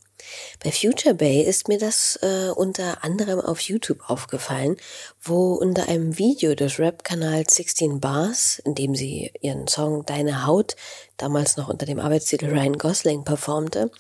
Bei 0.63 0.73
Future 0.73 1.15
Bay 1.15 1.43
ist 1.43 1.69
mir 1.69 1.79
das 1.79 2.19
äh, 2.23 2.51
unter 2.55 3.05
anderem 3.05 3.41
auf 3.41 3.61
YouTube 3.61 4.09
aufgefallen, 4.09 4.77
wo 5.23 5.55
unter 5.55 5.89
einem 5.89 6.19
Video 6.19 6.55
des 6.55 6.79
Rap-Kanals 6.79 7.55
16 7.55 8.01
Bars, 8.01 8.61
in 8.65 8.75
dem 8.75 8.95
sie 8.95 9.33
ihren 9.41 9.69
Song 9.69 10.05
Deine 10.07 10.47
Haut, 10.47 10.77
damals 11.17 11.57
noch 11.57 11.69
unter 11.69 11.87
dem 11.87 12.01
Arbeitstitel 12.01 12.47
Ryan 12.47 12.79
Gosling, 12.79 13.25
performte, 13.25 13.91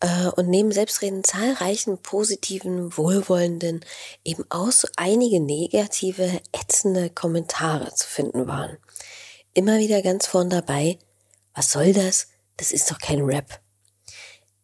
äh, 0.00 0.28
und 0.36 0.48
neben 0.48 0.72
Selbstreden 0.72 1.24
zahlreichen 1.24 1.98
positiven, 1.98 2.96
wohlwollenden, 2.96 3.84
eben 4.24 4.44
auch 4.50 4.70
so 4.70 4.88
einige 4.96 5.40
negative, 5.40 6.40
ätzende 6.52 7.10
Kommentare 7.10 7.94
zu 7.94 8.06
finden 8.06 8.46
waren. 8.46 8.78
Immer 9.54 9.78
wieder 9.78 10.02
ganz 10.02 10.26
vorn 10.26 10.50
dabei, 10.50 10.98
was 11.54 11.72
soll 11.72 11.92
das? 11.92 12.28
Das 12.56 12.72
ist 12.72 12.90
doch 12.90 12.98
kein 12.98 13.22
Rap. 13.22 13.60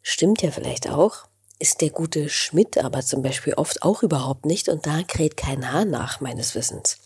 Stimmt 0.07 0.43
ja 0.43 0.51
vielleicht 0.51 0.89
auch. 0.91 1.27
Ist 1.59 1.81
der 1.81 1.89
gute 1.89 2.29
Schmidt 2.29 2.77
aber 2.77 3.01
zum 3.01 3.23
Beispiel 3.23 3.55
oft 3.55 3.83
auch 3.83 4.03
überhaupt 4.03 4.45
nicht 4.45 4.69
und 4.69 4.87
da 4.87 5.03
kräht 5.03 5.39
kein 5.39 5.73
Haar 5.73 5.87
nach, 5.87 6.21
meines 6.21 6.55
Wissens. 6.55 6.99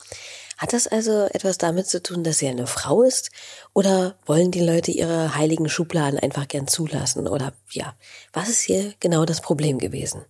Hat 0.57 0.73
das 0.73 0.89
also 0.89 1.27
etwas 1.27 1.59
damit 1.59 1.87
zu 1.87 2.03
tun, 2.03 2.25
dass 2.25 2.39
sie 2.39 2.49
eine 2.49 2.67
Frau 2.67 3.03
ist? 3.03 3.31
Oder 3.73 4.19
wollen 4.27 4.51
die 4.51 4.65
Leute 4.65 4.91
ihre 4.91 5.37
heiligen 5.37 5.69
Schubladen 5.69 6.19
einfach 6.19 6.49
gern 6.49 6.67
zulassen? 6.67 7.29
Oder 7.29 7.53
ja, 7.71 7.95
was 8.33 8.49
ist 8.49 8.63
hier 8.63 8.95
genau 8.99 9.25
das 9.25 9.41
Problem 9.43 9.79
gewesen? 9.79 10.25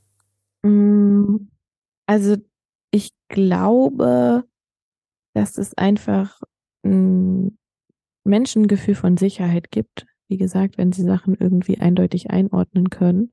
Mm, 0.62 1.48
also 2.04 2.36
ich 2.90 3.12
glaube, 3.28 4.44
dass 5.32 5.56
es 5.56 5.72
einfach 5.78 6.42
ein 6.84 7.56
Menschengefühl 8.24 8.94
von 8.94 9.16
Sicherheit 9.16 9.70
gibt, 9.70 10.04
wie 10.28 10.36
gesagt, 10.36 10.78
wenn 10.78 10.92
sie 10.92 11.02
Sachen 11.02 11.34
irgendwie 11.34 11.78
eindeutig 11.78 12.30
einordnen 12.30 12.90
können. 12.90 13.32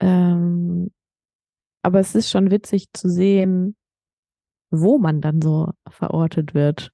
Ähm, 0.00 0.90
aber 1.82 2.00
es 2.00 2.14
ist 2.14 2.30
schon 2.30 2.50
witzig 2.50 2.88
zu 2.92 3.08
sehen, 3.08 3.76
wo 4.70 4.98
man 4.98 5.20
dann 5.20 5.42
so 5.42 5.70
verortet 5.90 6.54
wird 6.54 6.92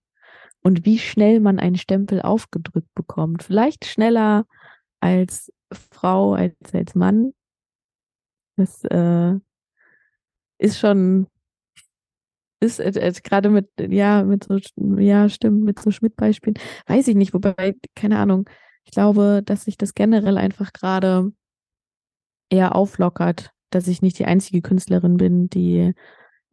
und 0.62 0.85
wie 0.85 0.99
schnell 0.99 1.41
man 1.41 1.59
einen 1.59 1.76
Stempel 1.76 2.22
aufgedrückt 2.22 2.93
bekommt. 2.95 3.43
Vielleicht 3.43 3.85
schneller 3.85 4.47
als 5.01 5.53
Frau, 5.72 6.33
als 6.33 6.57
als 6.72 6.95
Mann. 6.95 7.33
Das 8.57 8.83
äh, 8.85 9.35
ist 10.59 10.79
schon 10.81 11.29
ist 12.61 12.81
äh, 12.81 13.12
gerade 13.22 13.51
mit, 13.51 13.68
ja, 13.79 14.24
mit 14.24 14.45
so, 14.45 14.59
ja, 14.99 15.29
stimmt, 15.29 15.62
mit 15.62 15.79
so 15.79 15.91
Schmidt-Beispielen, 15.91 16.57
weiß 16.87 17.07
ich 17.09 17.14
nicht, 17.14 17.33
wobei, 17.35 17.76
keine 17.95 18.18
Ahnung, 18.18 18.49
ich 18.89 18.93
glaube, 18.93 19.43
dass 19.45 19.66
sich 19.66 19.76
das 19.76 19.93
generell 19.93 20.39
einfach 20.39 20.72
gerade 20.72 21.30
eher 22.49 22.74
auflockert, 22.74 23.51
dass 23.68 23.86
ich 23.86 24.01
nicht 24.01 24.18
die 24.18 24.24
einzige 24.24 24.62
Künstlerin 24.62 25.18
bin, 25.18 25.51
die 25.51 25.93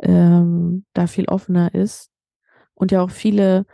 ähm, 0.02 0.86
da 0.92 1.08
viel 1.08 1.30
offener 1.30 1.74
ist 1.74 2.12
und 2.74 2.92
ja 2.92 3.02
auch 3.02 3.10
viele 3.10 3.66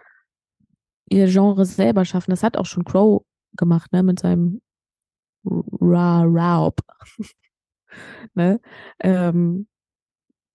ihr 1.10 1.26
Genre 1.26 1.66
selber 1.66 2.06
schaffen. 2.06 2.30
Das 2.30 2.44
hat 2.44 2.56
auch 2.56 2.68
schon 2.68 2.86
Crow 2.86 3.24
gemacht, 3.58 3.92
ne, 3.94 4.04
mit 4.04 4.20
seinem 4.20 4.62
Ra 5.44 6.22
Raub. 6.22 6.82
ne? 8.36 8.62
Ähm, 9.00 9.68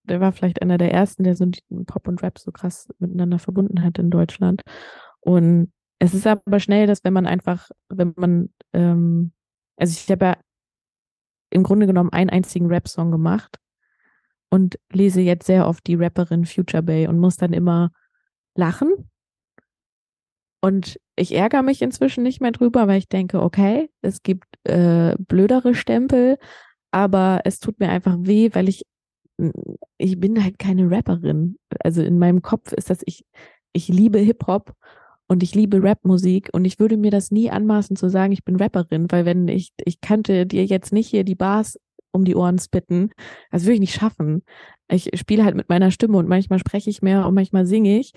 der 0.05 0.21
war 0.21 0.31
vielleicht 0.31 0.63
einer 0.63 0.79
der 0.79 0.93
ersten, 0.93 1.25
der 1.25 1.35
so 1.35 1.51
Pop 1.87 2.07
und 2.07 2.23
Rap 2.23 2.39
so 2.39 2.53
krass 2.53 2.89
miteinander 3.01 3.41
verbunden 3.41 3.83
hat 3.83 3.99
in 3.99 4.11
Deutschland. 4.11 4.63
Und 5.19 5.73
es 5.99 6.15
ist 6.15 6.27
aber 6.27 6.61
schnell, 6.61 6.87
dass 6.87 7.05
wenn 7.05 7.13
man 7.13 7.27
einfach, 7.27 7.71
wenn 7.89 8.13
man, 8.17 8.51
ähm, 8.73 9.33
also 9.77 9.93
ich 9.93 10.11
habe 10.11 10.25
ja 10.25 10.37
im 11.51 11.63
Grunde 11.63 11.87
genommen 11.87 12.13
einen 12.13 12.31
einzigen 12.31 12.67
Rap-Song 12.67 13.11
gemacht 13.11 13.59
und 14.51 14.79
lese 14.93 15.21
jetzt 15.21 15.47
sehr 15.47 15.67
oft 15.67 15.87
die 15.87 15.95
Rapperin 15.95 16.45
Future 16.45 16.83
Bay 16.83 17.07
und 17.07 17.19
muss 17.19 17.37
dann 17.37 17.53
immer 17.53 17.93
lachen. 18.55 19.11
Und 20.61 20.99
ich 21.15 21.35
ärgere 21.35 21.63
mich 21.63 21.83
inzwischen 21.83 22.23
nicht 22.25 22.41
mehr 22.41 22.53
drüber, 22.53 22.89
weil 22.89 22.99
ich 22.99 23.09
denke, 23.09 23.41
okay, 23.41 23.91
es 24.03 24.23
gibt 24.23 24.47
äh, 24.65 25.15
blödere 25.19 25.75
Stempel, 25.75 26.39
aber 26.91 27.43
es 27.45 27.61
tut 27.61 27.79
mir 27.79 27.89
einfach 27.89 28.17
weh, 28.21 28.51
weil 28.53 28.69
ich 28.69 28.83
ich 29.99 30.19
bin 30.19 30.43
halt 30.43 30.59
keine 30.59 30.91
Rapperin. 30.91 31.59
Also 31.81 32.03
in 32.03 32.19
meinem 32.19 32.43
Kopf 32.43 32.73
ist 32.73 32.91
das, 32.91 33.01
ich, 33.05 33.25
ich 33.73 33.89
liebe 33.89 34.19
Hip-Hop 34.19 34.73
und 35.29 35.43
ich 35.43 35.55
liebe 35.55 35.83
Rapmusik 35.83 36.51
und 36.53 36.65
ich 36.65 36.79
würde 36.79 36.97
mir 36.97 37.11
das 37.11 37.31
nie 37.31 37.51
anmaßen 37.51 37.97
zu 37.97 38.09
sagen, 38.09 38.33
ich 38.33 38.45
bin 38.45 38.57
Rapperin, 38.57 39.11
weil 39.11 39.25
wenn 39.25 39.49
ich, 39.49 39.73
ich 39.85 40.01
könnte 40.01 40.47
dir 40.47 40.65
jetzt 40.65 40.93
nicht 40.93 41.09
hier 41.09 41.25
die 41.25 41.35
Bars 41.35 41.79
um 42.13 42.25
die 42.25 42.37
Ohren 42.37 42.59
spitten, 42.59 43.11
das 43.51 43.65
würde 43.65 43.75
ich 43.75 43.81
nicht 43.81 43.95
schaffen. 43.95 44.43
Ich 44.89 45.11
spiele 45.15 45.45
halt 45.45 45.57
mit 45.57 45.69
meiner 45.69 45.91
Stimme 45.91 46.17
und 46.19 46.29
manchmal 46.29 46.59
spreche 46.59 46.91
ich 46.91 47.03
mehr 47.03 47.27
und 47.27 47.35
manchmal 47.35 47.67
singe 47.67 47.99
ich 47.99 48.13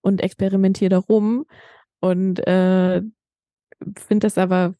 und 0.00 0.20
experimentiere 0.20 0.90
darum 0.90 1.46
und 2.00 2.44
äh, 2.46 3.02
finde 3.96 4.26
das 4.26 4.36
aber 4.36 4.74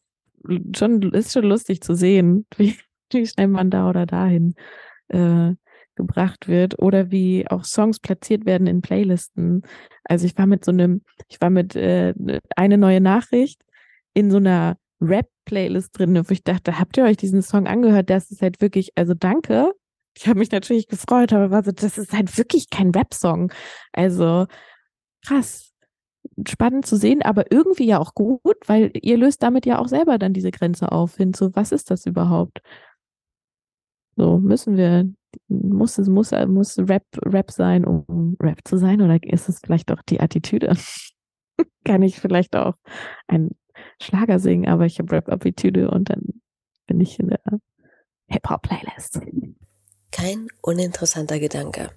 schon, 0.75 1.01
ist 1.13 1.33
schon 1.33 1.45
lustig 1.45 1.81
zu 1.81 1.95
sehen, 1.95 2.45
wie, 2.57 2.75
wie 3.11 3.25
schnell 3.25 3.47
man 3.47 3.69
da 3.69 3.89
oder 3.89 4.05
dahin 4.05 4.55
äh, 5.07 5.53
gebracht 5.99 6.47
wird 6.47 6.79
oder 6.79 7.11
wie 7.11 7.45
auch 7.49 7.65
Songs 7.65 7.99
platziert 7.99 8.45
werden 8.45 8.67
in 8.67 8.81
Playlisten. 8.81 9.63
Also 10.05 10.25
ich 10.25 10.37
war 10.37 10.47
mit 10.47 10.63
so 10.63 10.71
einem, 10.71 11.01
ich 11.27 11.41
war 11.41 11.49
mit 11.49 11.75
äh, 11.75 12.13
eine 12.55 12.77
neue 12.77 13.01
Nachricht 13.01 13.61
in 14.13 14.31
so 14.31 14.37
einer 14.37 14.77
Rap-Playlist 15.01 15.97
drin, 15.97 16.15
wo 16.15 16.31
ich 16.31 16.43
dachte, 16.43 16.79
habt 16.79 16.97
ihr 16.97 17.03
euch 17.03 17.17
diesen 17.17 17.41
Song 17.41 17.67
angehört? 17.67 18.09
Das 18.09 18.31
ist 18.31 18.41
halt 18.41 18.61
wirklich, 18.61 18.91
also 18.95 19.13
danke. 19.13 19.73
Ich 20.17 20.27
habe 20.27 20.39
mich 20.39 20.51
natürlich 20.51 20.87
gefreut, 20.87 21.33
aber 21.33 21.51
war 21.51 21.63
so, 21.63 21.71
das 21.71 21.97
ist 21.97 22.13
halt 22.13 22.37
wirklich 22.37 22.69
kein 22.69 22.91
Rap-Song. 22.91 23.51
Also 23.91 24.47
krass, 25.25 25.73
spannend 26.47 26.85
zu 26.85 26.95
sehen, 26.95 27.21
aber 27.21 27.51
irgendwie 27.51 27.85
ja 27.87 27.99
auch 27.99 28.13
gut, 28.13 28.57
weil 28.67 28.91
ihr 28.93 29.17
löst 29.17 29.43
damit 29.43 29.65
ja 29.65 29.79
auch 29.79 29.87
selber 29.87 30.17
dann 30.17 30.33
diese 30.33 30.51
Grenze 30.51 30.91
auf 30.91 31.17
hin 31.17 31.33
zu, 31.33 31.55
was 31.55 31.71
ist 31.73 31.91
das 31.91 32.05
überhaupt? 32.05 32.61
So, 34.15 34.37
müssen 34.37 34.75
wir, 34.75 35.09
muss 35.47 35.97
es, 35.97 36.07
muss, 36.07 36.31
muss 36.47 36.77
Rap, 36.79 37.05
Rap 37.25 37.51
sein, 37.51 37.85
um 37.85 38.37
Rap 38.41 38.59
zu 38.65 38.77
sein? 38.77 39.01
Oder 39.01 39.19
ist 39.23 39.49
es 39.49 39.59
vielleicht 39.59 39.91
auch 39.91 40.01
die 40.03 40.19
Attitüde? 40.19 40.75
Kann 41.85 42.01
ich 42.01 42.19
vielleicht 42.19 42.55
auch 42.55 42.75
einen 43.27 43.55
Schlager 44.01 44.39
singen, 44.39 44.67
aber 44.67 44.85
ich 44.85 44.99
habe 44.99 45.11
Rap-Attitüde 45.11 45.89
und 45.89 46.09
dann 46.09 46.41
bin 46.87 46.99
ich 46.99 47.19
in 47.19 47.29
der 47.29 47.41
Hip-Hop-Playlist. 48.27 49.21
Kein 50.11 50.47
uninteressanter 50.61 51.39
Gedanke. 51.39 51.91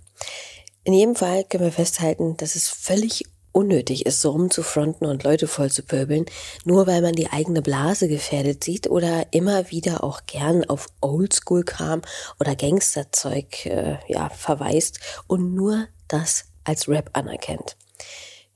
In 0.85 0.95
jedem 0.95 1.14
Fall 1.14 1.45
können 1.45 1.64
wir 1.64 1.72
festhalten, 1.72 2.37
dass 2.37 2.57
es 2.57 2.68
völlig 2.68 3.24
unnötig 3.53 4.07
ist, 4.07 4.20
so 4.20 4.30
rumzufronten 4.30 5.07
und 5.07 5.24
Leute 5.24 5.46
voll 5.46 5.70
zu 5.70 5.82
pöbeln, 5.82 6.26
nur 6.64 6.86
weil 6.86 7.03
man 7.03 7.12
die 7.12 7.30
eigene 7.30 7.62
Blase 7.62 8.09
gefährdet 8.09 8.64
sieht 8.64 8.88
oder 8.88 9.26
immer 9.30 9.70
wieder 9.70 10.03
auch 10.03 10.22
gern 10.26 10.64
auf 10.64 10.88
Oldschool-Kram 11.00 12.03
oder 12.40 12.57
Gangsterzeug 12.57 13.66
äh, 13.66 13.98
ja, 14.09 14.30
verweist 14.30 15.00
und 15.26 15.55
nur 15.55 15.86
das 16.09 16.46
als 16.64 16.88
Rap 16.88 17.11
anerkennt. 17.12 17.76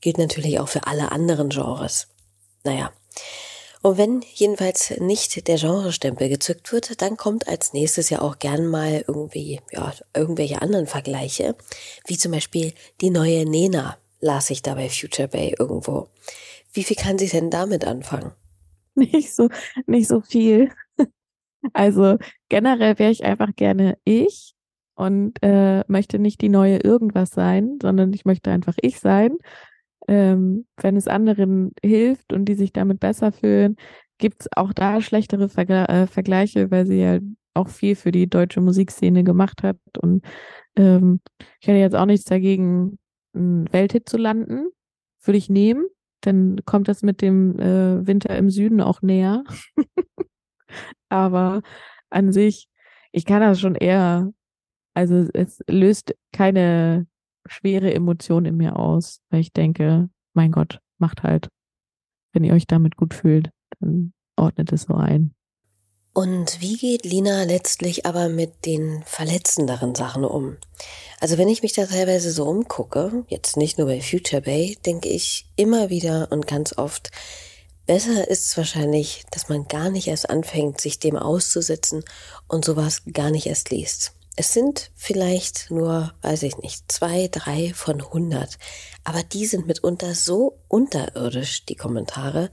Gilt 0.01 0.17
natürlich 0.17 0.59
auch 0.59 0.69
für 0.69 0.85
alle 0.87 1.11
anderen 1.11 1.49
Genres. 1.49 2.07
Naja. 2.63 2.91
Und 3.83 3.97
wenn 3.97 4.25
jedenfalls 4.33 4.91
nicht 4.99 5.47
der 5.47 5.57
Genrestempel 5.57 6.29
gezückt 6.29 6.71
wird, 6.71 7.01
dann 7.01 7.15
kommt 7.15 7.47
als 7.47 7.73
nächstes 7.73 8.09
ja 8.09 8.21
auch 8.21 8.39
gern 8.39 8.67
mal 8.67 9.05
irgendwie, 9.07 9.61
ja, 9.71 9.93
irgendwelche 10.15 10.61
anderen 10.61 10.87
Vergleiche, 10.87 11.55
wie 12.05 12.17
zum 12.17 12.31
Beispiel 12.31 12.73
die 13.01 13.11
neue 13.11 13.45
Nena 13.45 13.97
las 14.19 14.49
ich 14.49 14.61
da 14.61 14.75
bei 14.75 14.89
Future 14.89 15.27
Bay 15.27 15.55
irgendwo. 15.57 16.09
Wie 16.73 16.83
viel 16.83 16.95
kann 16.95 17.17
sie 17.17 17.27
denn 17.27 17.49
damit 17.49 17.85
anfangen? 17.85 18.31
Nicht 18.95 19.33
so, 19.33 19.49
nicht 19.85 20.07
so 20.07 20.21
viel. 20.21 20.71
Also 21.73 22.17
generell 22.49 22.97
wäre 22.99 23.11
ich 23.11 23.25
einfach 23.25 23.49
gerne 23.55 23.97
ich 24.05 24.53
und 24.95 25.37
äh, 25.41 25.83
möchte 25.87 26.19
nicht 26.19 26.39
die 26.41 26.49
neue 26.49 26.77
irgendwas 26.77 27.31
sein, 27.31 27.79
sondern 27.81 28.13
ich 28.13 28.25
möchte 28.25 28.51
einfach 28.51 28.75
ich 28.81 28.99
sein. 28.99 29.37
Ähm, 30.07 30.65
wenn 30.77 30.95
es 30.95 31.07
anderen 31.07 31.73
hilft 31.83 32.31
und 32.31 32.45
die 32.45 32.55
sich 32.55 32.71
damit 32.73 32.99
besser 32.99 33.31
fühlen, 33.31 33.75
gibt 34.17 34.41
es 34.41 34.47
auch 34.55 34.71
da 34.71 35.01
schlechtere 35.01 35.49
Vergle 35.49 35.87
äh, 35.87 36.07
Vergleiche, 36.07 36.71
weil 36.71 36.85
sie 36.85 37.01
ja 37.01 37.19
auch 37.53 37.69
viel 37.69 37.95
für 37.95 38.11
die 38.11 38.29
deutsche 38.29 38.61
Musikszene 38.61 39.23
gemacht 39.23 39.63
hat. 39.63 39.77
Und 39.99 40.23
ähm, 40.75 41.19
ich 41.59 41.67
hätte 41.67 41.79
jetzt 41.79 41.95
auch 41.95 42.05
nichts 42.05 42.25
dagegen, 42.25 42.97
einen 43.37 43.71
Welthit 43.73 44.09
zu 44.09 44.17
landen. 44.17 44.67
Würde 45.23 45.37
ich 45.37 45.49
nehmen. 45.49 45.87
Dann 46.21 46.59
kommt 46.65 46.87
das 46.87 47.03
mit 47.03 47.21
dem 47.21 47.59
äh, 47.59 48.05
Winter 48.05 48.35
im 48.37 48.49
Süden 48.49 48.81
auch 48.81 49.01
näher. 49.01 49.43
Aber 51.09 51.61
an 52.09 52.31
sich, 52.31 52.67
ich 53.11 53.25
kann 53.25 53.41
das 53.41 53.59
schon 53.59 53.75
eher, 53.75 54.31
also 54.93 55.27
es 55.33 55.63
löst 55.69 56.15
keine 56.31 57.07
schwere 57.45 57.93
Emotion 57.93 58.45
in 58.45 58.57
mir 58.57 58.77
aus, 58.77 59.21
weil 59.29 59.41
ich 59.41 59.53
denke, 59.53 60.09
mein 60.33 60.51
Gott, 60.51 60.79
macht 60.97 61.23
halt. 61.23 61.49
Wenn 62.33 62.43
ihr 62.43 62.53
euch 62.53 62.67
damit 62.67 62.97
gut 62.97 63.13
fühlt, 63.13 63.51
dann 63.79 64.13
ordnet 64.35 64.71
es 64.71 64.83
so 64.83 64.95
ein. 64.95 65.33
Und 66.17 66.61
wie 66.61 66.77
geht 66.77 67.05
Lina 67.05 67.43
letztlich 67.43 68.07
aber 68.07 68.27
mit 68.27 68.65
den 68.65 69.03
verletzenderen 69.05 69.93
Sachen 69.93 70.25
um? 70.25 70.57
Also 71.19 71.37
wenn 71.37 71.47
ich 71.47 71.61
mich 71.61 71.73
da 71.73 71.85
teilweise 71.85 72.31
so 72.31 72.45
umgucke, 72.45 73.23
jetzt 73.27 73.55
nicht 73.55 73.77
nur 73.77 73.85
bei 73.85 74.01
Future 74.01 74.41
Bay, 74.41 74.79
denke 74.83 75.09
ich 75.09 75.45
immer 75.57 75.91
wieder 75.91 76.29
und 76.31 76.47
ganz 76.47 76.75
oft, 76.75 77.11
besser 77.85 78.27
ist 78.29 78.47
es 78.47 78.57
wahrscheinlich, 78.57 79.25
dass 79.29 79.47
man 79.47 79.67
gar 79.67 79.91
nicht 79.91 80.07
erst 80.07 80.31
anfängt, 80.31 80.81
sich 80.81 80.97
dem 80.97 81.17
auszusetzen 81.17 82.03
und 82.47 82.65
sowas 82.65 83.03
gar 83.13 83.29
nicht 83.29 83.45
erst 83.45 83.69
liest. 83.69 84.13
Es 84.39 84.53
sind 84.53 84.89
vielleicht 84.95 85.69
nur, 85.69 86.13
weiß 86.23 86.41
ich 86.43 86.57
nicht, 86.57 86.91
zwei, 86.91 87.27
drei 87.27 87.73
von 87.75 88.01
hundert, 88.11 88.57
aber 89.03 89.21
die 89.21 89.45
sind 89.45 89.67
mitunter 89.67 90.15
so 90.15 90.57
unterirdisch, 90.67 91.65
die 91.65 91.75
Kommentare, 91.75 92.49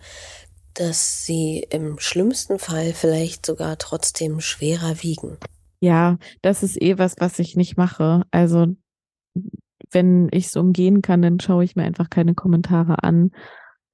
dass 0.75 1.25
sie 1.25 1.67
im 1.71 1.99
schlimmsten 1.99 2.59
Fall 2.59 2.93
vielleicht 2.93 3.47
sogar 3.47 3.79
trotzdem 3.79 4.41
schwerer 4.41 5.03
wiegen. 5.03 5.39
Ja, 5.81 6.19
das 6.43 6.63
ist 6.63 6.81
eh 6.81 6.99
was, 6.99 7.17
was 7.19 7.39
ich 7.39 7.57
nicht 7.57 7.77
mache. 7.77 8.25
Also 8.31 8.67
wenn 9.91 10.29
ich 10.33 10.47
es 10.47 10.57
umgehen 10.57 11.03
kann, 11.03 11.23
dann 11.23 11.41
schaue 11.41 11.65
ich 11.65 11.77
mir 11.77 11.85
einfach 11.85 12.11
keine 12.11 12.35
Kommentare 12.35 13.03
an, 13.03 13.31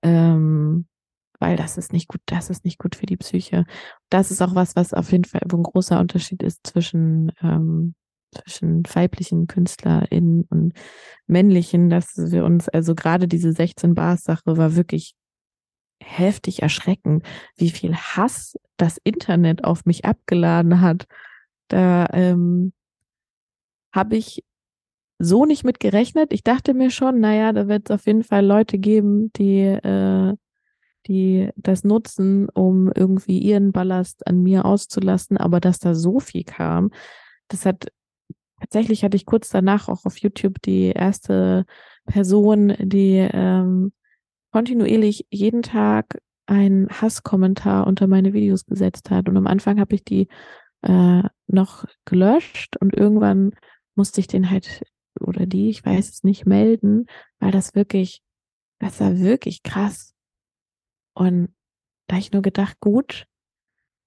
ähm, 0.03 0.87
weil 1.39 1.57
das 1.57 1.79
ist 1.79 1.93
nicht 1.93 2.09
gut, 2.09 2.21
das 2.27 2.51
ist 2.51 2.65
nicht 2.65 2.79
gut 2.79 2.97
für 2.97 3.07
die 3.07 3.17
Psyche. 3.17 3.65
Das 4.09 4.31
ist 4.31 4.41
auch 4.41 4.55
was, 4.55 4.77
was 4.77 4.95
auf 4.95 5.13
jeden 5.13 5.25
Fall 5.25 5.41
ein 5.43 5.63
großer 5.63 5.99
Unterschied 5.99 6.43
ist 6.43 6.67
zwischen 6.67 7.33
ähm, 7.43 7.95
zwischen 8.33 8.83
weiblichen 8.95 9.47
KünstlerInnen 9.47 10.45
und 10.51 10.73
männlichen, 11.27 11.91
dass 11.91 12.13
wir 12.17 12.45
uns, 12.45 12.69
also 12.69 12.95
gerade 12.95 13.27
diese 13.27 13.53
16 13.53 13.95
Bars 13.95 14.23
Sache 14.23 14.57
war 14.57 14.77
wirklich 14.77 15.15
heftig 16.11 16.63
erschreckend, 16.63 17.25
wie 17.57 17.71
viel 17.71 17.95
Hass 17.95 18.59
das 18.77 18.99
Internet 19.03 19.65
auf 19.65 19.85
mich 19.85 20.05
abgeladen 20.05 20.81
hat. 20.81 21.07
Da 21.69 22.07
ähm, 22.13 22.73
habe 23.93 24.17
ich 24.17 24.45
so 25.19 25.45
nicht 25.45 25.65
mit 25.65 25.81
gerechnet. 25.81 26.33
Ich 26.33 26.43
dachte 26.43 26.75
mir 26.75 26.91
schon, 26.91 27.21
naja, 27.21 27.53
da 27.53 27.69
wird 27.69 27.91
es 27.91 27.95
auf 27.95 28.07
jeden 28.07 28.25
Fall 28.25 28.45
Leute 28.45 28.79
geben, 28.79 29.33
die, 29.35 29.61
äh, 29.61 30.35
die 31.07 31.51
das 31.57 31.85
nutzen, 31.85 32.49
um 32.49 32.91
irgendwie 32.95 33.39
ihren 33.39 33.73
Ballast 33.73 34.27
an 34.27 34.43
mir 34.43 34.65
auszulassen. 34.65 35.37
Aber 35.37 35.61
dass 35.61 35.79
da 35.79 35.95
so 35.95 36.21
viel 36.21 36.45
kam, 36.45 36.91
das 37.49 37.67
hat 37.67 37.93
tatsächlich 38.61 39.05
hatte 39.05 39.17
ich 39.17 39.27
kurz 39.27 39.49
danach 39.49 39.89
auch 39.89 40.05
auf 40.05 40.19
YouTube 40.19 40.61
die 40.63 40.91
erste 40.91 41.65
Person, 42.07 42.75
die 42.79 43.29
ähm, 43.33 43.93
kontinuierlich 44.53 45.27
jeden 45.31 45.63
Tag 45.63 46.21
einen 46.47 46.89
Hasskommentar 46.89 47.87
unter 47.87 48.07
meine 48.07 48.33
Videos 48.33 48.67
gesetzt 48.67 49.11
hat. 49.11 49.29
Und 49.29 49.37
am 49.37 49.47
Anfang 49.47 49.79
habe 49.79 49.95
ich 49.95 50.05
die 50.05 50.29
äh, 50.83 51.23
noch 51.47 51.85
gelöscht 52.05 52.77
und 52.81 52.95
irgendwann 52.95 53.53
musste 53.95 54.21
ich 54.21 54.27
den 54.27 54.51
halt 54.51 54.83
oder 55.21 55.47
die, 55.47 55.71
ich 55.71 55.85
weiß 55.85 56.09
es 56.09 56.25
nicht, 56.25 56.47
melden, 56.47 57.07
weil 57.39 57.51
das 57.51 57.75
wirklich, 57.75 58.23
das 58.79 59.01
war 59.01 59.19
wirklich 59.19 59.63
krass. 59.63 60.15
Und 61.15 61.55
da 62.09 62.17
ich 62.17 62.33
nur 62.33 62.43
gedacht, 62.43 62.79
gut, 62.81 63.27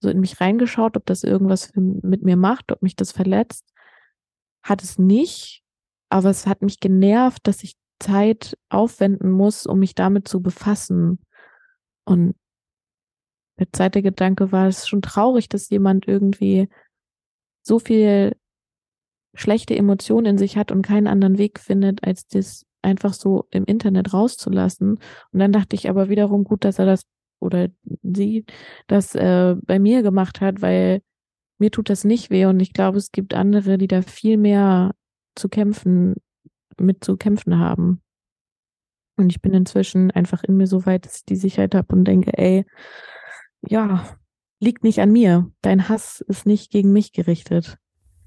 so 0.01 0.09
in 0.09 0.19
mich 0.19 0.41
reingeschaut, 0.41 0.97
ob 0.97 1.05
das 1.05 1.23
irgendwas 1.23 1.71
mit 1.75 2.23
mir 2.23 2.35
macht, 2.35 2.71
ob 2.71 2.81
mich 2.81 2.95
das 2.95 3.11
verletzt. 3.11 3.71
Hat 4.63 4.83
es 4.83 4.97
nicht, 4.97 5.63
aber 6.09 6.29
es 6.29 6.47
hat 6.47 6.61
mich 6.61 6.79
genervt, 6.79 7.47
dass 7.47 7.63
ich 7.63 7.75
Zeit 8.03 8.57
aufwenden 8.69 9.31
muss, 9.31 9.65
um 9.65 9.79
mich 9.79 9.95
damit 9.95 10.27
zu 10.27 10.41
befassen. 10.41 11.19
Und 12.05 12.35
der 13.59 13.67
zweite 13.71 14.01
Gedanke 14.01 14.51
war, 14.51 14.67
es 14.67 14.79
ist 14.79 14.89
schon 14.89 15.01
traurig, 15.01 15.47
dass 15.47 15.69
jemand 15.69 16.07
irgendwie 16.07 16.69
so 17.61 17.79
viel 17.79 18.35
schlechte 19.35 19.75
Emotionen 19.75 20.25
in 20.25 20.37
sich 20.37 20.57
hat 20.57 20.71
und 20.71 20.81
keinen 20.81 21.07
anderen 21.07 21.37
Weg 21.37 21.59
findet, 21.59 22.03
als 22.03 22.27
das 22.27 22.65
einfach 22.81 23.13
so 23.13 23.47
im 23.51 23.63
Internet 23.65 24.13
rauszulassen. 24.13 24.99
Und 25.31 25.39
dann 25.39 25.51
dachte 25.51 25.75
ich 25.75 25.89
aber 25.89 26.09
wiederum 26.09 26.43
gut, 26.43 26.65
dass 26.65 26.79
er 26.79 26.85
das 26.85 27.03
oder 27.39 27.69
sie 28.03 28.45
das 28.87 29.15
äh, 29.15 29.55
bei 29.61 29.79
mir 29.79 30.01
gemacht 30.01 30.41
hat, 30.41 30.61
weil 30.61 31.01
mir 31.59 31.71
tut 31.71 31.89
das 31.89 32.03
nicht 32.03 32.29
weh 32.29 32.45
und 32.45 32.59
ich 32.59 32.73
glaube, 32.73 32.97
es 32.97 33.11
gibt 33.11 33.33
andere, 33.33 33.77
die 33.77 33.87
da 33.87 34.01
viel 34.01 34.37
mehr 34.37 34.91
zu 35.35 35.49
kämpfen, 35.49 36.15
mit 36.79 37.03
zu 37.03 37.17
kämpfen 37.17 37.59
haben. 37.59 38.01
Und 39.15 39.31
ich 39.31 39.41
bin 39.41 39.53
inzwischen 39.53 40.11
einfach 40.11 40.43
in 40.43 40.57
mir 40.57 40.67
so 40.67 40.85
weit, 40.85 41.05
dass 41.05 41.17
ich 41.17 41.25
die 41.25 41.35
Sicherheit 41.35 41.75
habe 41.75 41.93
und 41.95 42.05
denke, 42.05 42.31
ey, 42.37 42.65
ja, 43.61 44.05
liegt 44.59 44.83
nicht 44.83 44.99
an 44.99 45.11
mir. 45.11 45.51
Dein 45.61 45.87
Hass 45.89 46.21
ist 46.21 46.45
nicht 46.45 46.71
gegen 46.71 46.91
mich 46.91 47.11
gerichtet. 47.11 47.77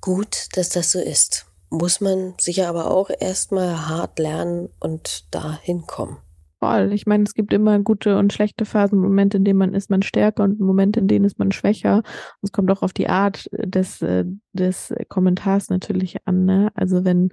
Gut, 0.01 0.49
dass 0.53 0.68
das 0.68 0.92
so 0.92 1.01
ist. 1.01 1.47
Muss 1.70 2.01
man 2.01 2.34
sicher 2.38 2.68
aber 2.68 2.90
auch 2.90 3.11
erstmal 3.11 3.88
hart 3.88 4.18
lernen 4.18 4.68
und 4.78 5.34
da 5.34 5.59
hinkommen. 5.61 6.18
Voll. 6.61 6.92
Ich 6.92 7.07
meine, 7.07 7.24
es 7.24 7.34
gibt 7.34 7.53
immer 7.53 7.78
gute 7.80 8.16
und 8.16 8.32
schlechte 8.32 8.64
Phasen, 8.64 8.99
Momente, 8.99 9.36
in 9.36 9.44
denen 9.44 9.59
man 9.59 9.74
ist 9.74 9.90
man 9.90 10.03
stärker 10.03 10.44
und 10.44 10.59
Momente, 10.59 11.01
in 11.01 11.09
denen 11.09 11.24
ist 11.24 11.38
man 11.38 11.53
schwächer. 11.53 11.97
Und 11.97 12.05
es 12.42 12.53
kommt 12.53 12.70
auch 12.70 12.82
auf 12.82 12.92
die 12.92 13.09
Art 13.09 13.49
des, 13.53 14.01
äh, 14.01 14.24
des 14.53 14.94
Kommentars 15.09 15.68
natürlich 15.68 16.16
an. 16.24 16.44
Ne? 16.44 16.70
Also 16.74 17.05
wenn 17.05 17.30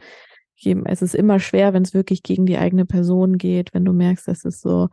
es 0.86 1.02
ist 1.02 1.16
immer 1.16 1.40
schwer, 1.40 1.74
wenn 1.74 1.84
es 1.84 1.94
wirklich 1.94 2.24
gegen 2.24 2.46
die 2.46 2.58
eigene 2.58 2.86
Person 2.86 3.38
geht, 3.38 3.74
wenn 3.74 3.86
du 3.86 3.94
merkst, 3.94 4.28
dass 4.28 4.46
es 4.46 4.62
so 4.62 4.90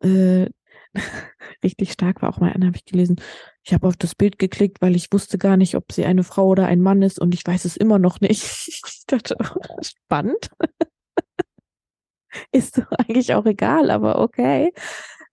äh, 0.00 0.46
richtig 1.64 1.92
stark 1.92 2.22
war. 2.22 2.30
Auch 2.30 2.40
mal 2.40 2.52
einer 2.52 2.66
habe 2.66 2.76
ich 2.76 2.84
gelesen. 2.84 3.16
Ich 3.62 3.72
habe 3.74 3.86
auf 3.86 3.96
das 3.96 4.14
Bild 4.14 4.38
geklickt, 4.38 4.80
weil 4.82 4.96
ich 4.96 5.12
wusste 5.12 5.38
gar 5.38 5.56
nicht, 5.56 5.74
ob 5.74 5.92
sie 5.92 6.04
eine 6.04 6.24
Frau 6.24 6.48
oder 6.48 6.66
ein 6.66 6.80
Mann 6.80 7.02
ist 7.02 7.20
und 7.20 7.34
ich 7.34 7.46
weiß 7.46 7.64
es 7.64 7.76
immer 7.76 7.98
noch 7.98 8.20
nicht. 8.20 8.42
Ich 8.66 9.06
dachte, 9.06 9.36
spannend. 9.82 10.50
ist 12.52 12.78
doch 12.78 12.90
eigentlich 12.92 13.34
auch 13.34 13.44
egal, 13.44 13.90
aber 13.90 14.20
okay. 14.20 14.72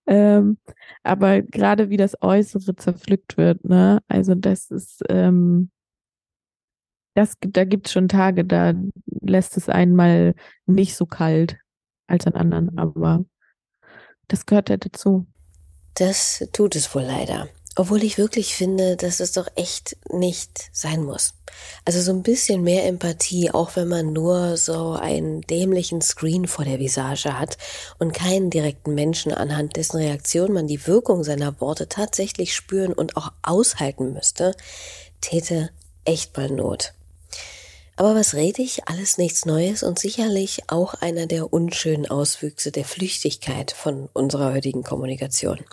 Ähm, 0.07 0.57
aber 1.03 1.41
gerade 1.41 1.89
wie 1.89 1.97
das 1.97 2.21
Äußere 2.21 2.75
zerpflückt 2.75 3.37
wird, 3.37 3.65
ne? 3.65 4.01
Also 4.07 4.35
das 4.35 4.71
ist, 4.71 5.03
ähm, 5.09 5.69
das, 7.17 7.33
da 7.39 7.65
gibt 7.65 7.87
es 7.87 7.93
schon 7.93 8.07
Tage, 8.07 8.45
da 8.45 8.73
lässt 9.21 9.57
es 9.57 9.69
einen 9.69 9.95
mal 9.95 10.35
nicht 10.67 10.95
so 10.95 11.07
kalt 11.07 11.57
als 12.05 12.27
an 12.27 12.35
anderen, 12.35 12.77
aber 12.77 13.25
das 14.27 14.45
gehört 14.45 14.69
ja 14.69 14.77
dazu. 14.77 15.25
Das 15.95 16.47
tut 16.53 16.75
es 16.75 16.93
wohl 16.93 17.01
leider. 17.01 17.49
Obwohl 17.75 18.03
ich 18.03 18.19
wirklich 18.19 18.55
finde, 18.55 18.97
dass 18.97 19.19
es 19.19 19.31
doch 19.31 19.47
echt 19.55 19.97
nicht 20.11 20.69
sein 20.71 21.03
muss. 21.03 21.33
Also 21.85 22.01
so 22.01 22.11
ein 22.11 22.21
bisschen 22.21 22.61
mehr 22.61 22.85
Empathie, 22.85 23.49
auch 23.51 23.75
wenn 23.75 23.87
man 23.87 24.13
nur 24.13 24.57
so 24.57 24.93
einen 24.93 25.41
dämlichen 25.41 26.01
Screen 26.01 26.47
vor 26.47 26.65
der 26.65 26.79
Visage 26.79 27.39
hat 27.39 27.57
und 27.97 28.13
keinen 28.13 28.51
direkten 28.51 28.93
Menschen, 28.93 29.31
anhand 29.31 29.75
dessen 29.75 29.97
Reaktion 29.97 30.53
man 30.53 30.67
die 30.67 30.85
Wirkung 30.85 31.23
seiner 31.23 31.59
Worte 31.61 31.87
tatsächlich 31.87 32.53
spüren 32.53 32.93
und 32.93 33.17
auch 33.17 33.31
aushalten 33.41 34.13
müsste, 34.13 34.55
täte 35.21 35.69
echt 36.05 36.35
mal 36.37 36.49
Not. 36.49 36.93
Aber 37.97 38.13
was 38.13 38.35
rede 38.35 38.61
ich? 38.61 38.87
Alles 38.87 39.17
nichts 39.17 39.45
Neues 39.45 39.81
und 39.81 39.97
sicherlich 39.97 40.61
auch 40.67 40.93
einer 40.93 41.25
der 41.25 41.51
unschönen 41.51 42.05
Auswüchse 42.05 42.71
der 42.71 42.85
Flüchtigkeit 42.85 43.71
von 43.71 44.07
unserer 44.13 44.53
heutigen 44.53 44.83
Kommunikation, 44.83 45.65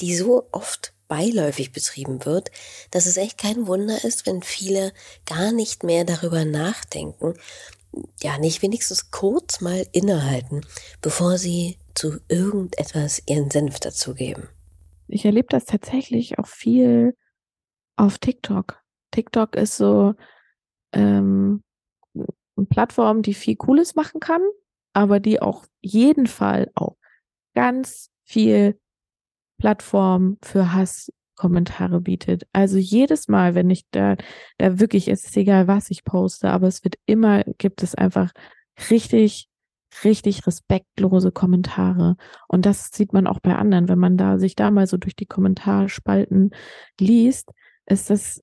die 0.00 0.16
so 0.16 0.48
oft 0.52 0.94
beiläufig 1.06 1.72
betrieben 1.72 2.24
wird, 2.24 2.50
dass 2.90 3.04
es 3.04 3.18
echt 3.18 3.36
kein 3.36 3.66
Wunder 3.66 4.04
ist, 4.04 4.26
wenn 4.26 4.42
viele 4.42 4.92
gar 5.26 5.52
nicht 5.52 5.84
mehr 5.84 6.04
darüber 6.04 6.46
nachdenken, 6.46 7.34
ja, 8.22 8.38
nicht 8.38 8.62
wenigstens 8.62 9.10
kurz 9.10 9.60
mal 9.60 9.86
innehalten, 9.92 10.62
bevor 11.02 11.36
sie 11.36 11.78
zu 11.94 12.20
irgendetwas 12.28 13.22
ihren 13.26 13.50
Senf 13.50 13.80
dazugeben. 13.80 14.48
Ich 15.08 15.26
erlebe 15.26 15.48
das 15.50 15.66
tatsächlich 15.66 16.38
auch 16.38 16.46
viel 16.46 17.14
auf 17.96 18.18
TikTok. 18.18 18.82
TikTok 19.12 19.54
ist 19.56 19.76
so, 19.76 20.14
ähm, 20.92 21.62
Plattform, 22.64 23.22
die 23.22 23.34
viel 23.34 23.56
Cooles 23.56 23.94
machen 23.94 24.20
kann, 24.20 24.40
aber 24.94 25.20
die 25.20 25.42
auch 25.42 25.66
jeden 25.82 26.26
Fall 26.26 26.70
auch 26.74 26.96
ganz 27.54 28.10
viel 28.24 28.78
Plattform 29.58 30.38
für 30.42 30.72
Hasskommentare 30.72 32.00
bietet. 32.00 32.46
Also 32.52 32.78
jedes 32.78 33.28
Mal, 33.28 33.54
wenn 33.54 33.70
ich 33.70 33.84
da, 33.90 34.16
da 34.58 34.78
wirklich, 34.78 35.08
es 35.08 35.24
ist 35.24 35.36
egal, 35.36 35.66
was 35.66 35.90
ich 35.90 36.04
poste, 36.04 36.50
aber 36.50 36.66
es 36.66 36.84
wird 36.84 36.96
immer, 37.06 37.44
gibt 37.58 37.82
es 37.82 37.94
einfach 37.94 38.32
richtig, 38.90 39.48
richtig 40.04 40.46
respektlose 40.46 41.32
Kommentare. 41.32 42.16
Und 42.48 42.66
das 42.66 42.90
sieht 42.92 43.12
man 43.12 43.26
auch 43.26 43.40
bei 43.40 43.54
anderen, 43.54 43.88
wenn 43.88 43.98
man 43.98 44.16
da 44.16 44.38
sich 44.38 44.56
da 44.56 44.70
mal 44.70 44.86
so 44.86 44.96
durch 44.96 45.16
die 45.16 45.26
Kommentarspalten 45.26 46.50
liest, 46.98 47.50
ist 47.86 48.10
das 48.10 48.42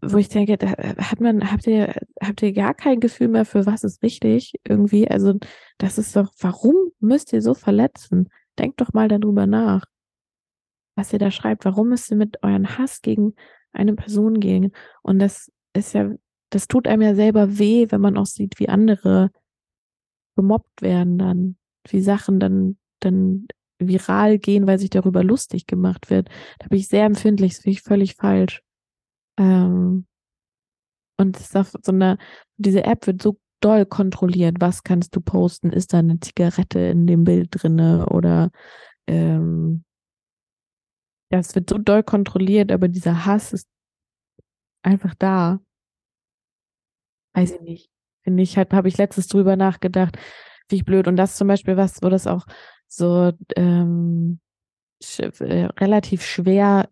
wo 0.00 0.16
ich 0.18 0.28
denke, 0.28 0.56
da 0.56 0.68
hat 0.70 1.20
man, 1.20 1.50
habt 1.50 1.66
ihr, 1.66 1.94
habt 2.22 2.42
ihr 2.42 2.52
gar 2.52 2.74
kein 2.74 3.00
Gefühl 3.00 3.28
mehr 3.28 3.44
für 3.44 3.66
was 3.66 3.84
ist 3.84 4.02
wichtig 4.02 4.54
irgendwie? 4.66 5.08
Also, 5.08 5.38
das 5.78 5.98
ist 5.98 6.16
doch, 6.16 6.32
warum 6.38 6.76
müsst 7.00 7.32
ihr 7.32 7.42
so 7.42 7.54
verletzen? 7.54 8.28
Denkt 8.58 8.80
doch 8.80 8.92
mal 8.92 9.08
darüber 9.08 9.46
nach, 9.46 9.84
was 10.94 11.12
ihr 11.12 11.18
da 11.18 11.30
schreibt. 11.30 11.64
Warum 11.64 11.88
müsst 11.88 12.10
ihr 12.10 12.16
mit 12.16 12.42
euren 12.42 12.78
Hass 12.78 13.02
gegen 13.02 13.34
eine 13.72 13.94
Person 13.94 14.40
gehen? 14.40 14.72
Und 15.02 15.18
das 15.18 15.50
ist 15.74 15.94
ja, 15.94 16.10
das 16.50 16.68
tut 16.68 16.86
einem 16.86 17.02
ja 17.02 17.14
selber 17.14 17.58
weh, 17.58 17.86
wenn 17.90 18.00
man 18.00 18.16
auch 18.16 18.26
sieht, 18.26 18.58
wie 18.58 18.68
andere 18.68 19.30
gemobbt 20.36 20.82
werden 20.82 21.18
dann, 21.18 21.56
wie 21.88 22.00
Sachen 22.00 22.40
dann, 22.40 22.78
dann 23.00 23.46
viral 23.78 24.38
gehen, 24.38 24.66
weil 24.66 24.78
sich 24.78 24.90
darüber 24.90 25.24
lustig 25.24 25.66
gemacht 25.66 26.10
wird. 26.10 26.28
Da 26.58 26.68
bin 26.68 26.78
ich 26.78 26.88
sehr 26.88 27.04
empfindlich, 27.04 27.54
das 27.54 27.62
finde 27.62 27.72
ich 27.72 27.82
völlig 27.82 28.14
falsch. 28.14 28.62
Ähm, 29.38 30.06
und 31.18 31.38
ist 31.38 31.56
auf 31.56 31.72
so 31.82 31.92
eine, 31.92 32.18
diese 32.56 32.84
App 32.84 33.06
wird 33.06 33.22
so 33.22 33.38
doll 33.60 33.86
kontrolliert, 33.86 34.56
was 34.60 34.82
kannst 34.82 35.14
du 35.14 35.20
posten, 35.20 35.70
ist 35.70 35.92
da 35.92 35.98
eine 36.00 36.18
Zigarette 36.20 36.80
in 36.80 37.06
dem 37.06 37.24
Bild 37.24 37.48
drinne 37.52 38.06
oder 38.06 38.50
ähm, 39.06 39.84
es 41.30 41.54
wird 41.54 41.70
so 41.70 41.78
doll 41.78 42.02
kontrolliert, 42.02 42.70
aber 42.72 42.88
dieser 42.88 43.24
Hass 43.24 43.52
ist 43.52 43.68
einfach 44.82 45.14
da. 45.14 45.60
Weiß 47.34 47.52
ich 47.52 47.60
nicht. 47.62 47.90
Finde 48.22 48.42
ich, 48.42 48.58
habe 48.58 48.88
ich 48.88 48.98
letztes 48.98 49.28
drüber 49.28 49.56
nachgedacht, 49.56 50.18
wie 50.68 50.76
ich 50.76 50.84
blöd. 50.84 51.08
Und 51.08 51.16
das 51.16 51.36
zum 51.36 51.48
Beispiel 51.48 51.76
was, 51.76 52.02
wo 52.02 52.08
das 52.08 52.26
auch 52.26 52.46
so 52.86 53.32
ähm, 53.56 54.40
sch 55.02 55.20
äh, 55.20 55.66
relativ 55.80 56.22
schwer 56.22 56.90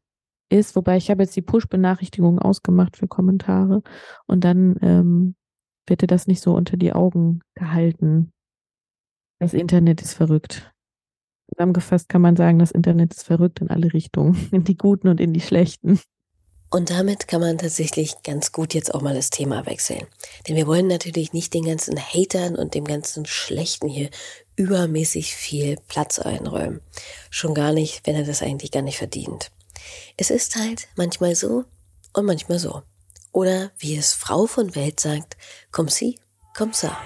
ist, 0.51 0.77
wobei 0.77 0.97
ich 0.97 1.11
habe 1.11 1.23
jetzt 1.23 1.37
die 1.37 1.43
Push-Benachrichtigung 1.43 2.39
ausgemacht 2.39 2.97
für 2.97 3.09
Kommentare 3.09 3.83
und 4.27 4.45
dann 4.45 4.77
ähm, 4.83 5.35
wird 5.87 6.03
dir 6.03 6.07
das 6.07 6.27
nicht 6.27 6.43
so 6.43 6.55
unter 6.55 6.77
die 6.77 6.93
Augen 6.93 7.41
gehalten. 7.55 8.33
Das 9.39 9.55
Internet 9.55 10.03
ist 10.03 10.15
verrückt. 10.15 10.73
Zusammengefasst 11.53 12.09
kann 12.09 12.23
man 12.23 12.37
sagen, 12.37 12.59
das 12.59 12.71
Internet 12.71 13.15
ist 13.15 13.25
verrückt 13.25 13.61
in 13.61 13.71
alle 13.71 13.93
Richtungen, 13.93 14.49
in 14.53 14.65
die 14.65 14.77
guten 14.77 15.09
und 15.09 15.21
in 15.21 15.33
die 15.33 15.41
schlechten. 15.41 16.01
Und 16.73 16.91
damit 16.91 17.27
kann 17.27 17.41
man 17.41 17.59
tatsächlich 17.59 18.23
ganz 18.23 18.53
gut 18.53 18.75
jetzt 18.75 18.95
auch 18.95 19.03
mal 19.03 19.15
das 19.15 19.31
Thema 19.31 19.67
wechseln. 19.67 20.07
Denn 20.47 20.55
wir 20.55 20.69
wollen 20.69 20.87
natürlich 20.87 21.33
nicht 21.33 21.53
den 21.53 21.65
ganzen 21.65 21.99
Hatern 21.99 22.55
und 22.55 22.75
dem 22.75 22.85
ganzen 22.85 23.27
Schlechten 23.27 23.89
hier 23.89 24.09
übermäßig 24.55 25.35
viel 25.35 25.79
Platz 25.89 26.21
einräumen. 26.21 26.81
Schon 27.29 27.55
gar 27.55 27.73
nicht, 27.73 28.07
wenn 28.07 28.15
er 28.15 28.25
das 28.25 28.43
eigentlich 28.43 28.71
gar 28.71 28.83
nicht 28.83 28.99
verdient. 28.99 29.51
Es 30.17 30.31
ist 30.31 30.57
halt 30.57 30.89
manchmal 30.97 31.35
so 31.35 31.65
und 32.13 32.27
manchmal 32.27 32.59
so. 32.59 32.83
Oder 33.33 33.71
wie 33.79 33.97
es 33.97 34.13
Frau 34.13 34.47
von 34.47 34.75
Welt 34.75 35.01
sagt, 35.01 35.37
komm 35.71 35.89
sie, 35.89 36.19
komm 36.57 36.73
sa. 36.73 36.97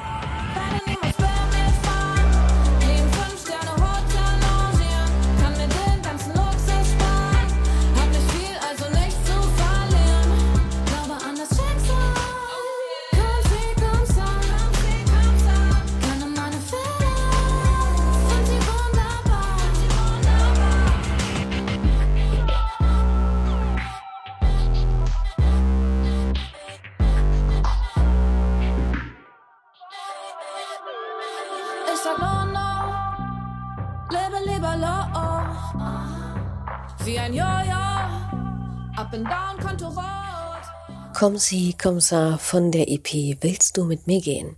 Komm 41.25 41.39
sie, 41.39 41.75
komm 41.83 42.01
sa 42.01 42.37
von 42.37 42.71
der 42.71 42.87
EP 42.87 43.41
Willst 43.41 43.79
du 43.79 43.87
mit 43.87 44.07
mir 44.07 44.21
gehen? 44.21 44.57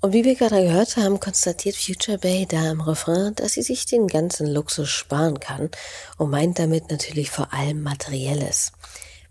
Und 0.00 0.12
wie 0.12 0.24
wir 0.24 0.36
gerade 0.36 0.62
gehört 0.62 0.96
haben, 0.96 1.18
konstatiert 1.18 1.74
Future 1.74 2.18
Bay 2.18 2.46
da 2.48 2.70
im 2.70 2.80
Refrain, 2.80 3.34
dass 3.34 3.54
sie 3.54 3.62
sich 3.62 3.84
den 3.84 4.06
ganzen 4.06 4.46
Luxus 4.46 4.90
sparen 4.90 5.40
kann 5.40 5.70
und 6.16 6.30
meint 6.30 6.60
damit 6.60 6.88
natürlich 6.88 7.32
vor 7.32 7.52
allem 7.52 7.82
Materielles. 7.82 8.70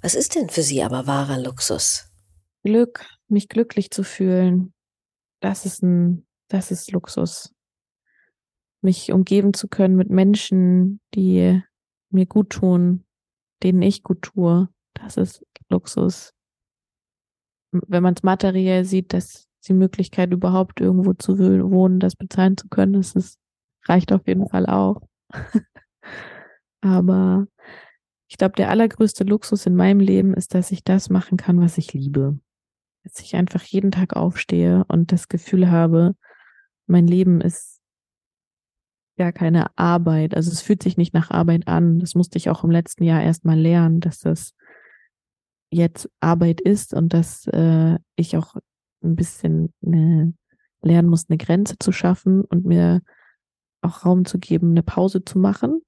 Was 0.01 0.13
ist 0.13 0.35
denn 0.35 0.49
für 0.49 0.61
sie 0.61 0.83
aber 0.83 1.07
wahrer 1.07 1.39
Luxus? 1.39 2.09
Glück, 2.65 3.05
mich 3.29 3.47
glücklich 3.47 3.89
zu 3.89 4.03
fühlen, 4.03 4.73
das 5.39 5.65
ist 5.65 5.83
ein, 5.83 6.27
das 6.49 6.71
ist 6.71 6.91
Luxus. 6.91 7.55
Mich 8.81 9.13
umgeben 9.13 9.53
zu 9.53 9.69
können 9.69 9.95
mit 9.95 10.09
Menschen, 10.09 10.99
die 11.15 11.61
mir 12.09 12.25
gut 12.25 12.49
tun, 12.49 13.05
denen 13.63 13.81
ich 13.81 14.03
gut 14.03 14.21
tue, 14.21 14.67
das 14.95 15.15
ist 15.15 15.45
Luxus 15.69 16.33
wenn 17.71 18.03
man 18.03 18.13
es 18.13 18.23
materiell 18.23 18.85
sieht, 18.85 19.13
dass 19.13 19.47
die 19.67 19.73
Möglichkeit 19.73 20.31
überhaupt 20.31 20.79
irgendwo 20.79 21.13
zu 21.13 21.37
wohnen, 21.37 21.99
das 21.99 22.15
bezahlen 22.15 22.57
zu 22.57 22.67
können, 22.69 22.93
das 22.93 23.15
ist, 23.15 23.37
reicht 23.85 24.11
auf 24.11 24.27
jeden 24.27 24.47
Fall 24.47 24.65
auch. 24.65 25.01
Aber 26.81 27.47
ich 28.29 28.37
glaube, 28.37 28.55
der 28.55 28.69
allergrößte 28.69 29.23
Luxus 29.23 29.65
in 29.65 29.75
meinem 29.75 29.99
Leben 29.99 30.33
ist, 30.33 30.53
dass 30.53 30.71
ich 30.71 30.83
das 30.83 31.09
machen 31.09 31.37
kann, 31.37 31.59
was 31.61 31.77
ich 31.77 31.93
liebe. 31.93 32.39
Dass 33.03 33.19
ich 33.19 33.35
einfach 33.35 33.63
jeden 33.63 33.91
Tag 33.91 34.15
aufstehe 34.15 34.85
und 34.87 35.11
das 35.11 35.27
Gefühl 35.27 35.71
habe, 35.71 36.15
mein 36.87 37.07
Leben 37.07 37.41
ist 37.41 37.81
gar 39.17 39.31
keine 39.31 39.77
Arbeit. 39.77 40.35
Also 40.35 40.51
es 40.51 40.61
fühlt 40.61 40.83
sich 40.83 40.97
nicht 40.97 41.13
nach 41.13 41.31
Arbeit 41.31 41.67
an. 41.67 41.99
Das 41.99 42.15
musste 42.15 42.37
ich 42.37 42.49
auch 42.49 42.63
im 42.63 42.71
letzten 42.71 43.03
Jahr 43.03 43.21
erst 43.21 43.45
mal 43.45 43.59
lernen, 43.59 43.99
dass 43.99 44.19
das 44.19 44.53
jetzt 45.71 46.09
Arbeit 46.19 46.61
ist 46.61 46.93
und 46.93 47.13
dass 47.13 47.47
äh, 47.47 47.97
ich 48.15 48.37
auch 48.37 48.55
ein 49.03 49.15
bisschen 49.15 49.73
eine, 49.85 50.33
lernen 50.81 51.09
muss, 51.09 51.29
eine 51.29 51.37
Grenze 51.37 51.77
zu 51.79 51.91
schaffen 51.91 52.43
und 52.43 52.65
mir 52.65 53.01
auch 53.81 54.05
Raum 54.05 54.25
zu 54.25 54.39
geben, 54.39 54.71
eine 54.71 54.83
Pause 54.83 55.23
zu 55.23 55.39
machen, 55.39 55.81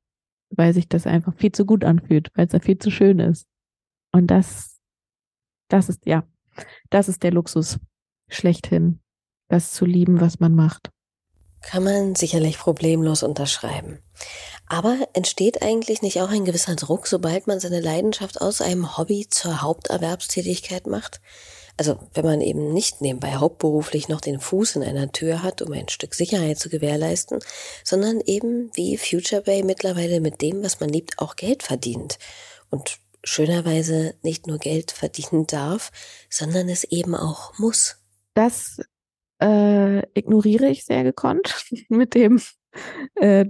weil 0.49 0.73
sich 0.73 0.87
das 0.87 1.07
einfach 1.07 1.33
viel 1.35 1.51
zu 1.51 1.65
gut 1.65 1.83
anfühlt, 1.83 2.31
weil 2.35 2.47
es 2.47 2.53
ja 2.53 2.59
viel 2.59 2.77
zu 2.77 2.91
schön 2.91 3.19
ist. 3.19 3.47
Und 4.11 4.27
das, 4.27 4.79
das 5.69 5.89
ist, 5.89 6.05
ja, 6.05 6.27
das 6.89 7.09
ist 7.09 7.23
der 7.23 7.31
Luxus 7.31 7.79
schlechthin, 8.27 9.01
das 9.47 9.73
zu 9.73 9.85
lieben, 9.85 10.21
was 10.21 10.39
man 10.39 10.55
macht. 10.55 10.91
Kann 11.61 11.83
man 11.83 12.15
sicherlich 12.15 12.57
problemlos 12.57 13.23
unterschreiben. 13.23 13.99
Aber 14.67 14.97
entsteht 15.13 15.61
eigentlich 15.61 16.01
nicht 16.01 16.21
auch 16.21 16.29
ein 16.29 16.45
gewisser 16.45 16.75
Druck, 16.75 17.07
sobald 17.07 17.47
man 17.47 17.59
seine 17.59 17.81
Leidenschaft 17.81 18.39
aus 18.39 18.61
einem 18.61 18.97
Hobby 18.97 19.27
zur 19.29 19.61
Haupterwerbstätigkeit 19.61 20.87
macht? 20.87 21.19
Also 21.75 21.97
wenn 22.13 22.25
man 22.25 22.41
eben 22.41 22.73
nicht 22.73 22.99
nebenbei 22.99 23.37
hauptberuflich 23.37 24.09
noch 24.09 24.19
den 24.19 24.39
Fuß 24.39 24.75
in 24.75 24.83
einer 24.83 25.11
Tür 25.11 25.43
hat, 25.43 25.61
um 25.61 25.71
ein 25.71 25.87
Stück 25.87 26.13
Sicherheit 26.13 26.59
zu 26.59 26.69
gewährleisten, 26.69 27.39
sondern 27.85 28.19
eben 28.19 28.69
wie 28.73 28.97
Future 28.97 29.41
Bay 29.41 29.63
mittlerweile 29.63 30.19
mit 30.19 30.41
dem, 30.41 30.61
was 30.61 30.81
man 30.81 30.89
liebt, 30.89 31.19
auch 31.19 31.37
Geld 31.37 31.63
verdient. 31.63 32.19
Und 32.69 32.99
schönerweise 33.23 34.13
nicht 34.23 34.45
nur 34.45 34.57
Geld 34.57 34.91
verdienen 34.91 35.47
darf, 35.47 35.91
sondern 36.29 36.69
es 36.69 36.83
eben 36.83 37.15
auch 37.15 37.57
muss. 37.57 37.95
Das 38.33 38.81
äh, 39.41 39.99
ignoriere 40.17 40.67
ich 40.67 40.85
sehr 40.85 41.03
gekonnt 41.03 41.65
mit 41.89 42.15
dem 42.15 42.39
äh, 43.15 43.45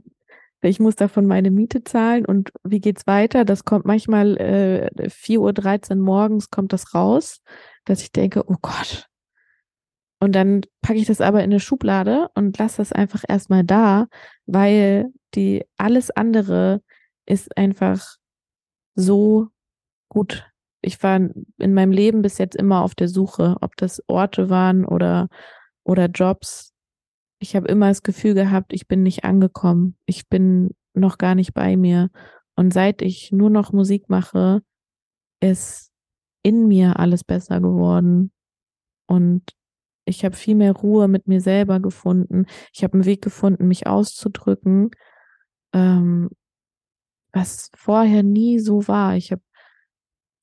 ich 0.62 0.80
muss 0.80 0.96
davon 0.96 1.26
meine 1.26 1.52
Miete 1.52 1.84
zahlen 1.84 2.26
und 2.26 2.52
wie 2.64 2.82
geht's 2.82 3.08
weiter? 3.08 3.46
Das 3.46 3.64
kommt 3.64 3.86
manchmal 3.86 4.38
äh, 4.38 5.08
4.13 5.08 5.92
Uhr 5.92 5.96
morgens 6.04 6.50
kommt 6.50 6.74
das 6.74 6.94
raus, 6.94 7.42
dass 7.86 8.02
ich 8.02 8.12
denke, 8.12 8.44
oh 8.46 8.58
Gott. 8.62 9.08
Und 10.20 10.34
dann 10.34 10.62
packe 10.82 11.00
ich 11.00 11.08
das 11.08 11.22
aber 11.22 11.40
in 11.40 11.52
eine 11.52 11.62
Schublade 11.62 12.28
und 12.36 12.58
lasse 12.58 12.78
das 12.78 12.92
einfach 12.92 13.24
erstmal 13.26 13.64
da, 13.64 14.08
weil 14.46 15.14
die 15.34 15.64
alles 15.78 16.12
andere 16.12 16.82
ist 17.26 17.56
einfach 17.56 18.18
so 18.96 19.48
gut. 20.10 20.46
Ich 20.82 21.02
war 21.04 21.16
in 21.16 21.74
meinem 21.74 21.92
Leben 21.92 22.22
bis 22.22 22.38
jetzt 22.38 22.58
immer 22.58 22.84
auf 22.84 22.96
der 22.96 23.08
Suche, 23.08 23.56
ob 23.62 23.78
das 23.78 24.04
Orte 24.08 24.50
waren 24.50 24.84
oder, 24.84 25.30
oder 25.90 26.06
Jobs, 26.06 26.72
ich 27.40 27.56
habe 27.56 27.68
immer 27.68 27.88
das 27.88 28.04
Gefühl 28.04 28.36
gehabt, 28.36 28.74
ich 28.74 28.88
bin 28.88 29.02
nicht 29.02 29.24
angekommen. 29.24 29.98
Ich 30.06 30.30
bin 30.30 30.76
noch 30.94 31.18
gar 31.18 31.34
nicht 31.34 31.56
bei 31.56 31.78
mir. 31.78 32.12
Und 32.56 32.72
seit 32.74 33.02
ich 33.02 33.32
nur 33.32 33.50
noch 33.50 33.74
Musik 33.74 34.08
mache, 34.08 34.62
ist 35.42 35.90
in 36.44 36.68
mir 36.68 37.00
alles 37.00 37.24
besser 37.24 37.60
geworden. 37.60 38.32
Und 39.08 39.56
ich 40.06 40.24
habe 40.24 40.36
viel 40.36 40.56
mehr 40.56 40.74
Ruhe 40.74 41.08
mit 41.08 41.28
mir 41.28 41.42
selber 41.42 41.80
gefunden. 41.80 42.46
Ich 42.72 42.84
habe 42.84 42.94
einen 42.94 43.06
Weg 43.06 43.24
gefunden, 43.24 43.68
mich 43.68 43.88
auszudrücken, 43.88 44.92
ähm, 45.74 46.30
was 47.32 47.72
vorher 47.76 48.22
nie 48.22 48.60
so 48.60 48.88
war. 48.88 49.16
Ich 49.16 49.32
hab, 49.32 49.40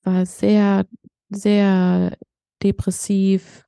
war 0.03 0.25
sehr, 0.25 0.85
sehr 1.29 2.17
depressiv, 2.61 3.66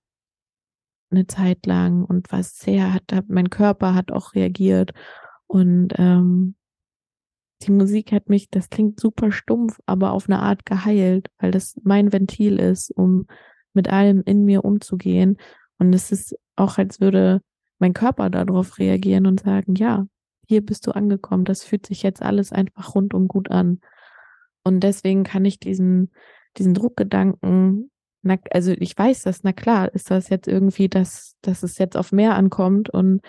eine 1.12 1.28
Zeit 1.28 1.66
lang 1.66 2.04
und 2.04 2.32
war 2.32 2.44
sehr, 2.44 2.94
hat, 2.94 3.04
mein 3.28 3.50
Körper 3.50 3.96
hat 3.96 4.12
auch 4.12 4.36
reagiert 4.36 4.94
und 5.48 5.94
ähm, 5.98 6.56
die 7.64 7.72
Musik 7.72 8.12
hat 8.12 8.30
mich, 8.30 8.50
das 8.50 8.70
klingt 8.70 9.00
super 9.00 9.32
stumpf, 9.32 9.80
aber 9.86 10.12
auf 10.14 10.30
eine 10.30 10.40
Art 10.40 10.66
geheilt, 10.66 11.30
weil 11.40 11.52
das 11.52 11.76
mein 11.84 12.14
Ventil 12.14 12.58
ist, 12.58 12.92
um 12.92 13.28
mit 13.74 13.90
allem 13.90 14.24
in 14.26 14.46
mir 14.46 14.64
umzugehen. 14.64 15.38
Und 15.78 15.94
es 15.94 16.12
ist 16.12 16.36
auch, 16.56 16.78
als 16.78 17.02
würde 17.02 17.42
mein 17.80 17.94
Körper 17.94 18.30
darauf 18.30 18.78
reagieren 18.80 19.26
und 19.26 19.42
sagen, 19.42 19.76
ja, 19.76 20.08
hier 20.48 20.66
bist 20.66 20.88
du 20.88 20.92
angekommen, 20.92 21.46
das 21.46 21.64
fühlt 21.64 21.86
sich 21.86 22.02
jetzt 22.02 22.22
alles 22.22 22.52
einfach 22.52 22.96
rundum 22.96 23.28
gut 23.28 23.52
an. 23.52 23.82
Und 24.64 24.82
deswegen 24.82 25.24
kann 25.24 25.46
ich 25.46 25.60
diesen, 25.60 26.12
diesen 26.58 26.74
Druckgedanken 26.74 27.92
na, 28.22 28.38
also 28.52 28.72
ich 28.72 28.98
weiß 28.98 29.24
das, 29.24 29.44
na 29.44 29.54
klar, 29.54 29.94
ist 29.94 30.12
das 30.12 30.30
jetzt 30.30 30.48
irgendwie, 30.48 30.90
dass, 30.90 31.36
dass 31.42 31.64
es 31.64 31.78
jetzt 31.78 31.98
auf 31.98 32.12
mehr 32.12 32.36
ankommt 32.36 32.90
und 32.90 33.22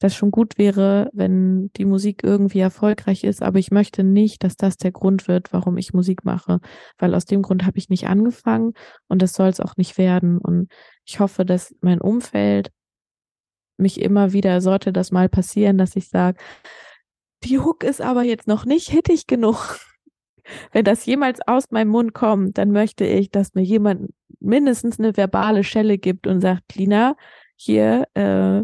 das 0.00 0.14
schon 0.14 0.30
gut 0.30 0.58
wäre, 0.58 1.08
wenn 1.12 1.70
die 1.76 1.84
Musik 1.84 2.22
irgendwie 2.24 2.58
erfolgreich 2.58 3.24
ist, 3.24 3.42
aber 3.42 3.58
ich 3.58 3.70
möchte 3.70 4.04
nicht, 4.04 4.44
dass 4.44 4.56
das 4.56 4.76
der 4.76 4.92
Grund 4.92 5.28
wird, 5.28 5.52
warum 5.52 5.78
ich 5.78 5.94
Musik 5.94 6.24
mache, 6.24 6.60
weil 6.98 7.14
aus 7.14 7.24
dem 7.24 7.42
Grund 7.42 7.64
habe 7.64 7.78
ich 7.78 7.88
nicht 7.88 8.06
angefangen 8.06 8.74
und 9.08 9.22
das 9.22 9.32
soll 9.32 9.48
es 9.48 9.60
auch 9.60 9.76
nicht 9.76 9.96
werden. 9.96 10.38
Und 10.38 10.68
ich 11.06 11.20
hoffe, 11.20 11.44
dass 11.44 11.74
mein 11.80 12.00
Umfeld 12.00 12.70
mich 13.78 14.00
immer 14.00 14.32
wieder, 14.32 14.60
sollte 14.60 14.92
das 14.92 15.10
mal 15.10 15.28
passieren, 15.28 15.78
dass 15.78 15.96
ich 15.96 16.08
sage, 16.08 16.38
die 17.44 17.58
Hook 17.58 17.82
ist 17.84 18.00
aber 18.00 18.22
jetzt 18.22 18.46
noch 18.46 18.64
nicht 18.64 18.90
hittig 18.90 19.26
genug. 19.26 19.78
Wenn 20.72 20.84
das 20.84 21.06
jemals 21.06 21.40
aus 21.46 21.70
meinem 21.70 21.88
Mund 21.88 22.12
kommt, 22.12 22.58
dann 22.58 22.70
möchte 22.70 23.06
ich, 23.06 23.30
dass 23.30 23.54
mir 23.54 23.62
jemand 23.62 24.10
mindestens 24.40 24.98
eine 24.98 25.16
verbale 25.16 25.64
Schelle 25.64 25.98
gibt 25.98 26.26
und 26.26 26.40
sagt, 26.40 26.74
Lina, 26.74 27.16
hier, 27.56 28.06
äh, 28.14 28.62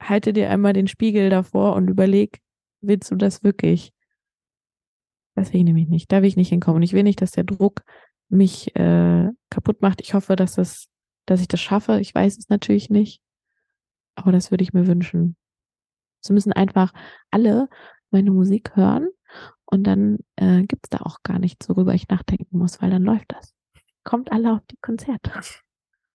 halte 0.00 0.32
dir 0.32 0.50
einmal 0.50 0.72
den 0.72 0.88
Spiegel 0.88 1.30
davor 1.30 1.74
und 1.74 1.88
überleg, 1.88 2.40
willst 2.80 3.10
du 3.10 3.16
das 3.16 3.42
wirklich? 3.42 3.92
Das 5.34 5.52
will 5.52 5.60
ich 5.60 5.66
nämlich 5.66 5.88
nicht. 5.88 6.10
Da 6.10 6.22
will 6.22 6.28
ich 6.28 6.36
nicht 6.36 6.48
hinkommen. 6.48 6.82
Ich 6.82 6.92
will 6.92 7.02
nicht, 7.02 7.22
dass 7.22 7.30
der 7.30 7.44
Druck 7.44 7.82
mich 8.28 8.74
äh, 8.76 9.28
kaputt 9.50 9.82
macht. 9.82 10.00
Ich 10.00 10.14
hoffe, 10.14 10.36
dass 10.36 10.54
das, 10.54 10.88
dass 11.26 11.40
ich 11.40 11.48
das 11.48 11.60
schaffe. 11.60 12.00
Ich 12.00 12.14
weiß 12.14 12.38
es 12.38 12.48
natürlich 12.48 12.90
nicht. 12.90 13.22
Aber 14.14 14.32
das 14.32 14.50
würde 14.50 14.64
ich 14.64 14.72
mir 14.72 14.86
wünschen. 14.86 15.36
Sie 16.20 16.32
müssen 16.32 16.52
einfach 16.52 16.92
alle 17.30 17.68
meine 18.10 18.30
Musik 18.30 18.76
hören 18.76 19.08
und 19.64 19.84
dann 19.84 20.18
äh, 20.36 20.62
gibt 20.62 20.86
es 20.86 20.90
da 20.90 20.98
auch 20.98 21.22
gar 21.22 21.38
nichts, 21.38 21.68
worüber 21.68 21.94
ich 21.94 22.08
nachdenken 22.08 22.58
muss, 22.58 22.82
weil 22.82 22.90
dann 22.90 23.04
läuft 23.04 23.32
das. 23.32 23.54
Kommt 24.04 24.32
alle 24.32 24.52
auf 24.52 24.60
die 24.70 24.78
Konzerte 24.80 25.30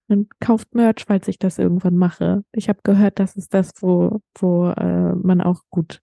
und 0.08 0.40
kauft 0.40 0.76
Merch, 0.76 1.06
falls 1.08 1.28
ich 1.28 1.40
das 1.40 1.58
irgendwann 1.58 1.98
mache. 1.98 2.44
Ich 2.52 2.70
habe 2.70 2.80
gehört, 2.84 3.20
das 3.20 3.36
ist 3.36 3.54
das, 3.54 3.72
wo, 3.80 4.22
wo 4.38 4.70
äh, 4.70 5.16
man 5.16 5.42
auch 5.42 5.62
gut 5.70 6.02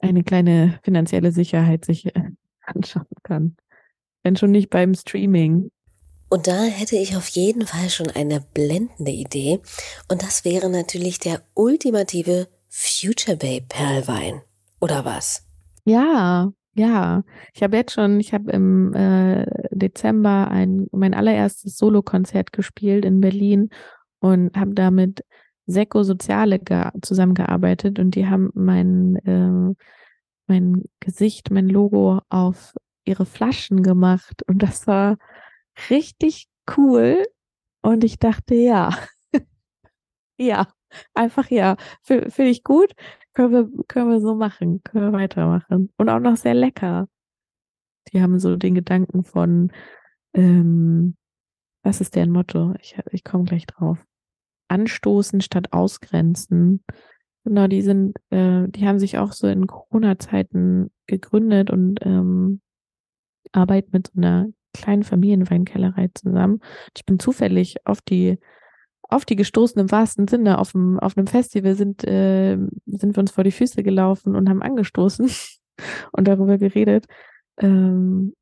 eine 0.00 0.22
kleine 0.22 0.78
finanzielle 0.82 1.32
Sicherheit 1.32 1.84
sich 1.84 2.06
äh, 2.06 2.30
anschauen 2.62 3.06
kann. 3.22 3.56
Wenn 4.22 4.36
schon 4.36 4.50
nicht 4.50 4.70
beim 4.70 4.94
Streaming. 4.94 5.70
Und 6.28 6.46
da 6.46 6.62
hätte 6.64 6.96
ich 6.96 7.16
auf 7.16 7.28
jeden 7.28 7.66
Fall 7.66 7.88
schon 7.88 8.10
eine 8.10 8.40
blendende 8.40 9.12
Idee. 9.12 9.60
Und 10.10 10.22
das 10.22 10.44
wäre 10.44 10.68
natürlich 10.68 11.18
der 11.18 11.42
ultimative 11.54 12.48
Future 12.68 13.36
Bay 13.36 13.64
Perlwein. 13.66 14.42
Oder 14.80 15.06
was? 15.06 15.46
Ja, 15.84 16.52
ja. 16.78 17.24
Ich 17.54 17.62
habe 17.62 17.76
jetzt 17.76 17.92
schon, 17.92 18.20
ich 18.20 18.32
habe 18.32 18.50
im 18.52 18.94
äh, 18.94 19.44
Dezember 19.70 20.48
ein, 20.50 20.86
mein 20.92 21.14
allererstes 21.14 21.76
Solokonzert 21.76 22.52
gespielt 22.52 23.04
in 23.04 23.20
Berlin 23.20 23.70
und 24.20 24.56
habe 24.56 24.74
damit 24.74 25.24
Seko 25.66 26.02
Soziale 26.02 26.60
zusammengearbeitet 27.02 27.98
und 27.98 28.14
die 28.14 28.26
haben 28.26 28.50
mein, 28.54 29.16
äh, 29.16 29.74
mein 30.46 30.84
Gesicht, 31.00 31.50
mein 31.50 31.68
Logo 31.68 32.20
auf 32.30 32.74
ihre 33.04 33.26
Flaschen 33.26 33.82
gemacht 33.82 34.42
und 34.46 34.62
das 34.62 34.86
war 34.86 35.18
richtig 35.90 36.48
cool. 36.76 37.22
Und 37.82 38.04
ich 38.04 38.18
dachte, 38.18 38.54
ja, 38.54 38.90
ja, 40.38 40.68
einfach 41.14 41.50
ja, 41.50 41.76
finde 42.02 42.50
ich 42.50 42.64
gut, 42.64 42.94
können 43.34 43.52
wir, 43.52 43.84
können 43.86 44.10
wir 44.10 44.20
so 44.20 44.34
machen, 44.34 44.82
können 44.82 45.12
wir 45.12 45.18
weitermachen. 45.18 45.92
Und 45.96 46.08
auch 46.08 46.20
noch 46.20 46.36
sehr 46.36 46.54
lecker. 46.54 47.08
Die 48.12 48.22
haben 48.22 48.38
so 48.38 48.56
den 48.56 48.74
Gedanken 48.74 49.24
von, 49.24 49.70
ähm, 50.34 51.16
was 51.82 52.00
ist 52.00 52.16
deren 52.16 52.30
Motto? 52.30 52.74
Ich, 52.80 52.96
ich 53.12 53.24
komme 53.24 53.44
gleich 53.44 53.66
drauf. 53.66 54.04
Anstoßen 54.68 55.40
statt 55.40 55.72
ausgrenzen. 55.72 56.84
Genau, 57.44 57.66
die 57.66 57.82
sind, 57.82 58.16
äh, 58.30 58.66
die 58.68 58.86
haben 58.86 58.98
sich 58.98 59.18
auch 59.18 59.32
so 59.32 59.46
in 59.46 59.66
Corona-Zeiten 59.66 60.90
gegründet 61.06 61.70
und 61.70 62.00
ähm, 62.02 62.60
arbeiten 63.52 63.90
mit 63.92 64.08
so 64.08 64.18
einer 64.18 64.48
kleinen 64.74 65.02
Familienweinkellerei 65.02 66.10
zusammen. 66.14 66.60
Ich 66.96 67.06
bin 67.06 67.18
zufällig 67.18 67.86
auf 67.86 68.00
die 68.02 68.38
auf 69.08 69.24
die 69.24 69.36
gestoßen 69.36 69.80
im 69.80 69.90
wahrsten 69.90 70.28
Sinne. 70.28 70.58
Auf 70.58 70.72
dem, 70.72 70.98
auf 71.00 71.16
einem 71.16 71.26
Festival 71.26 71.74
sind, 71.74 72.04
äh, 72.04 72.58
sind 72.86 73.16
wir 73.16 73.20
uns 73.20 73.32
vor 73.32 73.44
die 73.44 73.52
Füße 73.52 73.82
gelaufen 73.82 74.36
und 74.36 74.48
haben 74.48 74.62
angestoßen 74.62 75.30
und 76.12 76.28
darüber 76.28 76.58
geredet. 76.58 77.06
Ähm, 77.58 78.34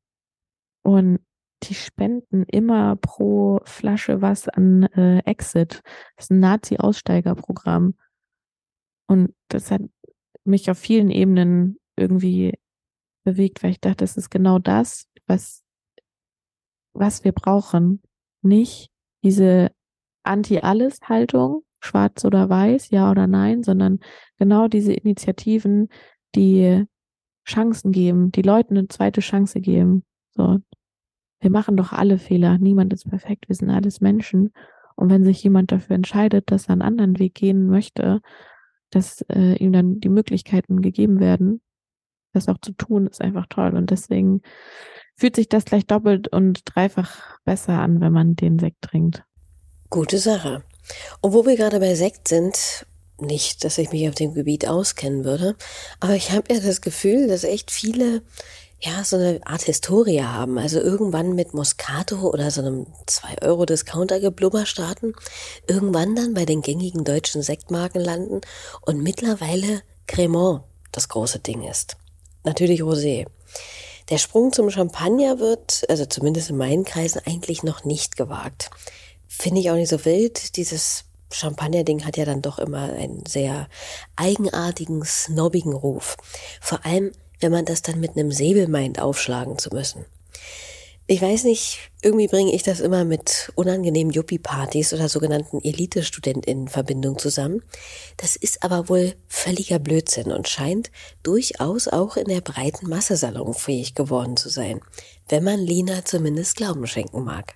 und 0.83 1.19
die 1.63 1.73
spenden 1.73 2.43
immer 2.43 2.95
pro 2.97 3.61
Flasche 3.63 4.21
was 4.21 4.47
an 4.47 4.83
äh, 4.83 5.19
Exit. 5.19 5.81
Das 6.15 6.25
ist 6.25 6.31
ein 6.31 6.39
Nazi-Aussteigerprogramm. 6.39 7.95
Und 9.07 9.33
das 9.47 9.71
hat 9.71 9.81
mich 10.43 10.69
auf 10.69 10.77
vielen 10.77 11.09
Ebenen 11.09 11.79
irgendwie 11.95 12.53
bewegt, 13.23 13.63
weil 13.63 13.71
ich 13.71 13.81
dachte, 13.81 13.97
das 13.97 14.17
ist 14.17 14.29
genau 14.29 14.59
das, 14.59 15.07
was, 15.25 15.63
was 16.93 17.23
wir 17.23 17.31
brauchen. 17.31 18.01
Nicht 18.41 18.91
diese 19.23 19.71
Anti-Alles-Haltung, 20.27 21.63
schwarz 21.79 22.25
oder 22.25 22.49
weiß, 22.49 22.89
ja 22.89 23.11
oder 23.11 23.27
nein, 23.27 23.63
sondern 23.63 23.99
genau 24.37 24.67
diese 24.67 24.93
Initiativen, 24.93 25.89
die 26.35 26.85
Chancen 27.47 27.91
geben, 27.91 28.31
die 28.31 28.41
Leuten 28.41 28.77
eine 28.77 28.87
zweite 28.87 29.21
Chance 29.21 29.61
geben. 29.61 30.03
So. 30.31 30.59
Wir 31.39 31.49
machen 31.51 31.77
doch 31.77 31.93
alle 31.93 32.17
Fehler. 32.17 32.57
Niemand 32.57 32.93
ist 32.93 33.09
perfekt. 33.09 33.47
Wir 33.47 33.55
sind 33.55 33.69
alles 33.69 34.01
Menschen. 34.01 34.51
Und 34.95 35.09
wenn 35.11 35.23
sich 35.23 35.43
jemand 35.43 35.71
dafür 35.71 35.95
entscheidet, 35.95 36.51
dass 36.51 36.67
er 36.67 36.73
einen 36.73 36.81
anderen 36.81 37.19
Weg 37.19 37.35
gehen 37.35 37.67
möchte, 37.67 38.21
dass 38.89 39.21
äh, 39.29 39.55
ihm 39.57 39.71
dann 39.71 39.99
die 39.99 40.09
Möglichkeiten 40.09 40.81
gegeben 40.81 41.19
werden, 41.19 41.61
das 42.33 42.49
auch 42.49 42.57
zu 42.59 42.71
tun, 42.73 43.07
ist 43.07 43.21
einfach 43.21 43.45
toll. 43.47 43.75
Und 43.75 43.91
deswegen 43.91 44.41
fühlt 45.15 45.35
sich 45.35 45.49
das 45.49 45.65
gleich 45.65 45.85
doppelt 45.85 46.27
und 46.27 46.61
dreifach 46.65 47.39
besser 47.45 47.79
an, 47.79 48.01
wenn 48.01 48.11
man 48.11 48.35
den 48.35 48.59
Sekt 48.59 48.81
trinkt. 48.81 49.23
Gute 49.89 50.19
Sache. 50.19 50.63
Und 51.21 51.33
wo 51.33 51.45
wir 51.45 51.55
gerade 51.55 51.79
bei 51.79 51.95
Sekt 51.95 52.27
sind, 52.27 52.85
nicht, 53.19 53.63
dass 53.63 53.77
ich 53.77 53.91
mich 53.91 54.07
auf 54.07 54.15
dem 54.15 54.33
Gebiet 54.33 54.67
auskennen 54.67 55.23
würde, 55.23 55.55
aber 55.99 56.13
ich 56.13 56.31
habe 56.31 56.53
ja 56.53 56.59
das 56.59 56.81
Gefühl, 56.81 57.27
dass 57.27 57.43
echt 57.43 57.71
viele 57.71 58.21
ja, 58.79 59.03
so 59.03 59.15
eine 59.15 59.39
Art 59.43 59.63
Historie 59.63 60.21
haben. 60.21 60.59
Also 60.59 60.79
irgendwann 60.79 61.33
mit 61.33 61.53
Moscato 61.53 62.29
oder 62.29 62.51
so 62.51 62.61
einem 62.61 62.85
2-Euro-Discounter-Geblubber 63.07 64.65
starten, 64.65 65.13
irgendwann 65.67 66.15
dann 66.15 66.33
bei 66.33 66.45
den 66.45 66.61
gängigen 66.61 67.03
deutschen 67.03 67.41
Sektmarken 67.41 68.01
landen 68.01 68.41
und 68.81 69.01
mittlerweile 69.01 69.81
Cremant 70.05 70.63
das 70.91 71.09
große 71.09 71.39
Ding 71.39 71.63
ist. 71.63 71.97
Natürlich 72.43 72.81
Rosé. 72.81 73.25
Der 74.09 74.19
Sprung 74.19 74.53
zum 74.53 74.69
Champagner 74.69 75.39
wird, 75.39 75.83
also 75.89 76.05
zumindest 76.05 76.49
in 76.49 76.57
meinen 76.57 76.85
Kreisen, 76.85 77.21
eigentlich 77.25 77.63
noch 77.63 77.83
nicht 77.83 78.15
gewagt. 78.15 78.69
Finde 79.27 79.61
ich 79.61 79.69
auch 79.71 79.75
nicht 79.75 79.89
so 79.89 80.05
wild. 80.05 80.55
Dieses 80.55 81.05
Champagner-Ding 81.31 82.05
hat 82.05 82.17
ja 82.17 82.25
dann 82.25 82.41
doch 82.41 82.59
immer 82.59 82.93
einen 82.93 83.25
sehr 83.25 83.67
eigenartigen, 84.15 85.03
snobbigen 85.03 85.73
Ruf. 85.73 86.17
Vor 86.61 86.85
allem 86.85 87.11
wenn 87.39 87.51
man 87.51 87.65
das 87.65 87.81
dann 87.81 87.99
mit 87.99 88.11
einem 88.11 88.31
Säbel 88.31 88.67
meint, 88.67 88.99
aufschlagen 88.99 89.57
zu 89.57 89.69
müssen. 89.69 90.05
Ich 91.09 91.21
weiß 91.21 91.45
nicht, 91.45 91.79
irgendwie 92.01 92.27
bringe 92.27 92.53
ich 92.53 92.63
das 92.63 92.81
immer 92.81 93.05
mit 93.05 93.53
unangenehmen 93.55 94.11
Yuppie-Partys 94.11 94.93
oder 94.93 95.07
sogenannten 95.07 95.61
Elite-StudentInnen 95.63 96.63
in 96.63 96.67
Verbindung 96.67 97.17
zusammen. 97.17 97.63
Das 98.17 98.35
ist 98.35 98.61
aber 98.61 98.89
wohl 98.89 99.13
völliger 99.29 99.79
Blödsinn 99.79 100.33
und 100.33 100.49
scheint 100.49 100.91
durchaus 101.23 101.87
auch 101.87 102.17
in 102.17 102.27
der 102.27 102.41
breiten 102.41 102.89
Masse 102.89 103.15
salonfähig 103.15 103.95
geworden 103.95 104.35
zu 104.35 104.49
sein, 104.49 104.81
wenn 105.29 105.45
man 105.45 105.61
Lina 105.61 106.03
zumindest 106.03 106.57
Glauben 106.57 106.85
schenken 106.87 107.23
mag. 107.23 107.55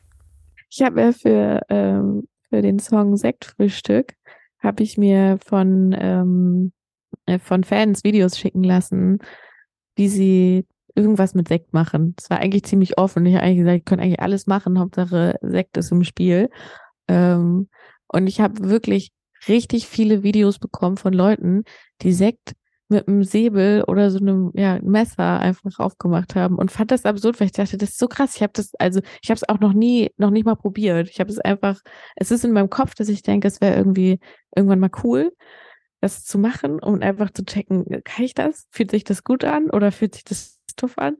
Ich 0.71 0.81
habe 0.81 0.95
mir 0.95 1.13
für, 1.13 1.61
ähm, 1.69 2.27
für 2.49 2.61
den 2.61 2.79
Song 2.79 3.17
Sektfrühstück 3.17 4.13
habe 4.59 4.83
ich 4.83 4.97
mir 4.97 5.37
von, 5.45 5.93
ähm, 5.99 6.71
äh, 7.25 7.39
von 7.39 7.65
Fans 7.65 8.05
Videos 8.05 8.37
schicken 8.37 8.63
lassen, 8.63 9.19
wie 9.95 10.07
sie 10.07 10.65
irgendwas 10.95 11.33
mit 11.33 11.49
Sekt 11.49 11.73
machen. 11.73 12.15
Es 12.17 12.29
war 12.29 12.39
eigentlich 12.39 12.63
ziemlich 12.63 12.97
offen. 12.97 13.25
Ich 13.25 13.35
habe 13.35 13.43
eigentlich 13.43 13.59
gesagt, 13.59 13.77
ich 13.79 13.85
könnte 13.85 14.03
eigentlich 14.05 14.21
alles 14.21 14.47
machen, 14.47 14.79
Hauptsache 14.79 15.35
Sekt 15.41 15.75
ist 15.75 15.91
im 15.91 16.05
Spiel. 16.05 16.49
Ähm, 17.09 17.67
und 18.07 18.27
ich 18.27 18.39
habe 18.39 18.69
wirklich 18.69 19.11
richtig 19.49 19.87
viele 19.87 20.23
Videos 20.23 20.57
bekommen 20.57 20.95
von 20.95 21.11
Leuten, 21.11 21.63
die 22.01 22.13
Sekt 22.13 22.53
mit 22.91 23.07
einem 23.07 23.23
Säbel 23.23 23.83
oder 23.87 24.11
so 24.11 24.19
einem 24.19 24.51
ja, 24.53 24.79
Messer 24.83 25.39
einfach 25.39 25.79
aufgemacht 25.79 26.35
haben 26.35 26.55
und 26.57 26.71
fand 26.71 26.91
das 26.91 27.05
absurd, 27.05 27.39
weil 27.39 27.47
ich 27.47 27.53
dachte, 27.53 27.77
das 27.77 27.89
ist 27.89 27.99
so 27.99 28.07
krass. 28.07 28.35
Ich 28.35 28.43
habe 28.43 28.53
das, 28.53 28.75
also 28.75 29.01
ich 29.21 29.29
habe 29.29 29.37
es 29.37 29.49
auch 29.49 29.59
noch 29.59 29.73
nie, 29.73 30.11
noch 30.17 30.29
nicht 30.29 30.45
mal 30.45 30.55
probiert. 30.55 31.09
Ich 31.09 31.19
habe 31.19 31.31
es 31.31 31.39
einfach, 31.39 31.79
es 32.15 32.31
ist 32.31 32.45
in 32.45 32.51
meinem 32.51 32.69
Kopf, 32.69 32.93
dass 32.95 33.09
ich 33.09 33.23
denke, 33.23 33.47
es 33.47 33.61
wäre 33.61 33.75
irgendwie 33.75 34.19
irgendwann 34.55 34.79
mal 34.79 34.91
cool 35.03 35.31
das 36.01 36.25
zu 36.25 36.39
machen 36.39 36.79
und 36.79 37.03
einfach 37.03 37.31
zu 37.31 37.45
checken, 37.45 37.85
kann 38.03 38.25
ich 38.25 38.33
das? 38.33 38.67
Fühlt 38.71 38.91
sich 38.91 39.03
das 39.03 39.23
gut 39.23 39.43
an 39.43 39.69
oder 39.69 39.91
fühlt 39.91 40.15
sich 40.15 40.23
das 40.23 40.59
tuff 40.75 40.97
an? 40.97 41.17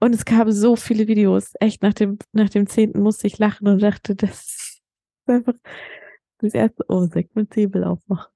Und 0.00 0.14
es 0.14 0.24
gab 0.24 0.48
so 0.50 0.76
viele 0.76 1.08
Videos. 1.08 1.52
Echt, 1.60 1.82
nach 1.82 1.94
dem, 1.94 2.18
nach 2.32 2.50
dem 2.50 2.66
zehnten 2.66 3.00
musste 3.00 3.26
ich 3.26 3.38
lachen 3.38 3.66
und 3.66 3.82
dachte, 3.82 4.14
das 4.14 4.44
ist 4.44 4.82
einfach 5.26 5.54
das 6.38 6.54
erste, 6.54 6.84
oh, 6.88 7.06
Sekt 7.06 7.34
mit 7.34 7.52
Säbel 7.52 7.84
aufmachen. 7.84 8.30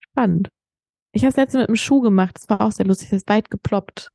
Spannend. 0.00 0.50
Ich 1.12 1.22
habe 1.22 1.30
es 1.30 1.36
letztens 1.36 1.62
mit 1.62 1.68
einem 1.68 1.76
Schuh 1.76 2.00
gemacht. 2.00 2.36
Das 2.36 2.48
war 2.48 2.60
auch 2.60 2.72
sehr 2.72 2.86
lustig. 2.86 3.10
Das 3.10 3.22
ist 3.22 3.28
weit 3.28 3.50
geploppt. 3.50 4.10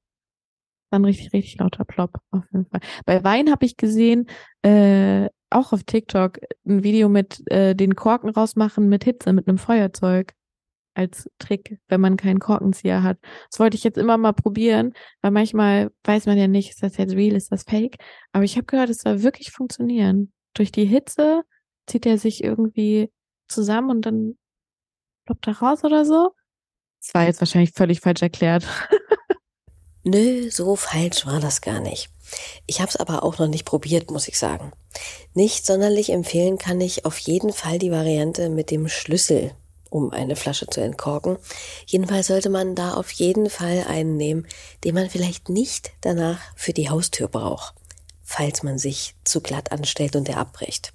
Dann 0.91 1.05
richtig, 1.05 1.33
richtig 1.33 1.57
lauter 1.57 1.85
Plop. 1.85 2.19
Auf 2.31 2.43
jeden 2.51 2.67
Fall. 2.67 2.81
Bei 3.05 3.23
Wein 3.23 3.51
habe 3.51 3.65
ich 3.65 3.77
gesehen, 3.77 4.27
äh, 4.61 5.27
auch 5.49 5.73
auf 5.73 5.83
TikTok, 5.83 6.39
ein 6.65 6.83
Video 6.83 7.09
mit 7.09 7.41
äh, 7.51 7.75
den 7.75 7.95
Korken 7.95 8.29
rausmachen 8.29 8.89
mit 8.89 9.03
Hitze, 9.03 9.33
mit 9.33 9.47
einem 9.47 9.57
Feuerzeug 9.57 10.33
als 10.95 11.29
Trick, 11.39 11.79
wenn 11.87 12.01
man 12.01 12.17
keinen 12.17 12.39
Korkenzieher 12.39 13.03
hat. 13.03 13.17
Das 13.49 13.59
wollte 13.59 13.75
ich 13.75 13.83
jetzt 13.83 13.97
immer 13.97 14.17
mal 14.17 14.33
probieren, 14.33 14.93
weil 15.21 15.31
manchmal 15.31 15.91
weiß 16.03 16.27
man 16.27 16.37
ja 16.37 16.47
nicht, 16.47 16.71
ist 16.71 16.83
das 16.83 16.97
jetzt 16.97 17.15
real, 17.15 17.35
ist 17.35 17.51
das 17.51 17.63
fake. 17.63 17.97
Aber 18.31 18.43
ich 18.43 18.55
habe 18.55 18.65
gehört, 18.65 18.89
es 18.89 18.99
soll 18.99 19.23
wirklich 19.23 19.51
funktionieren. 19.51 20.31
Durch 20.53 20.71
die 20.71 20.85
Hitze 20.85 21.41
zieht 21.87 22.05
er 22.05 22.17
sich 22.17 22.43
irgendwie 22.43 23.11
zusammen 23.47 23.89
und 23.89 24.05
dann 24.05 24.37
ploppt 25.25 25.47
er 25.47 25.57
raus 25.57 25.83
oder 25.83 26.05
so. 26.05 26.35
Das 27.03 27.13
war 27.13 27.25
jetzt 27.25 27.41
wahrscheinlich 27.41 27.73
völlig 27.73 27.99
falsch 27.99 28.21
erklärt. 28.21 28.65
Nö, 30.03 30.49
so 30.49 30.75
falsch 30.75 31.25
war 31.25 31.39
das 31.39 31.61
gar 31.61 31.79
nicht. 31.79 32.09
Ich 32.65 32.79
habe 32.79 32.89
es 32.89 32.95
aber 32.95 33.23
auch 33.23 33.37
noch 33.37 33.47
nicht 33.47 33.65
probiert, 33.65 34.09
muss 34.09 34.27
ich 34.27 34.39
sagen. 34.39 34.71
Nicht 35.33 35.65
sonderlich 35.65 36.11
empfehlen 36.11 36.57
kann 36.57 36.79
ich 36.81 37.05
auf 37.05 37.17
jeden 37.19 37.53
Fall 37.53 37.77
die 37.77 37.91
Variante 37.91 38.49
mit 38.49 38.71
dem 38.71 38.87
Schlüssel 38.87 39.51
um 39.93 40.11
eine 40.11 40.35
Flasche 40.35 40.65
zu 40.65 40.81
entkorken. 40.81 41.37
Jedenfalls 41.85 42.27
sollte 42.27 42.49
man 42.49 42.73
da 42.73 42.95
auf 42.95 43.11
jeden 43.11 43.49
Fall 43.49 43.85
einen 43.87 44.17
nehmen, 44.17 44.47
den 44.83 44.95
man 44.95 45.09
vielleicht 45.09 45.49
nicht 45.49 45.91
danach 46.01 46.39
für 46.55 46.73
die 46.73 46.89
Haustür 46.89 47.27
braucht. 47.27 47.75
falls 48.25 48.63
man 48.63 48.79
sich 48.79 49.13
zu 49.25 49.41
glatt 49.41 49.71
anstellt 49.71 50.15
und 50.15 50.27
der 50.27 50.37
abbricht. 50.37 50.93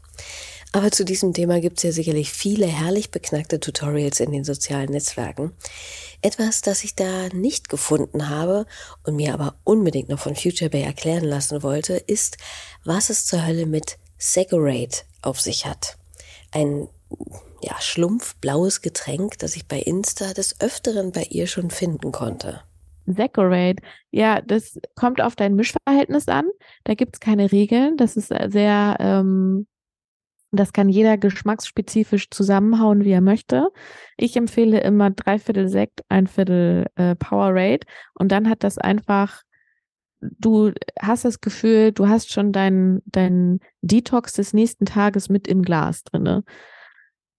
Aber 0.73 0.91
zu 0.91 1.05
diesem 1.05 1.33
Thema 1.33 1.61
gibt 1.61 1.79
es 1.79 1.83
ja 1.83 1.93
sicherlich 1.93 2.31
viele 2.31 2.67
herrlich 2.67 3.11
beknackte 3.11 3.59
Tutorials 3.59 4.21
in 4.21 4.33
den 4.33 4.45
sozialen 4.45 4.91
Netzwerken. 4.91 5.53
Etwas, 6.21 6.61
das 6.61 6.85
ich 6.85 6.95
da 6.95 7.29
nicht 7.33 7.69
gefunden 7.69 8.29
habe 8.29 8.67
und 9.05 9.17
mir 9.17 9.33
aber 9.33 9.55
unbedingt 9.65 10.11
noch 10.11 10.19
von 10.19 10.37
Future 10.37 10.69
Bay 10.69 10.83
erklären 10.83 11.25
lassen 11.25 11.63
wollte, 11.63 11.95
ist, 11.95 12.37
was 12.85 13.09
es 13.09 13.25
zur 13.25 13.47
Hölle 13.47 13.67
mit 13.67 13.99
Segurate 14.19 15.05
auf 15.23 15.41
sich 15.41 15.65
hat. 15.65 15.97
Ein 16.53 16.89
ja, 17.63 17.81
schlumpfblaues 17.81 18.83
Getränk, 18.83 19.39
das 19.39 19.57
ich 19.57 19.67
bei 19.67 19.79
Insta 19.79 20.35
des 20.35 20.61
Öfteren 20.61 21.13
bei 21.13 21.23
ihr 21.31 21.47
schon 21.47 21.71
finden 21.71 22.13
konnte. 22.13 22.61
Decorate. 23.07 23.83
Ja, 24.11 24.43
das 24.43 24.79
kommt 24.95 25.23
auf 25.23 25.35
dein 25.35 25.55
Mischverhältnis 25.55 26.29
an. 26.29 26.45
Da 26.85 26.95
gibt's 26.95 27.21
keine 27.21 27.51
Regeln. 27.51 27.97
Das 27.97 28.17
ist 28.17 28.29
sehr, 28.29 28.97
ähm, 29.01 29.67
das 30.51 30.73
kann 30.73 30.89
jeder 30.89 31.19
geschmacksspezifisch 31.19 32.31
zusammenhauen, 32.31 33.05
wie 33.05 33.11
er 33.11 33.21
möchte. 33.21 33.69
Ich 34.17 34.37
empfehle 34.37 34.81
immer 34.81 35.11
drei 35.11 35.39
Viertel 35.39 35.69
Sekt, 35.69 36.01
ein 36.09 36.27
Viertel 36.27 36.87
äh, 36.97 37.15
Powerade. 37.15 37.87
Und 38.15 38.33
dann 38.33 38.49
hat 38.49 38.65
das 38.65 38.79
einfach, 38.79 39.43
du 40.21 40.73
hast 41.01 41.25
das 41.25 41.41
Gefühl, 41.41 41.93
du 41.93 42.09
hast 42.09 42.33
schon 42.33 42.53
deinen 42.53 43.03
dein 43.05 43.61
Detox 43.83 44.33
des 44.33 44.55
nächsten 44.55 44.87
Tages 44.87 45.29
mit 45.29 45.47
im 45.47 45.63
Glas 45.63 46.03
drinne. 46.05 46.45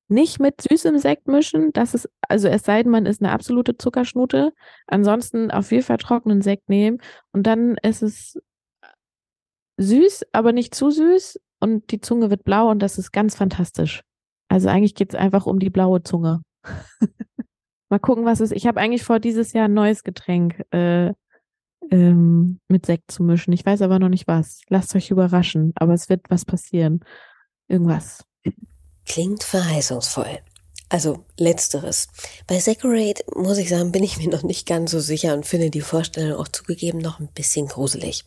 Nicht 0.07 0.39
mit 0.39 0.61
süßem 0.61 0.97
Sekt 0.97 1.27
mischen, 1.27 1.71
das 1.73 1.93
ist, 1.93 2.09
also 2.27 2.47
es 2.47 2.63
sei 2.63 2.81
denn, 2.81 2.91
man 2.91 3.05
ist 3.05 3.21
eine 3.21 3.31
absolute 3.31 3.77
Zuckerschnute. 3.77 4.53
Ansonsten 4.87 5.51
auf 5.51 5.71
jeden 5.71 5.83
Fall 5.83 5.97
trockenen 5.97 6.41
Sekt 6.41 6.67
nehmen 6.69 6.99
und 7.31 7.43
dann 7.45 7.75
ist 7.83 8.01
es 8.01 8.39
süß, 9.79 10.25
aber 10.33 10.51
nicht 10.51 10.75
zu 10.75 10.91
süß 10.91 11.39
und 11.59 11.91
die 11.91 12.01
Zunge 12.01 12.29
wird 12.29 12.43
blau 12.43 12.69
und 12.69 12.79
das 12.79 12.97
ist 12.97 13.11
ganz 13.11 13.35
fantastisch. 13.35 14.03
Also 14.49 14.69
eigentlich 14.69 14.95
geht 14.95 15.13
es 15.13 15.19
einfach 15.19 15.45
um 15.45 15.59
die 15.59 15.69
blaue 15.69 16.03
Zunge. 16.03 16.41
Mal 17.89 17.99
gucken, 17.99 18.25
was 18.25 18.39
es 18.39 18.51
ist. 18.51 18.57
Ich 18.57 18.67
habe 18.67 18.79
eigentlich 18.79 19.03
vor, 19.03 19.19
dieses 19.19 19.53
Jahr 19.53 19.65
ein 19.65 19.73
neues 19.73 20.03
Getränk 20.03 20.63
äh, 20.71 21.13
ähm, 21.89 22.59
mit 22.67 22.85
Sekt 22.85 23.11
zu 23.11 23.23
mischen. 23.23 23.53
Ich 23.53 23.65
weiß 23.65 23.81
aber 23.81 23.99
noch 23.99 24.09
nicht 24.09 24.27
was. 24.27 24.61
Lasst 24.69 24.95
euch 24.95 25.09
überraschen, 25.09 25.71
aber 25.75 25.93
es 25.93 26.09
wird 26.09 26.21
was 26.29 26.45
passieren. 26.45 26.99
Irgendwas. 27.67 28.23
Klingt 29.05 29.43
verheißungsvoll. 29.43 30.39
Also 30.91 31.23
letzteres. 31.37 32.07
Bei 32.47 32.59
Separate 32.59 33.23
muss 33.35 33.59
ich 33.59 33.69
sagen, 33.69 33.91
bin 33.91 34.03
ich 34.03 34.17
mir 34.17 34.27
noch 34.27 34.41
nicht 34.41 34.67
ganz 34.67 34.89
so 34.89 34.99
sicher 34.99 35.35
und 35.35 35.45
finde 35.45 35.69
die 35.69 35.81
Vorstellung 35.81 36.39
auch 36.39 36.47
zugegeben 36.47 36.97
noch 36.97 37.19
ein 37.19 37.27
bisschen 37.27 37.67
gruselig. 37.67 38.25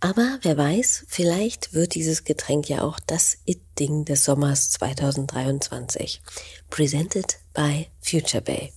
Aber 0.00 0.38
wer 0.42 0.56
weiß, 0.56 1.04
vielleicht 1.06 1.72
wird 1.72 1.94
dieses 1.94 2.24
Getränk 2.24 2.68
ja 2.68 2.82
auch 2.82 2.98
das 3.06 3.38
It-Ding 3.44 4.04
des 4.04 4.24
Sommers 4.24 4.70
2023. 4.72 6.20
Presented 6.68 7.38
by 7.54 7.86
Future 8.00 8.42
Bay. 8.42 8.72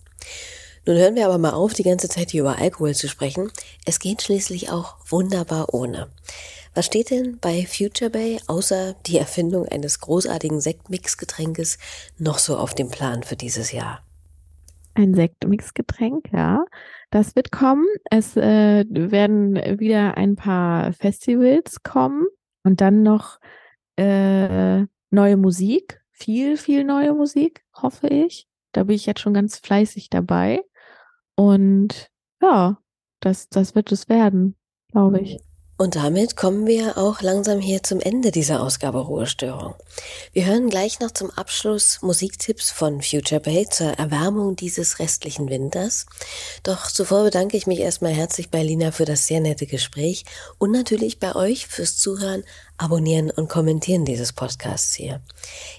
Nun 0.85 0.95
hören 0.95 1.15
wir 1.15 1.25
aber 1.25 1.37
mal 1.37 1.51
auf, 1.51 1.73
die 1.73 1.83
ganze 1.83 2.07
Zeit 2.07 2.31
hier 2.31 2.41
über 2.41 2.59
Alkohol 2.59 2.95
zu 2.95 3.09
sprechen. 3.09 3.51
Es 3.83 3.99
geht 3.99 4.21
schließlich 4.21 4.69
auch 4.69 4.95
wunderbar 5.09 5.73
ohne. 5.73 6.09
Was 6.77 6.85
steht 6.85 7.09
denn 7.09 7.39
bei 7.39 7.65
Future 7.65 8.11
Bay 8.11 8.39
außer 8.45 8.93
die 9.07 9.17
Erfindung 9.17 9.65
eines 9.65 9.99
großartigen 9.99 10.61
Sektmixgetränkes 10.61 11.79
noch 12.19 12.37
so 12.37 12.55
auf 12.55 12.75
dem 12.75 12.91
Plan 12.91 13.23
für 13.23 13.35
dieses 13.35 13.71
Jahr? 13.71 14.05
Ein 14.93 15.15
Sektmixgetränk, 15.15 16.31
ja. 16.31 16.65
Das 17.09 17.35
wird 17.35 17.51
kommen. 17.51 17.87
Es 18.11 18.37
äh, 18.37 18.85
werden 18.87 19.55
wieder 19.79 20.17
ein 20.17 20.35
paar 20.35 20.93
Festivals 20.93 21.81
kommen 21.81 22.27
und 22.63 22.79
dann 22.79 23.01
noch 23.01 23.39
äh, 23.95 24.85
neue 25.09 25.37
Musik. 25.37 25.99
Viel, 26.11 26.57
viel 26.57 26.83
neue 26.83 27.15
Musik, 27.15 27.65
hoffe 27.73 28.07
ich. 28.07 28.47
Da 28.73 28.83
bin 28.83 28.97
ich 28.97 29.07
jetzt 29.07 29.21
schon 29.21 29.33
ganz 29.33 29.57
fleißig 29.57 30.11
dabei. 30.11 30.61
Und 31.33 32.11
ja, 32.39 32.77
das, 33.19 33.49
das 33.49 33.73
wird 33.73 33.91
es 33.91 34.09
werden, 34.09 34.55
glaube 34.91 35.21
ich. 35.21 35.39
Und 35.79 35.95
damit 35.95 36.35
kommen 36.35 36.65
wir 36.65 36.97
auch 36.97 37.21
langsam 37.21 37.59
hier 37.59 37.83
zum 37.83 37.99
Ende 37.99 38.31
dieser 38.31 38.63
Ausgabe 38.63 38.97
Ruhestörung. 38.97 39.75
Wir 40.33 40.45
hören 40.45 40.71
gleich 40.71 40.99
noch 40.99 41.11
zum 41.11 41.29
Abschluss 41.29 42.01
Musiktipps 42.01 42.71
von 42.71 43.03
Future 43.03 43.39
Bay 43.39 43.67
zur 43.69 43.91
Erwärmung 43.91 44.55
dieses 44.55 44.97
restlichen 44.97 45.49
Winters. 45.49 46.07
Doch 46.63 46.87
zuvor 46.87 47.25
bedanke 47.25 47.57
ich 47.57 47.67
mich 47.67 47.79
erstmal 47.79 48.11
herzlich 48.11 48.49
bei 48.49 48.63
Lina 48.63 48.91
für 48.91 49.05
das 49.05 49.27
sehr 49.27 49.39
nette 49.39 49.67
Gespräch 49.67 50.25
und 50.57 50.71
natürlich 50.71 51.19
bei 51.19 51.35
euch 51.35 51.67
fürs 51.67 51.97
Zuhören, 51.97 52.43
Abonnieren 52.79 53.29
und 53.29 53.47
Kommentieren 53.47 54.03
dieses 54.03 54.33
Podcasts 54.33 54.95
hier. 54.95 55.21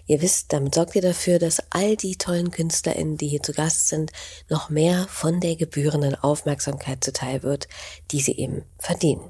Ihr 0.07 0.23
wisst, 0.23 0.53
damit 0.53 0.77
sorgt 0.77 0.95
ihr 0.95 1.03
dafür, 1.03 1.41
dass 1.41 1.61
all 1.71 1.97
die 1.97 2.15
tollen 2.15 2.53
KünstlerInnen, 2.53 3.17
die 3.17 3.29
hier 3.29 3.43
zu 3.43 3.53
Gast 3.53 3.89
sind, 3.89 4.13
noch 4.49 4.71
mehr 4.71 5.09
von 5.11 5.41
der 5.41 5.57
gebührenden 5.57 6.15
Aufmerksamkeit 6.15 7.03
zuteil 7.03 7.43
wird, 7.43 7.67
die 8.13 8.21
sie 8.21 8.37
eben 8.37 8.63
verdienen. 8.79 9.29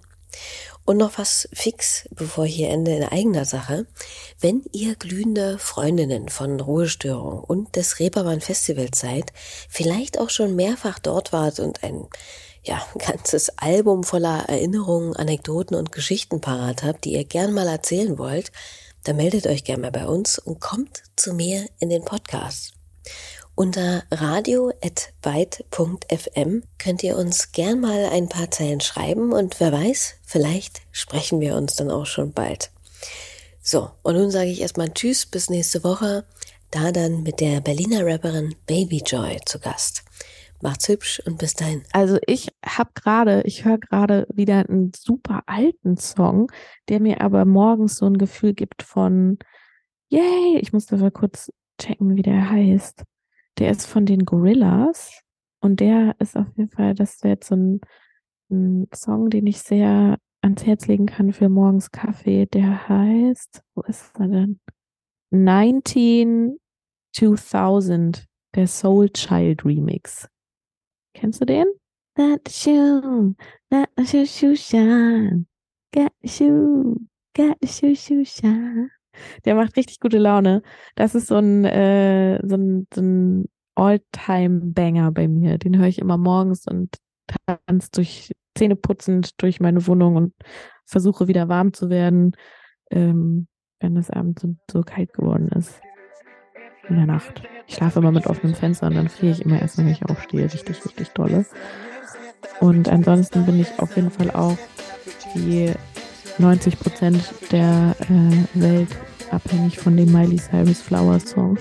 Und 0.84 0.96
noch 0.96 1.18
was 1.18 1.48
fix, 1.52 2.08
bevor 2.10 2.46
ich 2.46 2.56
hier 2.56 2.70
ende 2.70 2.94
in 2.94 3.04
eigener 3.04 3.44
Sache. 3.44 3.86
Wenn 4.40 4.64
ihr 4.72 4.94
glühende 4.94 5.58
Freundinnen 5.58 6.28
von 6.30 6.60
Ruhestörung 6.60 7.44
und 7.44 7.76
des 7.76 7.98
Reeperbahn 7.98 8.40
Festivals 8.40 9.00
seid, 9.00 9.32
vielleicht 9.68 10.18
auch 10.18 10.30
schon 10.30 10.56
mehrfach 10.56 10.98
dort 10.98 11.32
wart 11.32 11.60
und 11.60 11.84
ein 11.84 12.06
ja, 12.62 12.80
ganzes 12.98 13.50
Album 13.58 14.04
voller 14.04 14.48
Erinnerungen, 14.48 15.14
Anekdoten 15.16 15.76
und 15.76 15.92
Geschichten 15.92 16.40
parat 16.40 16.82
habt, 16.82 17.04
die 17.04 17.12
ihr 17.12 17.24
gern 17.24 17.52
mal 17.52 17.68
erzählen 17.68 18.18
wollt, 18.18 18.52
dann 19.04 19.16
meldet 19.16 19.46
euch 19.46 19.64
gerne 19.64 19.82
mal 19.82 19.92
bei 19.92 20.06
uns 20.06 20.38
und 20.38 20.60
kommt 20.60 21.02
zu 21.16 21.34
mir 21.34 21.66
in 21.78 21.88
den 21.88 22.04
Podcast. 22.04 22.74
Unter 23.58 24.04
radio.byte.fm 24.12 26.62
könnt 26.78 27.02
ihr 27.02 27.16
uns 27.16 27.50
gern 27.50 27.80
mal 27.80 28.08
ein 28.12 28.28
paar 28.28 28.52
Zeilen 28.52 28.80
schreiben 28.80 29.32
und 29.32 29.58
wer 29.58 29.72
weiß, 29.72 30.20
vielleicht 30.22 30.82
sprechen 30.92 31.40
wir 31.40 31.56
uns 31.56 31.74
dann 31.74 31.90
auch 31.90 32.06
schon 32.06 32.32
bald. 32.32 32.70
So, 33.60 33.90
und 34.04 34.14
nun 34.14 34.30
sage 34.30 34.50
ich 34.50 34.60
erstmal 34.60 34.94
Tschüss 34.94 35.26
bis 35.26 35.50
nächste 35.50 35.82
Woche, 35.82 36.24
da 36.70 36.92
dann 36.92 37.24
mit 37.24 37.40
der 37.40 37.60
Berliner 37.60 38.06
Rapperin 38.06 38.54
Baby 38.68 39.02
Joy 39.04 39.40
zu 39.44 39.58
Gast. 39.58 40.04
Macht's 40.62 40.86
hübsch 40.86 41.20
und 41.26 41.38
bis 41.38 41.54
dahin. 41.54 41.82
Also 41.90 42.18
ich 42.28 42.50
habe 42.64 42.90
gerade, 42.94 43.42
ich 43.42 43.64
höre 43.64 43.78
gerade 43.78 44.28
wieder 44.32 44.68
einen 44.68 44.92
super 44.96 45.42
alten 45.46 45.96
Song, 45.96 46.52
der 46.88 47.00
mir 47.00 47.22
aber 47.22 47.44
morgens 47.44 47.96
so 47.96 48.06
ein 48.06 48.18
Gefühl 48.18 48.54
gibt 48.54 48.84
von, 48.84 49.40
yay, 50.10 50.58
ich 50.60 50.72
muss 50.72 50.86
da 50.86 50.96
mal 50.96 51.10
kurz 51.10 51.50
checken, 51.76 52.14
wie 52.14 52.22
der 52.22 52.50
heißt. 52.50 53.02
Der 53.58 53.70
ist 53.70 53.86
von 53.86 54.06
den 54.06 54.24
Gorillas 54.24 55.22
und 55.60 55.80
der 55.80 56.14
ist 56.20 56.36
auf 56.36 56.46
jeden 56.56 56.70
Fall, 56.70 56.94
das 56.94 57.22
wäre 57.22 57.34
jetzt 57.34 57.48
so 57.48 57.56
ein, 57.56 57.80
ein 58.50 58.86
Song, 58.94 59.30
den 59.30 59.46
ich 59.46 59.58
sehr 59.58 60.16
ans 60.42 60.64
Herz 60.64 60.86
legen 60.86 61.06
kann 61.06 61.32
für 61.32 61.48
morgens 61.48 61.90
Kaffee. 61.90 62.46
Der 62.46 62.88
heißt, 62.88 63.62
wo 63.74 63.82
ist 63.82 64.12
er 64.18 64.28
denn? 64.28 64.60
19 65.30 66.58
2000, 67.12 68.26
der 68.54 68.66
Soul 68.66 69.10
Child 69.10 69.64
Remix. 69.64 70.28
Kennst 71.14 71.40
du 71.40 71.44
den? 71.44 71.66
Let 72.16 72.48
the 72.48 72.52
shoe, 72.52 73.34
let 73.70 73.88
the 73.96 74.06
shoe, 74.06 74.26
shoe 74.26 74.56
shine. 74.56 75.46
Get 75.92 76.12
the 76.22 76.28
shoe, 76.28 76.96
get 77.34 77.56
the 77.60 77.68
shoe, 77.68 77.94
shoe 77.94 78.24
shine. 78.24 78.90
Der 79.44 79.54
macht 79.54 79.76
richtig 79.76 80.00
gute 80.00 80.18
Laune. 80.18 80.62
Das 80.94 81.14
ist 81.14 81.26
so 81.28 81.36
ein, 81.36 81.64
äh, 81.64 82.40
so 82.46 82.56
ein, 82.56 82.86
so 82.94 83.00
ein 83.00 83.44
All-Time-Banger 83.74 85.12
bei 85.12 85.28
mir. 85.28 85.58
Den 85.58 85.78
höre 85.78 85.86
ich 85.86 85.98
immer 85.98 86.18
morgens 86.18 86.66
und 86.66 86.96
tanze 87.46 87.90
durch 87.92 88.32
Zähne 88.56 88.76
putzend 88.76 89.40
durch 89.40 89.60
meine 89.60 89.86
Wohnung 89.86 90.16
und 90.16 90.34
versuche 90.84 91.28
wieder 91.28 91.48
warm 91.48 91.72
zu 91.72 91.90
werden, 91.90 92.32
ähm, 92.90 93.46
wenn 93.80 93.96
es 93.96 94.10
abends 94.10 94.42
so, 94.42 94.56
so 94.70 94.82
kalt 94.82 95.12
geworden 95.12 95.48
ist. 95.48 95.80
In 96.88 96.96
der 96.96 97.06
Nacht. 97.06 97.42
Ich 97.66 97.74
schlafe 97.74 97.98
immer 97.98 98.12
mit 98.12 98.26
offenem 98.26 98.54
Fenster 98.54 98.86
und 98.86 98.94
dann 98.94 99.08
friere 99.08 99.32
ich 99.32 99.44
immer 99.44 99.60
erst, 99.60 99.76
wenn 99.76 99.88
ich 99.88 100.04
aufstehe. 100.06 100.44
Richtig, 100.44 100.84
richtig 100.84 101.10
dolle. 101.10 101.44
Und 102.60 102.88
ansonsten 102.88 103.44
bin 103.44 103.60
ich 103.60 103.78
auf 103.78 103.94
jeden 103.94 104.10
Fall 104.10 104.30
auch 104.30 104.56
die 105.34 105.72
90 106.38 106.78
Prozent 106.78 107.22
der 107.50 107.94
äh, 108.00 108.60
Welt 108.60 108.88
abhängig 109.30 109.78
von 109.78 109.96
den 109.96 110.10
Miley 110.12 110.38
Cyrus 110.38 110.80
Flower 110.80 111.18
Song. 111.20 111.58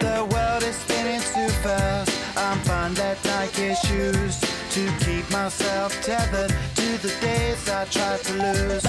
The 0.00 0.20
world 0.30 0.62
is 0.62 0.76
spinning 0.76 1.20
too 1.20 1.48
fast. 1.62 2.12
I'm 2.36 2.58
fine 2.60 2.94
that 2.94 3.18
Nike 3.24 3.74
shoes 3.86 4.40
to 4.70 4.80
keep 5.04 5.28
myself 5.30 5.92
tethered 6.02 6.52
to 6.76 6.98
the 7.02 7.12
days 7.20 7.68
I 7.68 7.84
tried 7.90 8.22
to 8.24 8.32
lose. 8.34 8.84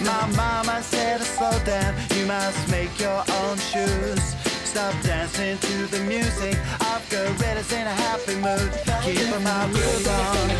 My 0.00 0.26
mama 0.36 0.82
said 0.82 1.20
slow 1.22 1.56
down, 1.64 1.94
you 2.16 2.26
must 2.26 2.68
make 2.70 2.98
your 3.00 3.24
own 3.42 3.56
shoes. 3.58 4.36
Stop 4.70 4.94
dancing 5.02 5.58
to 5.58 5.86
the 5.86 5.98
music. 6.04 6.56
I've 6.80 7.08
gorillas 7.10 7.72
in 7.72 7.86
a 7.86 7.94
happy 8.06 8.36
mood. 8.36 8.70
Keep 9.02 9.30
my 9.42 9.64
on. 9.64 10.59